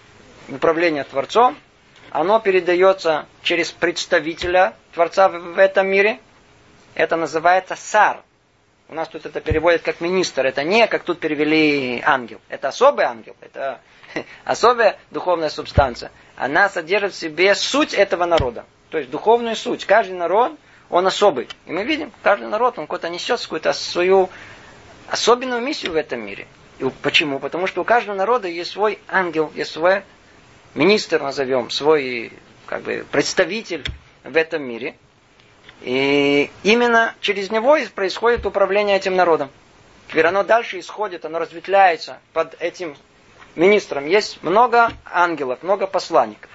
управление 0.50 1.04
Творцом, 1.04 1.58
оно 2.12 2.40
передается 2.40 3.26
через 3.44 3.72
представителя 3.72 4.74
Творца 4.94 5.30
в 5.30 5.58
этом 5.58 5.88
мире. 5.88 6.20
Это 6.96 7.16
называется 7.16 7.76
сар. 7.76 8.22
У 8.90 8.94
нас 8.94 9.08
тут 9.10 9.26
это 9.26 9.42
переводят 9.42 9.82
как 9.82 10.00
министр. 10.00 10.46
Это 10.46 10.64
не, 10.64 10.88
как 10.88 11.04
тут 11.04 11.20
перевели 11.20 12.02
ангел. 12.06 12.40
Это 12.48 12.70
особый 12.70 13.06
ангел. 13.06 13.36
Это 13.42 13.82
особая 14.46 14.98
духовная 15.12 15.50
субстанция. 15.50 16.12
Она 16.38 16.70
содержит 16.70 17.14
в 17.14 17.18
себе 17.18 17.54
суть 17.54 17.94
этого 17.94 18.26
народа. 18.26 18.66
То 18.90 18.98
есть 18.98 19.10
духовную 19.10 19.56
суть. 19.56 19.86
Каждый 19.86 20.16
народ 20.16 20.54
он 20.90 21.06
особый. 21.06 21.50
И 21.66 21.72
мы 21.72 21.84
видим, 21.84 22.12
каждый 22.24 22.48
народ, 22.48 22.80
он 22.80 22.86
какой-то 22.86 23.10
несет 23.10 23.42
какую-то 23.42 23.74
свою 23.74 24.30
особенную 25.10 25.62
миссию 25.62 25.92
в 25.92 25.96
этом 25.96 26.22
мире. 26.22 26.48
И 26.80 26.86
почему? 27.02 27.40
Потому 27.40 27.68
что 27.68 27.82
у 27.82 27.84
каждого 27.84 28.16
народа 28.16 28.48
есть 28.48 28.72
свой 28.72 29.00
ангел, 29.08 29.52
есть 29.56 29.72
свой 29.72 30.04
министр, 30.78 31.22
назовем, 31.22 31.70
свой 31.70 32.32
как 32.66 32.84
бы, 32.84 33.06
представитель 33.12 33.84
в 34.24 34.38
этом 34.38 34.64
мире. 34.64 34.96
И 35.82 36.50
именно 36.64 37.14
через 37.20 37.52
него 37.52 37.78
происходит 37.94 38.46
управление 38.46 38.96
этим 38.96 39.16
народом. 39.16 39.50
Теперь 40.08 40.26
оно 40.28 40.44
дальше 40.44 40.80
исходит, 40.80 41.26
оно 41.26 41.40
разветвляется 41.40 42.20
под 42.34 42.56
этим 42.62 42.96
министром. 43.56 44.06
Есть 44.06 44.42
много 44.44 44.92
ангелов, 45.06 45.62
много 45.64 45.88
посланников. 45.88 46.50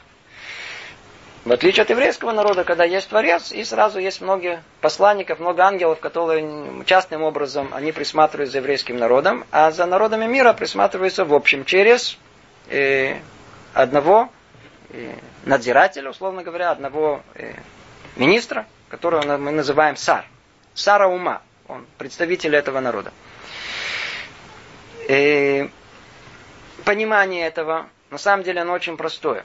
В 1.44 1.50
отличие 1.50 1.82
от 1.82 1.90
еврейского 1.90 2.30
народа, 2.30 2.62
когда 2.62 2.84
есть 2.84 3.08
Творец, 3.08 3.50
и 3.50 3.64
сразу 3.64 3.98
есть 3.98 4.20
много 4.20 4.62
посланников, 4.80 5.40
много 5.40 5.64
ангелов, 5.64 5.98
которые 5.98 6.84
частным 6.86 7.22
образом 7.22 7.70
они 7.72 7.90
присматривают 7.90 8.52
за 8.52 8.58
еврейским 8.58 8.96
народом, 8.96 9.44
а 9.50 9.72
за 9.72 9.86
народами 9.86 10.26
мира 10.26 10.52
присматриваются 10.52 11.24
в 11.24 11.34
общем 11.34 11.64
через 11.64 12.16
э, 12.70 13.16
одного 13.74 14.30
э, 14.90 15.14
надзирателя, 15.44 16.10
условно 16.10 16.42
говоря, 16.42 16.70
одного 16.70 17.22
э, 17.34 17.54
министра, 18.16 18.66
которого 18.88 19.36
мы 19.38 19.50
называем 19.50 19.96
сар. 19.96 20.26
Сара 20.74 21.08
ума, 21.08 21.42
он 21.68 21.86
представитель 21.98 22.54
этого 22.54 22.80
народа. 22.80 23.12
И 25.08 25.68
э, 25.68 25.68
понимание 26.84 27.46
этого, 27.46 27.88
на 28.10 28.18
самом 28.18 28.42
деле, 28.44 28.60
оно 28.60 28.72
очень 28.72 28.96
простое. 28.96 29.44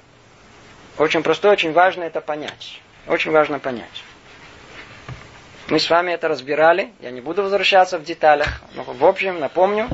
Очень 0.98 1.24
простое, 1.24 1.52
очень 1.54 1.74
важно 1.74 2.04
это 2.04 2.22
понять. 2.22 2.82
Очень 3.08 3.32
важно 3.32 3.60
понять. 3.60 4.04
Мы 5.70 5.80
с 5.80 5.90
вами 5.90 6.12
это 6.12 6.28
разбирали. 6.28 6.94
Я 7.02 7.12
не 7.12 7.22
буду 7.22 7.44
возвращаться 7.44 7.98
в 8.00 8.04
деталях. 8.04 8.62
Но 8.74 8.84
в 8.84 9.06
общем, 9.06 9.40
напомню. 9.40 9.90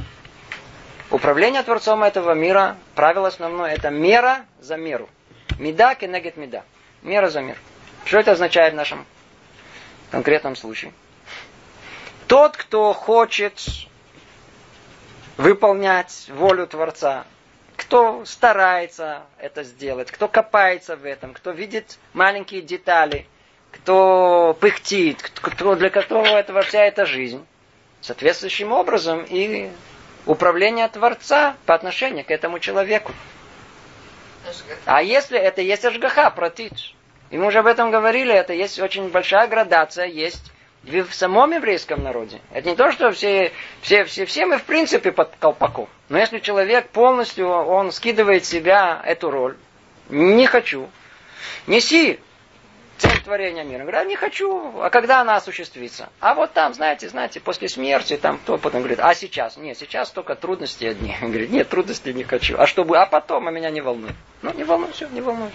Управление 1.14 1.61
Творцом 1.61 2.03
этого 2.03 2.32
мира, 2.34 2.76
правило 2.95 3.28
основное, 3.28 3.76
это 3.76 3.91
мера 3.91 4.47
за 4.59 4.78
меру. 4.78 5.07
Меда 5.59 5.93
кенегет 5.93 6.38
меда. 6.38 6.64
Мера 7.03 7.30
за 7.30 7.41
меру. 7.41 7.59
Что 8.03 8.18
это 8.18 8.32
означает 8.32 8.74
в 8.74 8.78
нашем 8.78 9.05
конкретном 10.09 10.55
случае? 10.55 10.91
Тот, 12.26 12.57
кто 12.57 12.93
хочет 12.93 13.61
выполнять 15.38 16.30
волю 16.30 16.66
Творца, 16.66 17.26
кто 17.78 18.26
старается 18.26 19.22
это 19.38 19.61
сделать, 19.61 20.09
кто 20.09 20.28
копается 20.28 20.95
в 20.95 21.05
этом, 21.05 21.36
кто 21.36 21.51
видит 21.51 21.99
маленькие 22.14 22.64
детали, 22.64 23.28
кто 23.72 24.57
пыхтит, 24.59 25.22
кто, 25.22 25.76
для 25.76 25.91
которого 25.91 26.38
это 26.38 26.59
вся 26.64 26.84
эта 26.86 27.05
жизнь, 27.05 27.45
соответствующим 28.01 28.72
образом 28.72 29.24
и 29.30 29.70
управление 30.26 30.88
Творца 30.88 31.55
по 31.65 31.74
отношению 31.76 32.26
к 32.26 32.32
этому 32.32 32.59
человеку. 32.59 33.11
А 34.86 35.01
если 35.01 35.39
это 35.39 35.61
есть 35.61 35.86
Ашгаха, 35.86 36.30
протит, 36.30 36.74
и 37.30 37.38
мы 37.38 37.47
уже 37.47 37.59
об 37.59 37.67
этом 37.67 37.91
говорили, 37.91 38.34
это 38.34 38.53
есть 38.53 38.80
очень 38.80 39.09
большая 39.09 39.47
градация, 39.47 40.05
есть 40.05 40.51
в 40.84 41.11
самом 41.13 41.51
еврейском 41.53 42.03
народе. 42.03 42.41
Это 42.51 42.69
не 42.69 42.76
то, 42.76 42.91
что 42.91 43.11
все, 43.11 43.51
все, 43.82 44.03
все, 44.03 44.26
все 44.26 44.45
мы 44.45 44.57
в 44.57 44.63
принципе 44.63 45.11
под 45.11 45.34
колпаком. 45.39 45.88
Но 46.09 46.17
если 46.17 46.39
человек 46.39 46.89
полностью, 46.89 47.47
он 47.47 47.91
скидывает 47.91 48.45
себя 48.45 49.01
эту 49.05 49.32
роль, 49.32 49.55
не 50.09 50.45
хочу, 50.45 50.89
неси 51.67 52.19
творения 53.24 53.63
мира. 53.63 53.82
Говорит, 53.82 54.01
а 54.01 54.05
не 54.05 54.15
хочу, 54.15 54.82
а 54.82 54.89
когда 54.89 55.21
она 55.21 55.36
осуществится? 55.36 56.09
А 56.19 56.34
вот 56.34 56.53
там, 56.53 56.74
знаете, 56.74 57.09
знаете, 57.09 57.39
после 57.39 57.69
смерти, 57.69 58.17
там 58.17 58.38
кто 58.38 58.57
потом 58.57 58.82
говорит, 58.82 58.99
а 59.01 59.15
сейчас? 59.15 59.57
Нет, 59.57 59.78
сейчас 59.78 60.11
только 60.11 60.36
трудности 60.36 60.86
одни. 60.86 61.15
Говорит, 61.21 61.49
нет, 61.49 61.69
трудности 61.69 62.09
не 62.09 62.24
хочу. 62.24 62.57
А 62.57 62.67
чтобы, 62.67 62.97
а 62.97 63.05
потом, 63.05 63.47
а 63.47 63.51
меня 63.51 63.69
не 63.69 63.82
волнует. 63.82 64.15
Ну, 64.41 64.53
не 64.53 64.63
волнует, 64.63 64.93
все, 64.95 65.07
не 65.07 65.21
волнует. 65.21 65.53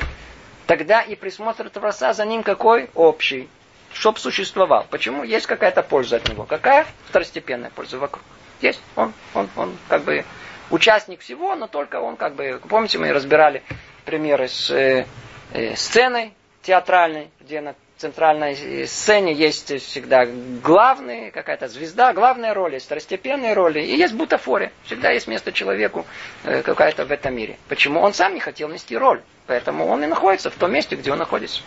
Тогда 0.66 1.00
и 1.00 1.14
присмотр 1.14 1.70
Творца 1.70 2.12
за 2.12 2.24
ним 2.26 2.42
какой? 2.42 2.90
Общий. 2.94 3.48
чтобы 3.92 4.18
существовал. 4.18 4.86
Почему? 4.90 5.22
Есть 5.22 5.46
какая-то 5.46 5.82
польза 5.82 6.16
от 6.16 6.28
него. 6.28 6.44
Какая? 6.44 6.86
Второстепенная 7.06 7.70
польза 7.70 7.98
вокруг. 7.98 8.24
Есть. 8.60 8.80
Он, 8.96 9.12
он, 9.34 9.48
он 9.56 9.76
как 9.88 10.02
бы 10.02 10.24
участник 10.70 11.20
всего, 11.20 11.54
но 11.54 11.66
только 11.66 12.00
он 12.00 12.16
как 12.16 12.34
бы... 12.34 12.60
Помните, 12.68 12.98
мы 12.98 13.12
разбирали 13.12 13.62
примеры 14.04 14.48
с 14.48 14.70
э, 14.70 15.06
э, 15.52 15.74
сценой 15.76 16.34
театральной, 16.62 17.30
где 17.40 17.60
на 17.60 17.74
центральной 17.98 18.86
сцене 18.86 19.32
есть 19.32 19.80
всегда 19.82 20.26
главный, 20.62 21.30
какая-то 21.30 21.68
звезда, 21.68 22.12
главная 22.12 22.54
роль, 22.54 22.74
есть 22.74 22.86
второстепенные 22.86 23.54
роли, 23.54 23.80
и 23.80 23.96
есть 23.96 24.14
бутафория. 24.14 24.72
Всегда 24.84 25.10
есть 25.10 25.26
место 25.26 25.52
человеку 25.52 26.06
э, 26.44 26.62
какая-то 26.62 27.04
в 27.04 27.10
этом 27.10 27.34
мире. 27.34 27.58
Почему? 27.68 28.00
Он 28.00 28.14
сам 28.14 28.34
не 28.34 28.40
хотел 28.40 28.68
нести 28.68 28.96
роль. 28.96 29.20
Поэтому 29.46 29.86
он 29.86 30.04
и 30.04 30.06
находится 30.06 30.50
в 30.50 30.54
том 30.54 30.72
месте, 30.72 30.94
где 30.94 31.10
он 31.10 31.18
находится. 31.18 31.62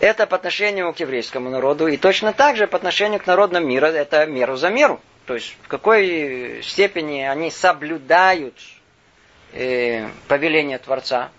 Это 0.00 0.26
по 0.26 0.36
отношению 0.36 0.92
к 0.92 1.00
еврейскому 1.00 1.50
народу. 1.50 1.88
И 1.88 1.96
точно 1.96 2.32
так 2.32 2.56
же 2.56 2.66
по 2.66 2.76
отношению 2.76 3.20
к 3.20 3.26
народам 3.26 3.66
мира, 3.66 3.86
это 3.86 4.26
меру 4.26 4.56
за 4.56 4.70
меру. 4.70 5.00
То 5.26 5.34
есть 5.34 5.56
в 5.62 5.68
какой 5.68 6.60
степени 6.62 7.22
они 7.22 7.50
соблюдают 7.50 8.54
э, 9.52 10.08
повеление 10.26 10.78
Творца, 10.78 11.30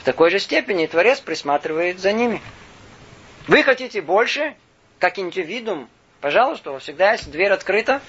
в 0.00 0.04
такой 0.04 0.30
же 0.30 0.38
степени 0.38 0.86
Творец 0.86 1.20
присматривает 1.20 2.00
за 2.00 2.12
ними. 2.12 2.40
Вы 3.46 3.62
хотите 3.62 4.00
больше, 4.00 4.54
как 4.98 5.18
индивидуум, 5.18 5.88
пожалуйста, 6.22 6.78
всегда 6.78 7.12
есть 7.12 7.30
дверь 7.30 7.52
открыта, 7.52 8.00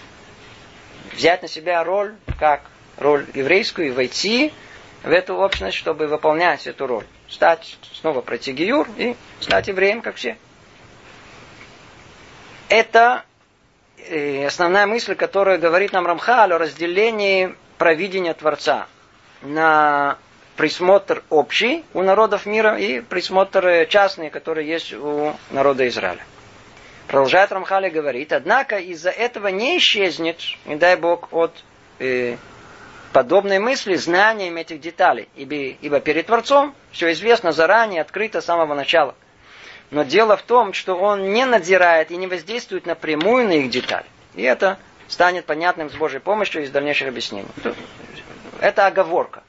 взять 1.14 1.42
на 1.42 1.50
себя 1.50 1.84
роль, 1.84 2.16
как 2.40 2.62
роль 2.98 3.26
еврейскую, 3.34 3.88
и 3.88 3.92
войти 3.92 4.54
в 5.04 5.10
эту 5.12 5.36
общность, 5.36 5.76
чтобы 5.76 6.08
выполнять 6.08 6.66
эту 6.66 6.88
роль. 6.88 7.06
Стать, 7.28 7.78
снова 7.94 8.22
пройти 8.22 8.54
гиюр 8.54 8.88
и 8.98 9.16
стать 9.42 9.68
евреем, 9.68 10.02
как 10.02 10.16
все. 10.16 10.38
Это 12.70 13.26
э, 13.98 14.46
основная 14.46 14.86
мысль, 14.86 15.16
которая 15.16 15.58
говорит 15.58 15.92
нам 15.92 16.08
Рамхаль 16.08 16.54
о 16.54 16.58
разделении 16.58 17.54
провидения 17.78 18.34
Творца 18.34 18.88
на 19.42 20.18
присмотр 20.56 21.24
общий 21.30 21.84
у 21.94 22.02
народов 22.02 22.46
мира 22.46 22.78
и 22.78 23.02
присмотр 23.02 23.86
частный, 23.88 24.30
который 24.30 24.66
есть 24.66 24.94
у 24.94 25.34
народа 25.50 25.88
Израиля. 25.88 26.24
Продолжает 27.08 27.52
Рамхали 27.52 27.90
говорит, 27.90 28.32
однако 28.32 28.78
из-за 28.78 29.10
этого 29.10 29.48
не 29.48 29.78
исчезнет, 29.78 30.40
не 30.66 30.76
дай 30.76 30.96
Бог, 30.96 31.28
от 31.32 31.52
э, 32.00 32.38
подобной 33.12 33.60
мысли 33.60 33.96
знанием 33.96 34.58
этих 34.58 34.80
деталей. 34.80 35.28
Ибо, 35.36 35.56
ибо 35.56 36.00
перед 36.00 36.28
Творцом 36.28 36.74
все 36.92 37.12
известно 37.12 37.52
заранее, 37.52 38.02
открыто 38.02 38.42
с 38.42 38.46
самого 38.46 38.74
начала. 38.76 39.16
Но 39.90 40.04
дело 40.04 40.38
в 40.38 40.42
том, 40.44 40.72
что 40.72 40.96
он 40.96 41.34
не 41.34 41.46
надзирает 41.46 42.12
и 42.12 42.18
не 42.18 42.28
воздействует 42.28 42.86
напрямую 42.86 43.48
на 43.48 43.54
их 43.54 43.70
детали. 43.70 44.06
И 44.36 44.44
это 44.44 44.78
станет 45.10 45.46
понятным 45.46 45.90
с 45.90 45.94
Божьей 45.96 46.22
помощью 46.22 46.64
из 46.64 46.72
дальнейших 46.72 47.10
объяснений. 47.10 47.50
Это 48.62 48.88
оговорка. 48.88 49.44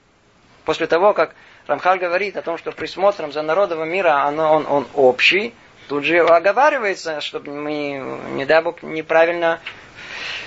После 0.65 0.87
того, 0.87 1.13
как 1.13 1.35
Рамхаль 1.67 1.99
говорит 1.99 2.37
о 2.37 2.43
том, 2.43 2.59
что 2.59 2.73
присмотром 2.73 3.33
за 3.33 3.43
народом 3.43 3.89
мира 3.89 4.25
оно, 4.25 4.55
он, 4.55 4.67
он 4.69 4.87
общий, 4.95 5.55
тут 5.89 6.05
же 6.05 6.21
оговаривается, 6.21 7.21
чтобы 7.21 7.53
мы, 7.53 8.21
не 8.35 8.45
дай 8.45 8.63
Бог, 8.63 8.83
неправильно, 8.83 9.61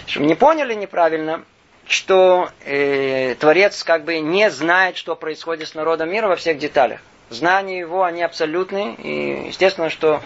чтобы 0.07 0.26
не 0.26 0.36
поняли 0.36 0.74
неправильно, 0.74 1.43
что 1.88 2.49
э, 2.66 3.36
Творец 3.36 3.84
как 3.84 4.05
бы 4.05 4.20
не 4.20 4.49
знает, 4.49 4.97
что 4.97 5.16
происходит 5.16 5.68
с 5.68 5.76
народом 5.76 6.09
мира 6.09 6.28
во 6.28 6.36
всех 6.36 6.57
деталях. 6.57 7.01
Знания 7.30 7.80
его, 7.80 8.03
они 8.03 8.24
абсолютны, 8.24 8.95
и 8.95 9.47
естественно, 9.47 9.89
что 9.89 10.22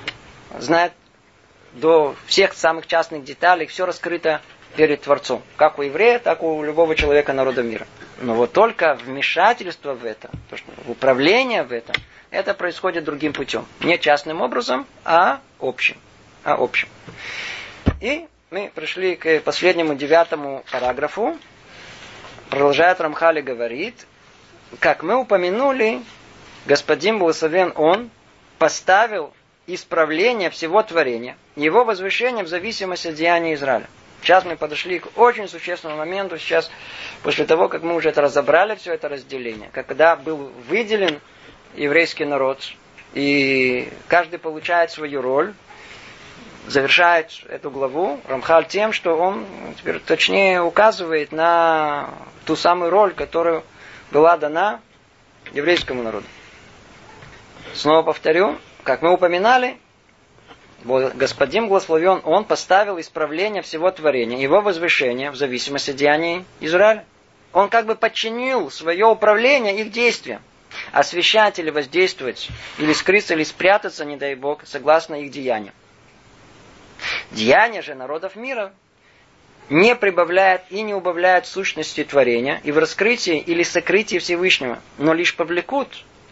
знает 0.58 0.94
до 1.74 2.16
всех 2.26 2.54
самых 2.54 2.88
частных 2.88 3.24
деталей, 3.24 3.66
все 3.68 3.86
раскрыто 3.86 4.42
перед 4.76 5.02
Творцом. 5.02 5.42
Как 5.56 5.80
у 5.80 5.82
еврея, 5.82 6.20
так 6.20 6.42
и 6.42 6.46
у 6.46 6.64
любого 6.64 6.96
человека 6.96 7.34
народа 7.34 7.64
мира. 7.64 7.88
Но 8.22 8.34
вот 8.34 8.52
только 8.52 8.96
вмешательство 8.96 9.94
в 9.94 10.06
это, 10.06 10.30
то, 10.50 10.58
что 10.58 10.72
управление 10.88 11.64
в 11.64 11.72
это, 11.72 11.94
это 12.32 12.54
происходит 12.54 13.06
другим 13.06 13.34
путем. 13.34 13.66
Не 13.80 13.98
частным 13.98 14.42
образом, 14.42 14.86
а 15.06 15.40
общим. 15.60 15.98
А 16.44 16.56
общим. 16.56 16.90
И 18.02 18.28
мы 18.52 18.72
пришли 18.74 19.16
к 19.16 19.40
последнему 19.42 19.96
девятому 19.96 20.64
параграфу. 20.72 21.38
Продолжает 22.50 23.00
Рамхали 23.00 23.42
говорит, 23.42 24.06
как 24.80 25.04
мы 25.04 25.16
упомянули, 25.16 26.02
господин 26.66 27.20
благословен 27.20 27.72
он 27.76 28.10
поставил 28.58 29.34
исправление 29.66 30.50
всего 30.50 30.82
творения, 30.84 31.38
его 31.56 31.84
возвышение 31.84 32.44
в 32.44 32.48
зависимости 32.48 33.08
от 33.08 33.16
деяния 33.16 33.54
Израиля. 33.54 33.88
Сейчас 34.22 34.46
мы 34.46 34.58
подошли 34.58 35.00
к 35.00 35.18
очень 35.18 35.48
существенному 35.48 36.00
моменту. 36.00 36.38
Сейчас, 36.38 36.70
после 37.24 37.46
того, 37.46 37.68
как 37.70 37.84
мы 37.84 37.96
уже 37.96 38.10
это 38.10 38.22
разобрали, 38.22 38.76
все 38.76 38.94
это 38.94 39.10
разделение, 39.10 39.70
когда 39.74 40.16
был 40.16 40.52
выделен 40.68 41.20
еврейский 41.76 42.26
народ, 42.26 42.60
и 43.14 43.92
каждый 44.08 44.40
получает 44.40 44.92
свою 44.92 45.22
роль, 45.22 45.54
завершает 46.68 47.32
эту 47.48 47.72
главу 47.72 48.20
Рамхаль 48.28 48.68
тем, 48.68 48.94
что 48.94 49.16
он 49.16 49.46
теперь 49.78 50.00
точнее 50.00 50.62
указывает 50.62 51.32
на 51.32 52.10
ту 52.46 52.56
самую 52.56 52.92
роль, 52.92 53.14
которая 53.14 53.64
была 54.12 54.38
дана 54.38 54.82
еврейскому 55.52 56.04
народу. 56.04 56.26
Снова 57.74 58.04
повторю, 58.04 58.58
как 58.84 59.02
мы 59.02 59.14
упоминали, 59.14 59.78
Господин 60.84 61.68
благословен, 61.68 62.22
Он 62.24 62.46
поставил 62.46 63.00
исправление 63.00 63.62
всего 63.62 63.92
творения, 63.92 64.38
его 64.38 64.62
возвышение 64.62 65.32
в 65.32 65.36
зависимости 65.36 65.92
от 65.92 65.98
деяний 65.98 66.46
Израиля. 66.62 67.06
Он 67.52 67.70
как 67.70 67.86
бы 67.86 67.96
подчинил 67.96 68.72
свое 68.72 69.06
управление 69.06 69.80
их 69.80 69.92
действиям. 69.92 70.42
Освещать 70.92 71.58
или 71.60 71.72
воздействовать, 71.72 72.50
или 72.78 72.94
скрыться, 72.94 73.34
или 73.34 73.44
спрятаться, 73.44 74.06
не 74.06 74.18
дай 74.18 74.36
Бог, 74.36 74.62
согласно 74.66 75.16
их 75.16 75.32
деяниям. 75.32 75.74
Деяния 77.32 77.82
же 77.82 77.96
народов 77.96 78.36
мира 78.36 78.72
не 79.70 79.96
прибавляют 79.96 80.64
и 80.70 80.82
не 80.82 80.94
убавляют 80.94 81.46
сущности 81.46 82.04
творения 82.04 82.62
и 82.64 82.72
в 82.72 82.78
раскрытии 82.78 83.38
или 83.38 83.64
сокрытии 83.64 84.18
Всевышнего, 84.18 84.80
но 84.98 85.14
лишь 85.14 85.36
повлекут 85.36 85.90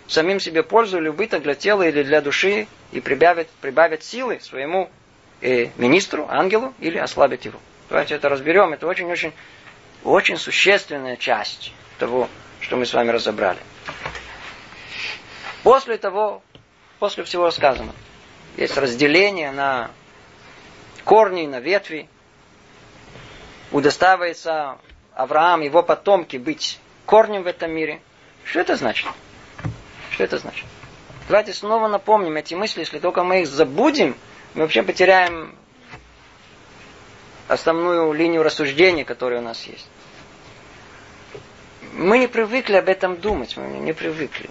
самим 0.08 0.40
себе 0.40 0.64
пользу 0.64 0.98
или 0.98 1.10
убыток 1.10 1.44
для 1.44 1.56
тела 1.56 1.84
или 1.84 2.04
для 2.04 2.22
души 2.22 2.68
и 2.92 3.00
прибавят, 3.00 3.48
прибавят 3.62 4.04
силы 4.04 4.40
своему 4.42 4.90
э, 5.42 5.68
министру, 5.78 6.28
ангелу 6.30 6.74
или 6.80 6.98
ослабят 6.98 7.46
его. 7.46 7.60
Давайте 7.90 8.16
это 8.16 8.30
разберем. 8.30 8.74
Это 8.74 8.88
очень-очень 8.88 9.34
очень 10.04 10.38
существенная 10.38 11.18
часть 11.18 11.74
того, 12.00 12.30
что 12.62 12.78
мы 12.78 12.86
с 12.86 12.94
вами 12.94 13.10
разобрали. 13.10 13.60
После 15.64 15.98
того, 15.98 16.42
после 17.00 17.24
всего 17.24 17.52
сказанного, 17.52 17.96
есть 18.56 18.78
разделение 18.78 19.52
на 19.52 19.92
корни, 21.04 21.46
на 21.46 21.60
ветви. 21.60 22.08
Удостаивается 23.72 24.78
Авраам, 25.14 25.62
его 25.62 25.84
потомки 25.84 26.38
быть 26.38 26.80
корнем 27.06 27.44
в 27.44 27.48
этом 27.48 27.72
мире. 27.72 28.02
Что 28.46 28.62
это 28.62 28.78
значит? 28.78 29.08
Что 30.18 30.24
это 30.24 30.40
значит? 30.40 30.66
Давайте 31.30 31.54
снова 31.54 31.88
напомним 31.88 32.38
эти 32.38 32.56
мысли, 32.56 32.80
если 32.80 32.98
только 32.98 33.24
мы 33.24 33.42
их 33.42 33.48
забудем, 33.48 34.18
мы 34.56 34.62
вообще 34.62 34.82
потеряем 34.82 35.54
основную 37.48 38.12
линию 38.14 38.42
рассуждения, 38.42 39.06
которая 39.06 39.42
у 39.42 39.44
нас 39.44 39.62
есть. 39.66 39.88
Мы 41.94 42.18
не 42.18 42.26
привыкли 42.26 42.78
об 42.78 42.90
этом 42.90 43.18
думать, 43.18 43.58
мы 43.58 43.68
не 43.68 43.94
привыкли. 43.94 44.50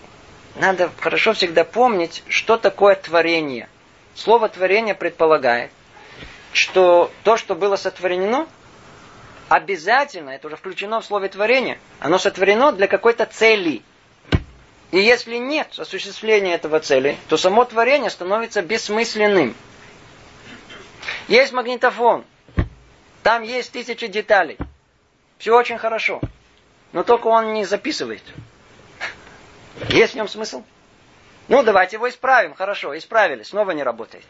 Надо 0.54 0.88
хорошо 1.00 1.32
всегда 1.32 1.64
помнить, 1.64 2.22
что 2.28 2.58
такое 2.58 2.94
творение. 2.94 3.68
Слово 4.14 4.48
творение 4.48 4.94
предполагает, 4.94 5.72
что 6.52 7.10
то, 7.24 7.36
что 7.36 7.56
было 7.56 7.74
сотворено, 7.74 8.46
обязательно, 9.48 10.30
это 10.30 10.46
уже 10.46 10.54
включено 10.54 11.00
в 11.00 11.04
слове 11.04 11.28
творение, 11.28 11.80
оно 11.98 12.18
сотворено 12.18 12.70
для 12.70 12.86
какой-то 12.86 13.26
цели– 13.26 13.82
и 14.92 14.98
если 14.98 15.36
нет 15.36 15.78
осуществления 15.78 16.54
этого 16.54 16.80
цели, 16.80 17.16
то 17.28 17.36
само 17.36 17.64
творение 17.64 18.10
становится 18.10 18.62
бессмысленным. 18.62 19.54
Есть 21.28 21.52
магнитофон. 21.52 22.24
Там 23.22 23.42
есть 23.42 23.72
тысячи 23.72 24.06
деталей. 24.06 24.56
Все 25.38 25.56
очень 25.56 25.78
хорошо. 25.78 26.20
Но 26.92 27.02
только 27.02 27.26
он 27.26 27.52
не 27.52 27.64
записывает. 27.64 28.22
Есть 29.88 30.12
в 30.12 30.16
нем 30.16 30.28
смысл? 30.28 30.62
Ну, 31.48 31.62
давайте 31.62 31.96
его 31.96 32.08
исправим. 32.08 32.54
Хорошо, 32.54 32.96
исправили. 32.96 33.42
Снова 33.42 33.72
не 33.72 33.82
работает. 33.82 34.24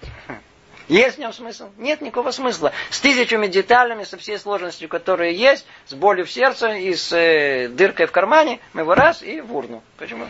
Есть 0.89 1.17
в 1.17 1.21
нем 1.21 1.33
смысл? 1.33 1.69
Нет 1.79 2.01
никакого 2.01 2.31
смысла. 2.31 2.73
С 2.91 3.01
тысячами 3.01 3.49
деталями, 3.49 4.05
со 4.05 4.17
всей 4.17 4.39
сложностью, 4.39 4.89
которые 4.89 5.35
есть, 5.35 5.67
с 5.87 5.95
болью 5.95 6.27
в 6.27 6.31
сердце 6.31 6.75
и 6.75 6.95
с 6.95 7.13
э, 7.13 7.69
дыркой 7.69 8.07
в 8.07 8.13
кармане, 8.13 8.61
мы 8.73 8.83
его 8.83 8.95
раз 8.95 9.23
и 9.23 9.41
в 9.41 9.55
урну. 9.55 9.83
Почему? 9.97 10.27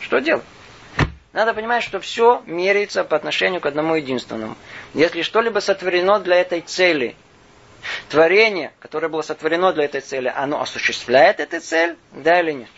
Что 0.00 0.20
делать? 0.20 0.44
Надо 1.32 1.54
понимать, 1.54 1.82
что 1.82 2.00
все 2.00 2.42
меряется 2.46 3.04
по 3.04 3.16
отношению 3.16 3.60
к 3.60 3.66
одному 3.66 3.96
единственному. 3.96 4.56
Если 4.94 5.22
что-либо 5.22 5.58
сотворено 5.58 6.20
для 6.20 6.36
этой 6.36 6.60
цели, 6.60 7.16
творение, 8.08 8.72
которое 8.78 9.08
было 9.08 9.22
сотворено 9.22 9.72
для 9.72 9.84
этой 9.84 10.00
цели, 10.00 10.32
оно 10.34 10.62
осуществляет 10.62 11.40
эту 11.40 11.60
цель, 11.60 11.96
да 12.12 12.40
или 12.40 12.52
нет? 12.52 12.68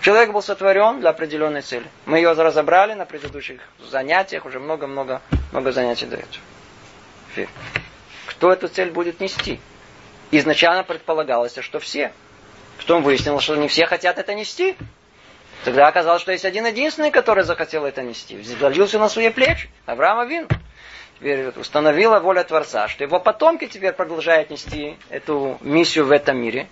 Человек 0.00 0.32
был 0.32 0.42
сотворен 0.42 1.00
для 1.00 1.10
определенной 1.10 1.62
цели. 1.62 1.86
Мы 2.06 2.18
ее 2.18 2.32
разобрали 2.32 2.94
на 2.94 3.06
предыдущих 3.06 3.60
занятиях, 3.80 4.44
уже 4.44 4.60
много-много 4.60 5.22
много 5.52 5.72
занятий 5.72 6.06
этого. 6.06 6.22
Кто 8.26 8.52
эту 8.52 8.68
цель 8.68 8.90
будет 8.90 9.20
нести? 9.20 9.60
Изначально 10.30 10.84
предполагалось, 10.84 11.56
что 11.60 11.78
все. 11.80 12.12
Потом 12.78 13.02
выяснилось, 13.02 13.42
что 13.42 13.56
не 13.56 13.68
все 13.68 13.86
хотят 13.86 14.18
это 14.18 14.34
нести. 14.34 14.76
Тогда 15.64 15.88
оказалось, 15.88 16.22
что 16.22 16.32
есть 16.32 16.44
один 16.44 16.66
единственный, 16.66 17.10
который 17.10 17.44
захотел 17.44 17.84
это 17.84 18.02
нести. 18.02 18.36
Взвалился 18.36 18.98
на 18.98 19.08
свои 19.08 19.30
плечи. 19.30 19.70
Авраам 19.86 20.20
Авин. 20.20 20.46
Теперь 21.18 21.48
установила 21.48 22.20
воля 22.20 22.44
Творца, 22.44 22.86
что 22.86 23.02
его 23.02 23.18
потомки 23.18 23.66
теперь 23.66 23.92
продолжают 23.92 24.50
нести 24.50 24.96
эту 25.08 25.58
миссию 25.60 26.04
в 26.04 26.12
этом 26.12 26.38
мире. 26.38 26.68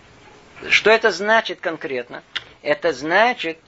Что 0.70 0.90
это 0.90 1.10
значит 1.10 1.58
конкретно? 1.60 2.22
Это 2.62 2.92
значит, 2.92 3.58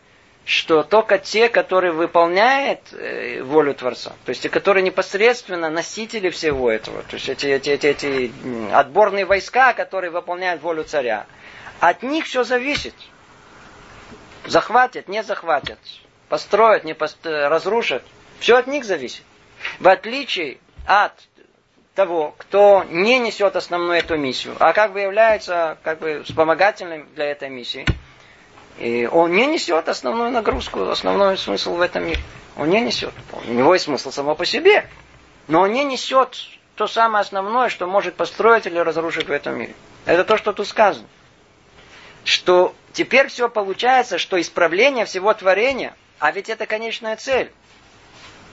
что 0.48 0.82
только 0.82 1.18
те, 1.18 1.50
которые 1.50 1.92
выполняют 1.92 2.80
э, 2.92 3.42
волю 3.42 3.74
Творца, 3.74 4.14
то 4.24 4.30
есть 4.30 4.40
те, 4.40 4.48
которые 4.48 4.82
непосредственно 4.82 5.68
носители 5.68 6.30
всего 6.30 6.70
этого, 6.70 7.02
то 7.02 7.16
есть 7.16 7.28
эти, 7.28 7.44
эти, 7.48 7.68
эти, 7.68 7.86
эти 7.86 8.32
отборные 8.72 9.26
войска, 9.26 9.74
которые 9.74 10.10
выполняют 10.10 10.62
волю 10.62 10.84
царя, 10.84 11.26
от 11.80 12.02
них 12.02 12.24
все 12.24 12.44
зависит. 12.44 12.94
Захватят, 14.46 15.06
не 15.06 15.22
захватят. 15.22 15.78
Построят, 16.30 16.82
не 16.82 16.94
построят, 16.94 17.50
разрушат. 17.50 18.02
Все 18.40 18.56
от 18.56 18.66
них 18.66 18.86
зависит. 18.86 19.24
В 19.80 19.88
отличие 19.88 20.60
от 20.86 21.12
того, 21.94 22.34
кто 22.38 22.86
не 22.88 23.18
несет 23.18 23.54
основную 23.54 23.98
эту 23.98 24.16
миссию, 24.16 24.56
а 24.60 24.72
как 24.72 24.94
бы 24.94 25.00
является 25.00 25.76
как 25.82 25.98
бы 25.98 26.22
вспомогательным 26.24 27.06
для 27.14 27.26
этой 27.26 27.50
миссии, 27.50 27.84
и 28.78 29.06
он 29.06 29.32
не 29.32 29.46
несет 29.46 29.88
основную 29.88 30.30
нагрузку, 30.30 30.88
основной 30.88 31.36
смысл 31.38 31.74
в 31.74 31.80
этом 31.80 32.06
мире. 32.06 32.20
Он 32.56 32.68
не 32.70 32.80
несет. 32.80 33.12
У 33.32 33.52
него 33.52 33.74
есть 33.74 33.86
смысл 33.86 34.10
само 34.10 34.34
по 34.34 34.44
себе, 34.44 34.88
но 35.46 35.60
он 35.62 35.72
не 35.72 35.84
несет 35.84 36.36
то 36.74 36.86
самое 36.86 37.22
основное, 37.22 37.68
что 37.68 37.86
может 37.86 38.14
построить 38.14 38.66
или 38.66 38.78
разрушить 38.78 39.28
в 39.28 39.32
этом 39.32 39.58
мире. 39.58 39.74
Это 40.06 40.24
то, 40.24 40.36
что 40.36 40.52
тут 40.52 40.66
сказано 40.66 41.06
что 42.28 42.74
теперь 42.92 43.28
все 43.28 43.48
получается, 43.48 44.18
что 44.18 44.38
исправление 44.38 45.06
всего 45.06 45.32
творения, 45.32 45.96
а 46.18 46.30
ведь 46.30 46.50
это 46.50 46.66
конечная 46.66 47.16
цель, 47.16 47.50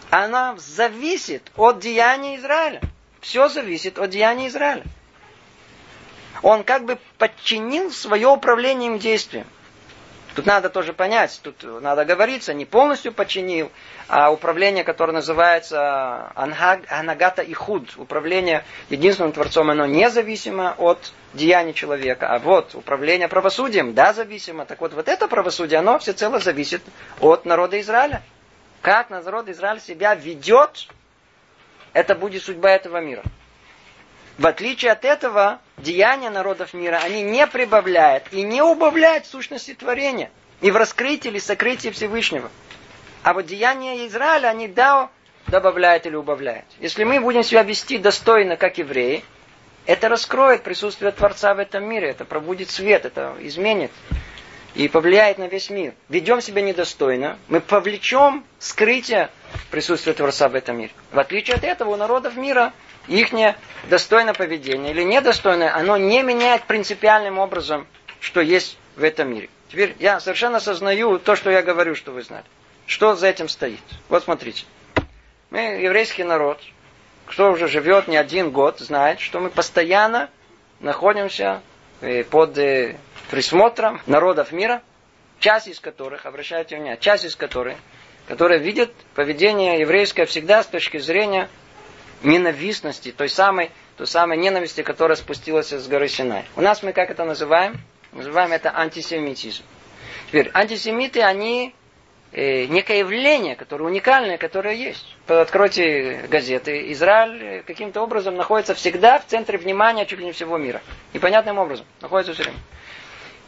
она 0.09 0.55
зависит 0.57 1.51
от 1.57 1.79
деяния 1.79 2.37
Израиля. 2.37 2.81
Все 3.19 3.49
зависит 3.49 3.99
от 3.99 4.11
деяния 4.11 4.47
Израиля. 4.47 4.83
Он 6.41 6.63
как 6.63 6.85
бы 6.85 6.97
подчинил 7.17 7.91
свое 7.91 8.27
управление 8.27 8.91
им 8.91 8.97
действием. 8.97 9.47
Тут 10.35 10.45
надо 10.45 10.69
тоже 10.69 10.91
понять, 10.91 11.39
тут 11.41 11.63
надо 11.81 12.03
говориться, 12.03 12.53
не 12.53 12.65
полностью 12.65 13.13
подчинил, 13.13 13.71
а 14.09 14.31
управление, 14.31 14.83
которое 14.83 15.13
называется 15.13 16.29
Анагата 16.35 17.41
и 17.41 17.53
Худ, 17.53 17.93
управление 17.95 18.65
единственным 18.89 19.31
Творцом, 19.31 19.69
оно 19.69 19.85
независимо 19.85 20.75
от 20.77 21.13
деяний 21.33 21.73
человека. 21.73 22.27
А 22.27 22.39
вот 22.39 22.75
управление 22.75 23.29
правосудием, 23.29 23.93
да, 23.93 24.11
зависимо. 24.11 24.65
Так 24.65 24.81
вот, 24.81 24.93
вот 24.93 25.07
это 25.07 25.29
правосудие, 25.29 25.79
оно 25.79 25.99
всецело 25.99 26.39
зависит 26.39 26.81
от 27.21 27.45
народа 27.45 27.79
Израиля. 27.79 28.21
Как 28.81 29.09
народ 29.09 29.47
Израиля 29.47 29.79
себя 29.79 30.15
ведет, 30.15 30.89
это 31.93 32.13
будет 32.13 32.43
судьба 32.43 32.71
этого 32.71 32.99
мира. 32.99 33.23
В 34.37 34.47
отличие 34.47 34.91
от 34.91 35.05
этого, 35.05 35.59
деяния 35.77 36.29
народов 36.29 36.73
мира, 36.73 36.99
они 37.03 37.21
не 37.21 37.47
прибавляют 37.47 38.25
и 38.31 38.41
не 38.41 38.61
убавляют 38.61 39.25
сущности 39.25 39.73
творения. 39.73 40.29
И 40.61 40.71
в 40.71 40.75
раскрытии 40.75 41.29
или 41.29 41.39
сокрытии 41.39 41.89
Всевышнего. 41.89 42.49
А 43.23 43.33
вот 43.33 43.45
деяния 43.45 44.05
Израиля, 44.07 44.49
они 44.49 44.67
да, 44.67 45.09
добавляют 45.47 46.05
или 46.05 46.15
убавляют. 46.15 46.65
Если 46.79 47.03
мы 47.03 47.19
будем 47.19 47.43
себя 47.43 47.63
вести 47.63 47.97
достойно, 47.97 48.57
как 48.57 48.77
евреи, 48.77 49.23
это 49.85 50.09
раскроет 50.09 50.63
присутствие 50.63 51.11
Творца 51.11 51.53
в 51.53 51.59
этом 51.59 51.85
мире, 51.85 52.09
это 52.09 52.25
пробудит 52.25 52.69
свет, 52.69 53.05
это 53.05 53.35
изменит 53.39 53.91
и 54.73 54.89
повлияет 54.89 55.37
на 55.37 55.47
весь 55.47 55.69
мир. 55.69 55.93
Ведем 56.09 56.41
себя 56.41 56.61
недостойно, 56.61 57.37
мы 57.47 57.61
повлечем 57.61 58.43
скрытие 58.59 59.29
присутствия 59.71 60.13
Творца 60.13 60.49
в 60.49 60.55
этом 60.55 60.77
мире. 60.77 60.91
В 61.11 61.19
отличие 61.19 61.55
от 61.55 61.63
этого, 61.63 61.91
у 61.91 61.95
народов 61.95 62.35
мира 62.35 62.73
их 63.07 63.29
достойное 63.89 64.33
поведение 64.33 64.91
или 64.91 65.03
недостойное, 65.03 65.75
оно 65.75 65.97
не 65.97 66.23
меняет 66.23 66.63
принципиальным 66.63 67.39
образом, 67.39 67.87
что 68.19 68.41
есть 68.41 68.77
в 68.95 69.03
этом 69.03 69.33
мире. 69.33 69.49
Теперь 69.69 69.95
я 69.99 70.19
совершенно 70.19 70.57
осознаю 70.57 71.19
то, 71.19 71.35
что 71.35 71.49
я 71.49 71.61
говорю, 71.61 71.95
что 71.95 72.11
вы 72.11 72.21
знали. 72.21 72.45
Что 72.85 73.15
за 73.15 73.27
этим 73.27 73.49
стоит? 73.49 73.81
Вот 74.09 74.23
смотрите. 74.23 74.65
Мы 75.49 75.59
еврейский 75.59 76.23
народ, 76.23 76.61
кто 77.25 77.51
уже 77.51 77.67
живет 77.67 78.07
не 78.07 78.17
один 78.17 78.51
год, 78.51 78.79
знает, 78.79 79.19
что 79.19 79.39
мы 79.39 79.49
постоянно 79.49 80.29
находимся 80.79 81.61
э, 82.01 82.23
под 82.23 82.57
э, 82.57 82.97
присмотром 83.29 84.01
народов 84.05 84.51
мира, 84.51 84.81
часть 85.39 85.67
из 85.67 85.79
которых, 85.79 86.25
обращайте 86.25 86.75
внимание, 86.75 86.97
часть 86.99 87.25
из 87.25 87.35
которых, 87.35 87.77
которые 88.27 88.59
видят 88.59 88.91
поведение 89.13 89.79
еврейское 89.79 90.25
всегда 90.25 90.63
с 90.63 90.67
точки 90.67 90.97
зрения 90.97 91.49
ненавистности, 92.25 93.11
той 93.11 93.29
самой, 93.29 93.71
той 93.97 94.07
самой 94.07 94.37
ненависти, 94.37 94.81
которая 94.83 95.15
спустилась 95.15 95.69
с 95.71 95.87
горы 95.87 96.07
Синай. 96.07 96.45
У 96.55 96.61
нас 96.61 96.83
мы 96.83 96.93
как 96.93 97.09
это 97.09 97.23
называем? 97.23 97.77
Называем 98.11 98.51
это 98.51 98.75
антисемитизм. 98.77 99.63
Теперь, 100.27 100.49
антисемиты, 100.53 101.21
они 101.21 101.73
э, 102.31 102.65
некое 102.65 102.99
явление, 102.99 103.55
которое 103.55 103.85
уникальное, 103.85 104.37
которое 104.37 104.75
есть. 104.75 105.05
Откройте 105.27 106.25
газеты. 106.29 106.91
Израиль 106.91 107.43
э, 107.43 107.63
каким-то 107.63 108.01
образом 108.01 108.35
находится 108.35 108.73
всегда 108.73 109.19
в 109.19 109.25
центре 109.25 109.57
внимания 109.57 110.05
чуть 110.05 110.19
ли 110.19 110.25
не 110.25 110.31
всего 110.31 110.57
мира. 110.57 110.81
Непонятным 111.13 111.57
образом. 111.57 111.85
Находится 112.01 112.33
все 112.33 112.43
время. 112.43 112.59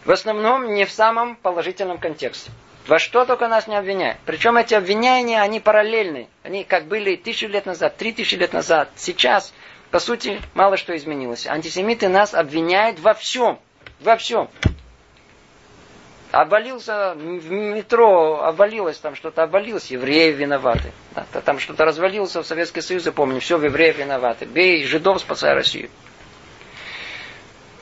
В 0.06 0.12
основном 0.12 0.74
не 0.74 0.86
в 0.86 0.92
самом 0.92 1.36
положительном 1.36 1.98
контексте. 1.98 2.52
Во 2.88 3.00
что 3.00 3.26
только 3.26 3.50
нас 3.50 3.68
не 3.68 3.76
обвиняют. 3.76 4.18
Причем 4.26 4.56
эти 4.56 4.74
обвинения, 4.74 5.42
они 5.42 5.60
параллельны. 5.60 6.30
Они 6.44 6.64
как 6.64 6.86
были 6.86 7.18
тысячу 7.18 7.48
лет 7.48 7.66
назад, 7.66 7.98
три 7.98 8.14
тысячи 8.14 8.36
лет 8.36 8.54
назад. 8.54 8.90
Сейчас, 8.96 9.54
по 9.92 10.00
сути, 10.00 10.40
мало 10.54 10.78
что 10.78 10.96
изменилось. 10.96 11.48
Антисемиты 11.48 12.08
нас 12.08 12.34
обвиняют 12.34 13.00
во 13.00 13.14
всем. 13.14 13.60
Во 14.00 14.16
всем. 14.16 14.50
Обвалился 16.32 17.14
в 17.16 17.52
метро, 17.52 18.42
обвалилось 18.44 19.00
там 19.00 19.16
что-то, 19.16 19.44
обвалилось, 19.44 19.92
евреи 19.92 20.32
виноваты. 20.32 20.92
Да, 21.14 21.26
там 21.42 21.60
что-то 21.60 21.84
развалился 21.84 22.42
в 22.42 22.48
Советский 22.48 22.82
Союз, 22.82 23.06
я 23.06 23.12
помню, 23.12 23.40
все, 23.40 23.58
евреи 23.58 23.92
виноваты. 23.92 24.46
Бей 24.46 24.86
жидов, 24.86 25.20
спасай 25.20 25.54
Россию. 25.54 25.90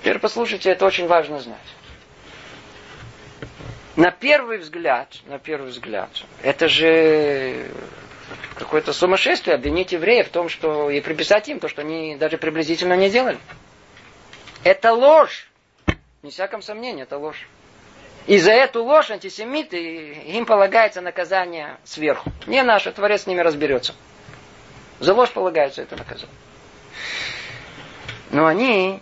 Теперь 0.02 0.20
послушайте, 0.20 0.70
это 0.70 0.86
очень 0.86 1.08
важно 1.08 1.40
знать. 1.40 1.58
На 3.96 4.12
первый 4.12 4.58
взгляд, 4.58 5.16
на 5.26 5.40
первый 5.40 5.70
взгляд, 5.70 6.10
это 6.42 6.68
же 6.68 7.72
какое-то 8.56 8.92
сумасшествие 8.92 9.56
обвинить 9.56 9.94
евреев 9.94 10.28
в 10.28 10.32
том, 10.32 10.50
что 10.50 10.90
и 10.90 11.00
приписать 11.00 11.48
им 11.48 11.60
то, 11.60 11.70
что 11.70 11.82
они 11.82 12.18
даже 12.18 12.38
приблизительно 12.38 12.96
не 12.96 13.10
делали. 13.10 13.38
Это 14.64 14.94
ложь. 14.94 15.50
Не 16.24 16.32
всяком 16.32 16.62
сомнении, 16.62 17.04
это 17.04 17.18
ложь. 17.18 17.48
И 18.28 18.40
за 18.40 18.52
эту 18.52 18.84
ложь 18.84 19.12
антисемиты, 19.12 19.78
им 19.78 20.46
полагается 20.46 21.00
наказание 21.00 21.78
сверху. 21.84 22.32
Не 22.48 22.64
наше, 22.64 22.92
Творец 22.92 23.24
с 23.24 23.28
ними 23.28 23.42
разберется. 23.42 23.94
За 25.00 25.14
ложь 25.14 25.32
полагается 25.32 25.84
это 25.84 25.96
наказание. 25.96 26.36
Но 28.32 28.48
они, 28.48 29.00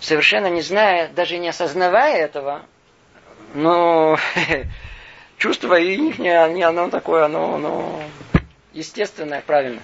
совершенно 0.00 0.48
не 0.48 0.60
зная, 0.60 1.08
даже 1.08 1.38
не 1.38 1.48
осознавая 1.48 2.16
этого, 2.16 2.66
но 3.54 4.18
чувство 5.38 5.78
их, 5.78 6.18
не, 6.18 6.62
оно 6.62 6.90
такое, 6.90 7.24
оно, 7.24 7.54
оно 7.54 8.02
естественное, 8.72 9.40
правильно. 9.40 9.80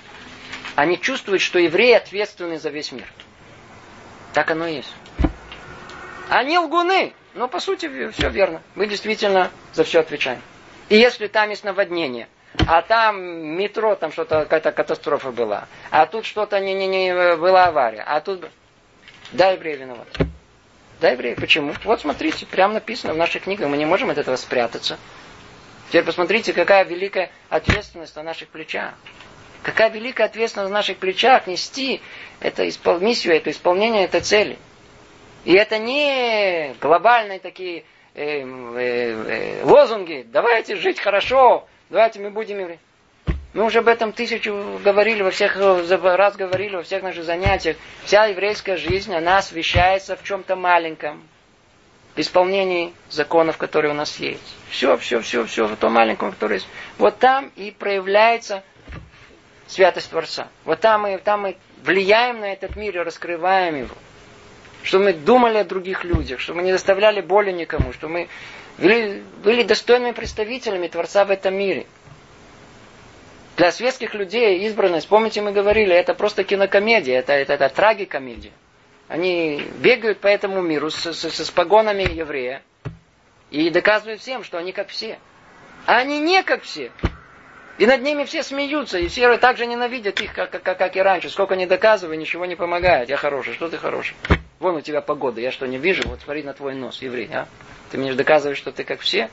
Они 0.75 1.01
чувствуют, 1.01 1.41
что 1.41 1.59
евреи 1.59 1.95
ответственны 1.95 2.59
за 2.59 2.71
весь 2.71 2.93
мир. 2.93 3.07
Так 4.33 4.51
оно 4.51 4.67
и 4.67 4.77
есть. 4.77 4.93
Они 6.29 6.59
лгуны. 6.59 7.13
Но 7.35 7.47
по 7.49 7.61
сути 7.61 8.11
все 8.11 8.29
верно. 8.29 8.61
Мы 8.75 8.87
действительно 8.87 9.51
за 9.73 9.85
все 9.85 10.01
отвечаем. 10.01 10.43
И 10.89 10.97
если 10.97 11.29
там 11.29 11.51
есть 11.51 11.63
наводнение, 11.63 12.29
а 12.67 12.83
там 12.83 13.23
метро, 13.57 13.95
там 13.95 14.11
что-то, 14.11 14.41
какая-то 14.41 14.73
катастрофа 14.73 15.31
была, 15.31 15.69
а 15.91 16.07
тут 16.07 16.25
что-то 16.25 16.59
не, 16.59 16.75
не, 16.75 16.89
не 16.89 17.37
была 17.37 17.67
авария, 17.67 18.03
а 18.05 18.21
тут... 18.21 18.49
Да, 19.31 19.51
евреи 19.51 19.77
виноваты. 19.77 20.27
Да, 21.01 21.11
евреи, 21.11 21.35
почему? 21.35 21.73
Вот 21.85 22.01
смотрите, 22.03 22.45
прямо 22.45 22.75
написано 22.75 23.15
в 23.15 23.17
наших 23.17 23.45
книгах, 23.45 23.69
мы 23.69 23.79
не 23.79 23.87
можем 23.87 24.11
от 24.11 24.19
этого 24.19 24.37
спрятаться. 24.37 24.99
Теперь 25.89 26.05
посмотрите, 26.05 26.53
какая 26.53 26.85
великая 26.85 27.31
ответственность 27.49 28.15
на 28.17 28.23
наших 28.23 28.49
плечах. 28.51 28.95
Какая 29.63 29.91
великая 29.91 30.25
ответственность 30.25 30.71
на 30.71 30.79
наших 30.79 30.99
плечах 30.99 31.47
нести 31.47 32.03
это 32.41 32.69
испол... 32.69 33.01
миссию, 33.01 33.35
это 33.35 33.51
исполнение 33.51 34.05
этой 34.05 34.21
цели. 34.21 34.59
И 35.45 35.55
это 35.55 35.79
не 35.79 36.75
глобальные 36.81 37.41
такие 37.41 37.85
э, 38.15 38.43
э, 38.43 39.61
э, 39.61 39.65
лозунги. 39.65 40.27
Давайте 40.29 40.77
жить 40.77 41.01
хорошо, 41.01 41.67
давайте 41.89 42.21
мы 42.21 42.31
будем... 42.31 42.79
Мы 43.53 43.65
уже 43.65 43.81
об 43.81 43.89
этом 43.89 44.13
тысячу 44.13 44.79
говорили, 44.85 45.23
во 45.23 45.33
всех 45.33 45.57
раз 45.57 46.37
говорили, 46.37 46.77
во 46.77 46.83
всех 46.83 47.03
наших 47.03 47.25
занятиях. 47.25 47.77
Вся 48.05 48.27
еврейская 48.27 48.77
жизнь, 48.77 49.13
она 49.13 49.39
освещается 49.39 50.17
в 50.17 50.23
чем-то 50.23 50.55
маленьком. 50.55 51.23
Исполнении 52.17 52.93
законов, 53.09 53.57
которые 53.57 53.93
у 53.93 53.95
нас 53.95 54.19
есть. 54.19 54.43
Все, 54.69 54.97
все, 54.99 55.21
все, 55.21 55.45
все, 55.47 55.67
в 55.67 55.77
том 55.77 55.93
маленьком, 55.93 56.33
которое 56.33 56.55
есть. 56.55 56.69
Вот 56.99 57.19
там 57.19 57.51
и 57.57 57.71
проявляется 57.71 58.63
святость 59.67 60.11
Творца. 60.11 60.49
Вот 60.65 60.81
там 60.81 61.03
мы, 61.03 61.19
там 61.19 61.43
мы 61.43 61.57
влияем 61.83 62.41
на 62.41 62.53
этот 62.53 62.77
мир 62.77 62.97
и 62.97 63.01
раскрываем 63.01 63.77
его. 63.77 63.95
Чтобы 64.83 65.07
мы 65.07 65.13
думали 65.13 65.59
о 65.59 65.65
других 65.65 66.05
людях, 66.05 66.41
чтобы 66.41 66.59
мы 66.61 66.67
не 66.67 66.73
доставляли 66.73 67.21
боли 67.21 67.53
никому, 67.53 67.93
чтобы 67.93 68.13
мы 68.13 68.29
были 68.79 69.63
достойными 69.63 70.13
представителями 70.13 70.89
Творца 70.89 71.25
в 71.25 71.31
этом 71.31 71.55
мире. 71.55 71.87
Для 73.61 73.73
светских 73.73 74.15
людей 74.15 74.67
избранность, 74.67 75.07
помните, 75.07 75.43
мы 75.43 75.53
говорили, 75.53 75.95
это 75.95 76.15
просто 76.15 76.45
кинокомедия, 76.45 77.19
это, 77.19 77.35
это, 77.35 77.53
это 77.53 77.69
трагикомедия. 77.69 78.53
Они 79.07 79.63
бегают 79.81 80.19
по 80.19 80.29
этому 80.29 80.63
миру 80.63 80.89
с, 80.89 81.13
с, 81.13 81.31
с 81.31 81.51
погонами 81.51 82.05
еврея 82.11 82.63
и 83.51 83.69
доказывают 83.69 84.23
всем, 84.23 84.45
что 84.45 84.57
они 84.57 84.73
как 84.73 84.89
все. 84.89 85.19
А 85.85 85.99
они 85.99 86.21
не 86.21 86.43
как 86.43 86.63
все. 86.63 86.91
И 87.77 87.85
над 87.85 88.01
ними 88.01 88.25
все 88.25 88.43
смеются, 88.43 88.99
и 88.99 89.09
все 89.09 89.37
так 89.37 89.59
же 89.59 89.67
ненавидят 89.67 90.23
их, 90.23 90.33
как, 90.33 90.53
как, 90.53 90.79
как 90.79 90.97
и 90.97 91.03
раньше. 91.03 91.29
Сколько 91.29 91.55
не 91.55 91.67
доказываю, 91.67 92.19
ничего 92.19 92.47
не 92.47 92.57
помогает. 92.57 93.11
Я 93.11 93.19
хороший, 93.19 93.53
что 93.53 93.69
ты 93.69 93.77
хороший? 93.77 94.17
Вон 94.59 94.77
у 94.77 94.81
тебя 94.81 95.03
погода, 95.03 95.39
я 95.43 95.51
что, 95.51 95.67
не 95.67 95.77
вижу? 95.77 96.09
Вот 96.09 96.21
смотри 96.25 96.43
на 96.45 96.55
твой 96.55 96.75
нос, 96.75 97.03
еврей, 97.03 97.29
а? 97.31 97.47
Ты 97.91 97.99
мне 97.99 98.15
доказываешь, 98.15 98.57
что 98.57 98.73
ты 98.73 98.85
как 98.85 99.01
все? 99.01 99.29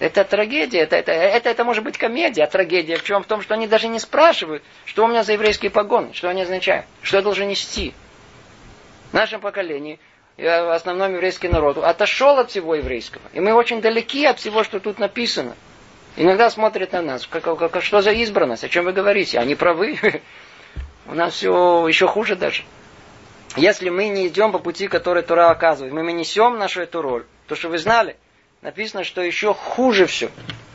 Это 0.00 0.24
трагедия, 0.24 0.80
это, 0.80 0.96
это, 0.96 1.12
это, 1.12 1.50
это 1.50 1.62
может 1.62 1.84
быть 1.84 1.98
комедия, 1.98 2.44
а 2.44 2.46
трагедия 2.46 2.96
в 2.96 3.04
чем? 3.04 3.22
В 3.22 3.26
том, 3.26 3.42
что 3.42 3.52
они 3.52 3.68
даже 3.68 3.86
не 3.86 3.98
спрашивают, 3.98 4.62
что 4.86 5.04
у 5.04 5.08
меня 5.08 5.22
за 5.22 5.34
еврейские 5.34 5.70
погоны, 5.70 6.14
что 6.14 6.30
они 6.30 6.40
означают, 6.40 6.86
что 7.02 7.18
я 7.18 7.22
должен 7.22 7.46
нести. 7.46 7.92
В 9.10 9.14
нашем 9.14 9.42
поколении 9.42 10.00
в 10.38 10.74
основном 10.74 11.12
еврейский 11.12 11.48
народ 11.48 11.76
отошел 11.76 12.38
от 12.38 12.50
всего 12.50 12.74
еврейского. 12.76 13.22
И 13.34 13.40
мы 13.40 13.52
очень 13.52 13.82
далеки 13.82 14.24
от 14.24 14.38
всего, 14.38 14.64
что 14.64 14.80
тут 14.80 14.98
написано. 14.98 15.54
Иногда 16.16 16.48
смотрят 16.48 16.92
на 16.92 17.02
нас, 17.02 17.26
как, 17.26 17.42
как, 17.42 17.82
что 17.82 18.00
за 18.00 18.12
избранность, 18.12 18.64
о 18.64 18.70
чем 18.70 18.86
вы 18.86 18.92
говорите, 18.92 19.38
они 19.38 19.54
правы. 19.54 19.98
У 21.06 21.14
нас 21.14 21.34
все 21.34 21.86
еще 21.86 22.06
хуже 22.06 22.36
даже. 22.36 22.62
Если 23.56 23.90
мы 23.90 24.08
не 24.08 24.28
идем 24.28 24.50
по 24.50 24.58
пути, 24.58 24.88
который 24.88 25.22
Тура 25.22 25.50
оказывает, 25.50 25.92
мы, 25.92 26.04
мы 26.04 26.12
несем 26.12 26.58
нашу 26.58 26.80
эту 26.80 27.02
роль, 27.02 27.26
то 27.48 27.54
что 27.54 27.68
вы 27.68 27.76
знали, 27.76 28.16
написано, 28.62 29.04
что 29.04 29.22
еще 29.22 29.54
хуже 29.54 30.06
все. 30.06 30.30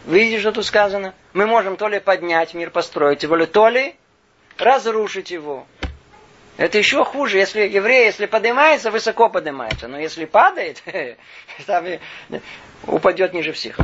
Видите, 0.06 0.40
что 0.40 0.52
тут 0.52 0.66
сказано? 0.66 1.14
Мы 1.34 1.48
можем 1.48 1.78
то 1.78 1.88
ли 1.88 2.00
поднять 2.00 2.54
мир, 2.54 2.70
построить 2.70 3.24
его, 3.24 3.44
то 3.46 3.70
ли 3.70 3.96
разрушить 4.58 5.32
его. 5.32 5.66
Это 6.58 6.78
еще 6.78 7.04
хуже, 7.04 7.38
если 7.38 7.62
еврей, 7.62 8.06
если 8.06 8.28
поднимается, 8.28 8.92
высоко 8.92 9.30
поднимается. 9.30 9.88
Но 9.88 10.00
если 10.00 10.26
падает, 10.26 10.84
упадет 12.88 13.34
ниже 13.34 13.52
всех 13.52 13.78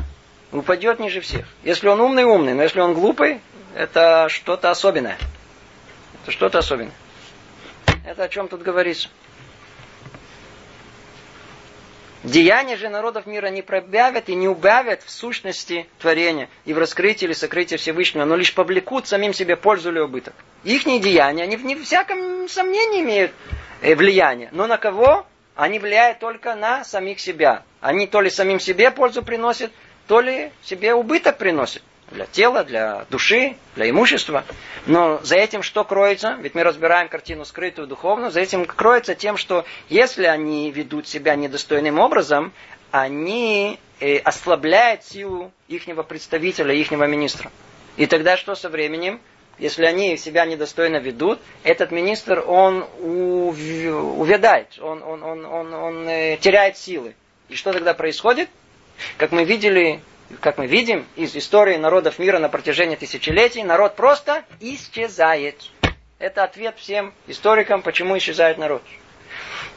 упадет 0.52 1.00
ниже 1.00 1.22
всех. 1.22 1.46
Если 1.64 1.88
он 1.88 2.02
умный, 2.02 2.24
умный, 2.24 2.54
но 2.54 2.64
если 2.64 2.80
он 2.80 2.94
глупый, 2.94 3.42
это 3.76 4.28
что-то 4.30 4.70
особенное. 4.70 5.18
Это 6.24 6.32
что-то 6.32 6.60
особенное. 6.60 6.94
Это 8.06 8.24
о 8.24 8.30
чем 8.30 8.48
тут 8.48 8.62
говорится. 8.62 9.10
Деяния 12.24 12.78
же 12.78 12.90
народов 12.90 13.26
мира 13.26 13.48
не 13.48 13.64
пробавят 13.64 14.30
и 14.30 14.36
не 14.36 14.48
убавят 14.48 15.02
в 15.02 15.10
сущности 15.10 15.88
творения 15.98 16.50
и 16.66 16.74
в 16.74 16.78
раскрытии 16.78 17.26
или 17.26 17.34
сокрытии 17.34 17.78
Всевышнего, 17.78 18.26
но 18.26 18.36
лишь 18.36 18.54
повлекут 18.54 19.08
самим 19.08 19.34
себе 19.34 19.56
пользу 19.56 19.92
или 19.92 20.00
убыток. 20.00 20.36
Их 20.64 20.84
деяния, 20.84 21.44
они 21.44 21.58
в 21.58 21.84
всяком 21.84 22.48
сомнении 22.48 23.02
имеют 23.02 23.32
э, 23.82 23.96
влияние. 23.96 24.50
Но 24.52 24.68
на 24.68 24.78
кого? 24.78 25.26
Они 25.56 25.80
влияют 25.80 26.20
только 26.20 26.54
на 26.56 26.84
самих 26.84 27.20
себя. 27.20 27.64
Они 27.80 28.06
то 28.06 28.22
ли 28.22 28.30
самим 28.30 28.60
себе 28.60 28.92
пользу 28.92 29.24
приносят, 29.24 29.72
то 30.08 30.22
ли 30.22 30.52
себе 30.64 30.94
убыток 30.94 31.38
приносит 31.38 31.82
для 32.12 32.26
тела, 32.26 32.64
для 32.64 33.06
души, 33.10 33.56
для 33.76 33.90
имущества. 33.90 34.44
Но 34.86 35.20
за 35.24 35.36
этим 35.36 35.64
что 35.64 35.84
кроется? 35.84 36.38
Ведь 36.42 36.56
мы 36.56 36.64
разбираем 36.64 37.10
картину 37.10 37.46
скрытую 37.46 37.88
духовную. 37.88 38.32
За 38.32 38.40
этим 38.40 38.66
кроется 38.66 39.16
тем, 39.16 39.38
что 39.38 39.66
если 39.90 40.26
они 40.26 40.72
ведут 40.72 41.08
себя 41.08 41.36
недостойным 41.36 42.00
образом, 42.00 42.54
они 42.92 43.80
э, 44.00 44.18
ослабляют 44.18 45.04
силу 45.04 45.52
ихнего 45.68 46.04
представителя, 46.04 46.74
ихнего 46.74 47.06
министра. 47.06 47.52
И 47.98 48.06
тогда 48.06 48.38
что 48.38 48.56
со 48.56 48.70
временем? 48.70 49.20
Если 49.58 49.86
они 49.86 50.18
себя 50.18 50.46
недостойно 50.46 50.98
ведут, 50.98 51.40
этот 51.64 51.92
министр, 51.92 52.44
он 52.48 52.84
увядает, 53.00 54.80
он, 54.82 55.04
он, 55.04 55.22
он, 55.22 55.46
он, 55.46 55.74
он 55.74 56.10
э, 56.10 56.38
теряет 56.38 56.78
силы. 56.78 57.16
И 57.48 57.56
что 57.56 57.72
тогда 57.72 57.94
происходит? 57.94 58.50
Как 59.18 59.32
мы 59.32 59.44
видели, 59.44 60.00
как 60.40 60.58
мы 60.58 60.68
видим 60.68 61.06
из 61.16 61.36
истории 61.36 61.76
народов 61.78 62.20
мира 62.20 62.40
на 62.40 62.50
протяжении 62.50 62.96
тысячелетий, 62.96 63.64
народ 63.64 63.96
просто 63.96 64.44
исчезает. 64.60 65.62
Это 66.20 66.44
ответ 66.44 66.76
всем 66.78 67.14
историкам, 67.28 67.82
почему 67.82 68.18
исчезает 68.18 68.58
народ. 68.58 68.84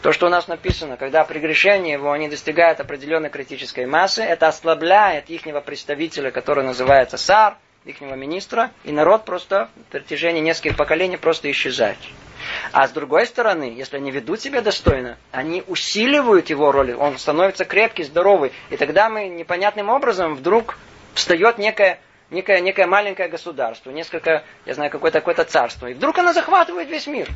То, 0.02 0.12
что 0.12 0.26
у 0.26 0.28
нас 0.28 0.48
написано, 0.48 0.98
когда 0.98 1.24
прегрешение 1.24 1.94
его, 1.94 2.12
они 2.12 2.28
достигают 2.28 2.80
определенной 2.80 3.30
критической 3.30 3.86
массы, 3.86 4.22
это 4.22 4.48
ослабляет 4.48 5.30
ихнего 5.30 5.60
представителя, 5.60 6.30
который 6.30 6.64
называется 6.64 7.16
сар, 7.16 7.56
ихнего 7.86 8.14
министра, 8.14 8.70
и 8.84 8.92
народ 8.92 9.24
просто 9.24 9.70
в 9.88 9.92
протяжении 9.92 10.40
нескольких 10.40 10.76
поколений 10.76 11.16
просто 11.16 11.50
исчезает. 11.50 11.96
А 12.72 12.86
с 12.86 12.92
другой 12.92 13.26
стороны, 13.26 13.74
если 13.76 13.96
они 13.96 14.10
ведут 14.10 14.40
себя 14.40 14.60
достойно, 14.60 15.16
они 15.32 15.62
усиливают 15.66 16.50
его 16.50 16.72
роль, 16.72 16.94
он 16.94 17.18
становится 17.18 17.64
крепкий, 17.64 18.04
здоровый. 18.04 18.52
И 18.70 18.76
тогда 18.76 19.08
мы 19.08 19.28
непонятным 19.28 19.88
образом 19.88 20.34
вдруг 20.34 20.76
встает 21.14 21.58
некое, 21.58 22.00
некое, 22.30 22.60
некое 22.60 22.86
маленькое 22.86 23.28
государство, 23.28 23.90
несколько, 23.90 24.44
я 24.66 24.74
знаю, 24.74 24.90
какое-то 24.90 25.20
какое 25.20 25.44
царство. 25.44 25.86
И 25.86 25.94
вдруг 25.94 26.18
оно 26.18 26.32
захватывает 26.32 26.88
весь 26.88 27.06
мир. 27.06 27.28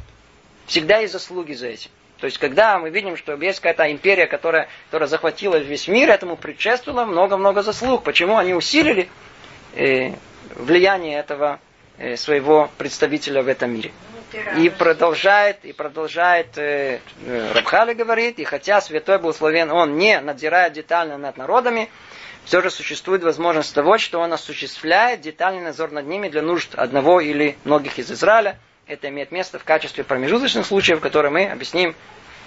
Всегда 0.66 0.98
есть 0.98 1.12
заслуги 1.12 1.52
за 1.52 1.68
этим. 1.68 1.90
То 2.20 2.24
есть, 2.24 2.38
когда 2.38 2.78
мы 2.78 2.90
видим, 2.90 3.16
что 3.16 3.34
есть 3.34 3.60
какая-то 3.60 3.90
империя, 3.92 4.26
которая, 4.26 4.68
которая 4.86 5.08
захватила 5.08 5.56
весь 5.56 5.86
мир, 5.86 6.10
этому 6.10 6.36
предшествовало 6.36 7.04
много-много 7.04 7.62
заслуг. 7.62 8.02
Почему 8.02 8.36
они 8.36 8.54
усилили 8.54 9.08
э, 9.74 10.14
влияние 10.56 11.18
этого 11.18 11.60
э, 11.96 12.16
своего 12.16 12.70
представителя 12.76 13.42
в 13.42 13.48
этом 13.48 13.72
мире? 13.72 13.92
И 14.58 14.68
продолжает, 14.68 15.64
и 15.64 15.72
продолжает, 15.72 16.58
э, 16.58 17.00
э, 17.24 17.52
Рабхали 17.52 17.94
говорит, 17.94 18.38
и 18.38 18.44
хотя 18.44 18.80
святой 18.80 19.18
благословен, 19.18 19.70
он 19.70 19.96
не 19.96 20.20
надзирает 20.20 20.74
детально 20.74 21.16
над 21.16 21.36
народами, 21.36 21.88
все 22.44 22.60
же 22.62 22.70
существует 22.70 23.22
возможность 23.22 23.74
того, 23.74 23.98
что 23.98 24.20
он 24.20 24.32
осуществляет 24.32 25.20
детальный 25.20 25.62
надзор 25.62 25.92
над 25.92 26.06
ними 26.06 26.28
для 26.28 26.42
нужд 26.42 26.74
одного 26.74 27.20
или 27.20 27.56
многих 27.64 27.98
из 27.98 28.10
Израиля. 28.10 28.58
Это 28.86 29.08
имеет 29.08 29.32
место 29.32 29.58
в 29.58 29.64
качестве 29.64 30.04
промежуточных 30.04 30.66
случаев, 30.66 31.00
которые 31.00 31.30
мы 31.30 31.46
объясним 31.46 31.94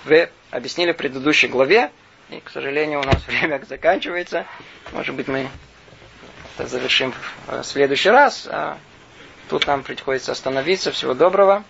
в, 0.06 0.30
объяснили 0.50 0.92
в 0.92 0.98
предыдущей 0.98 1.48
главе. 1.48 1.92
И, 2.30 2.40
к 2.40 2.50
сожалению, 2.50 3.00
у 3.00 3.04
нас 3.04 3.24
время 3.28 3.62
заканчивается. 3.68 4.46
Может 4.92 5.16
быть, 5.16 5.28
мы 5.28 5.48
это 6.58 6.68
завершим 6.68 7.14
в 7.48 7.64
следующий 7.64 8.10
раз. 8.10 8.48
А 8.50 8.78
Тут 9.52 9.68
нам 9.68 9.84
приходится 9.84 10.32
остановиться. 10.32 10.94
Всего 10.94 11.14
доброго. 11.14 11.66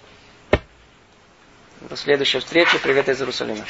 До 1.89 1.97
следующей 1.97 2.37
встречи. 2.37 2.77
Привет 2.77 3.09
из 3.09 3.19
Иерусалима. 3.19 3.65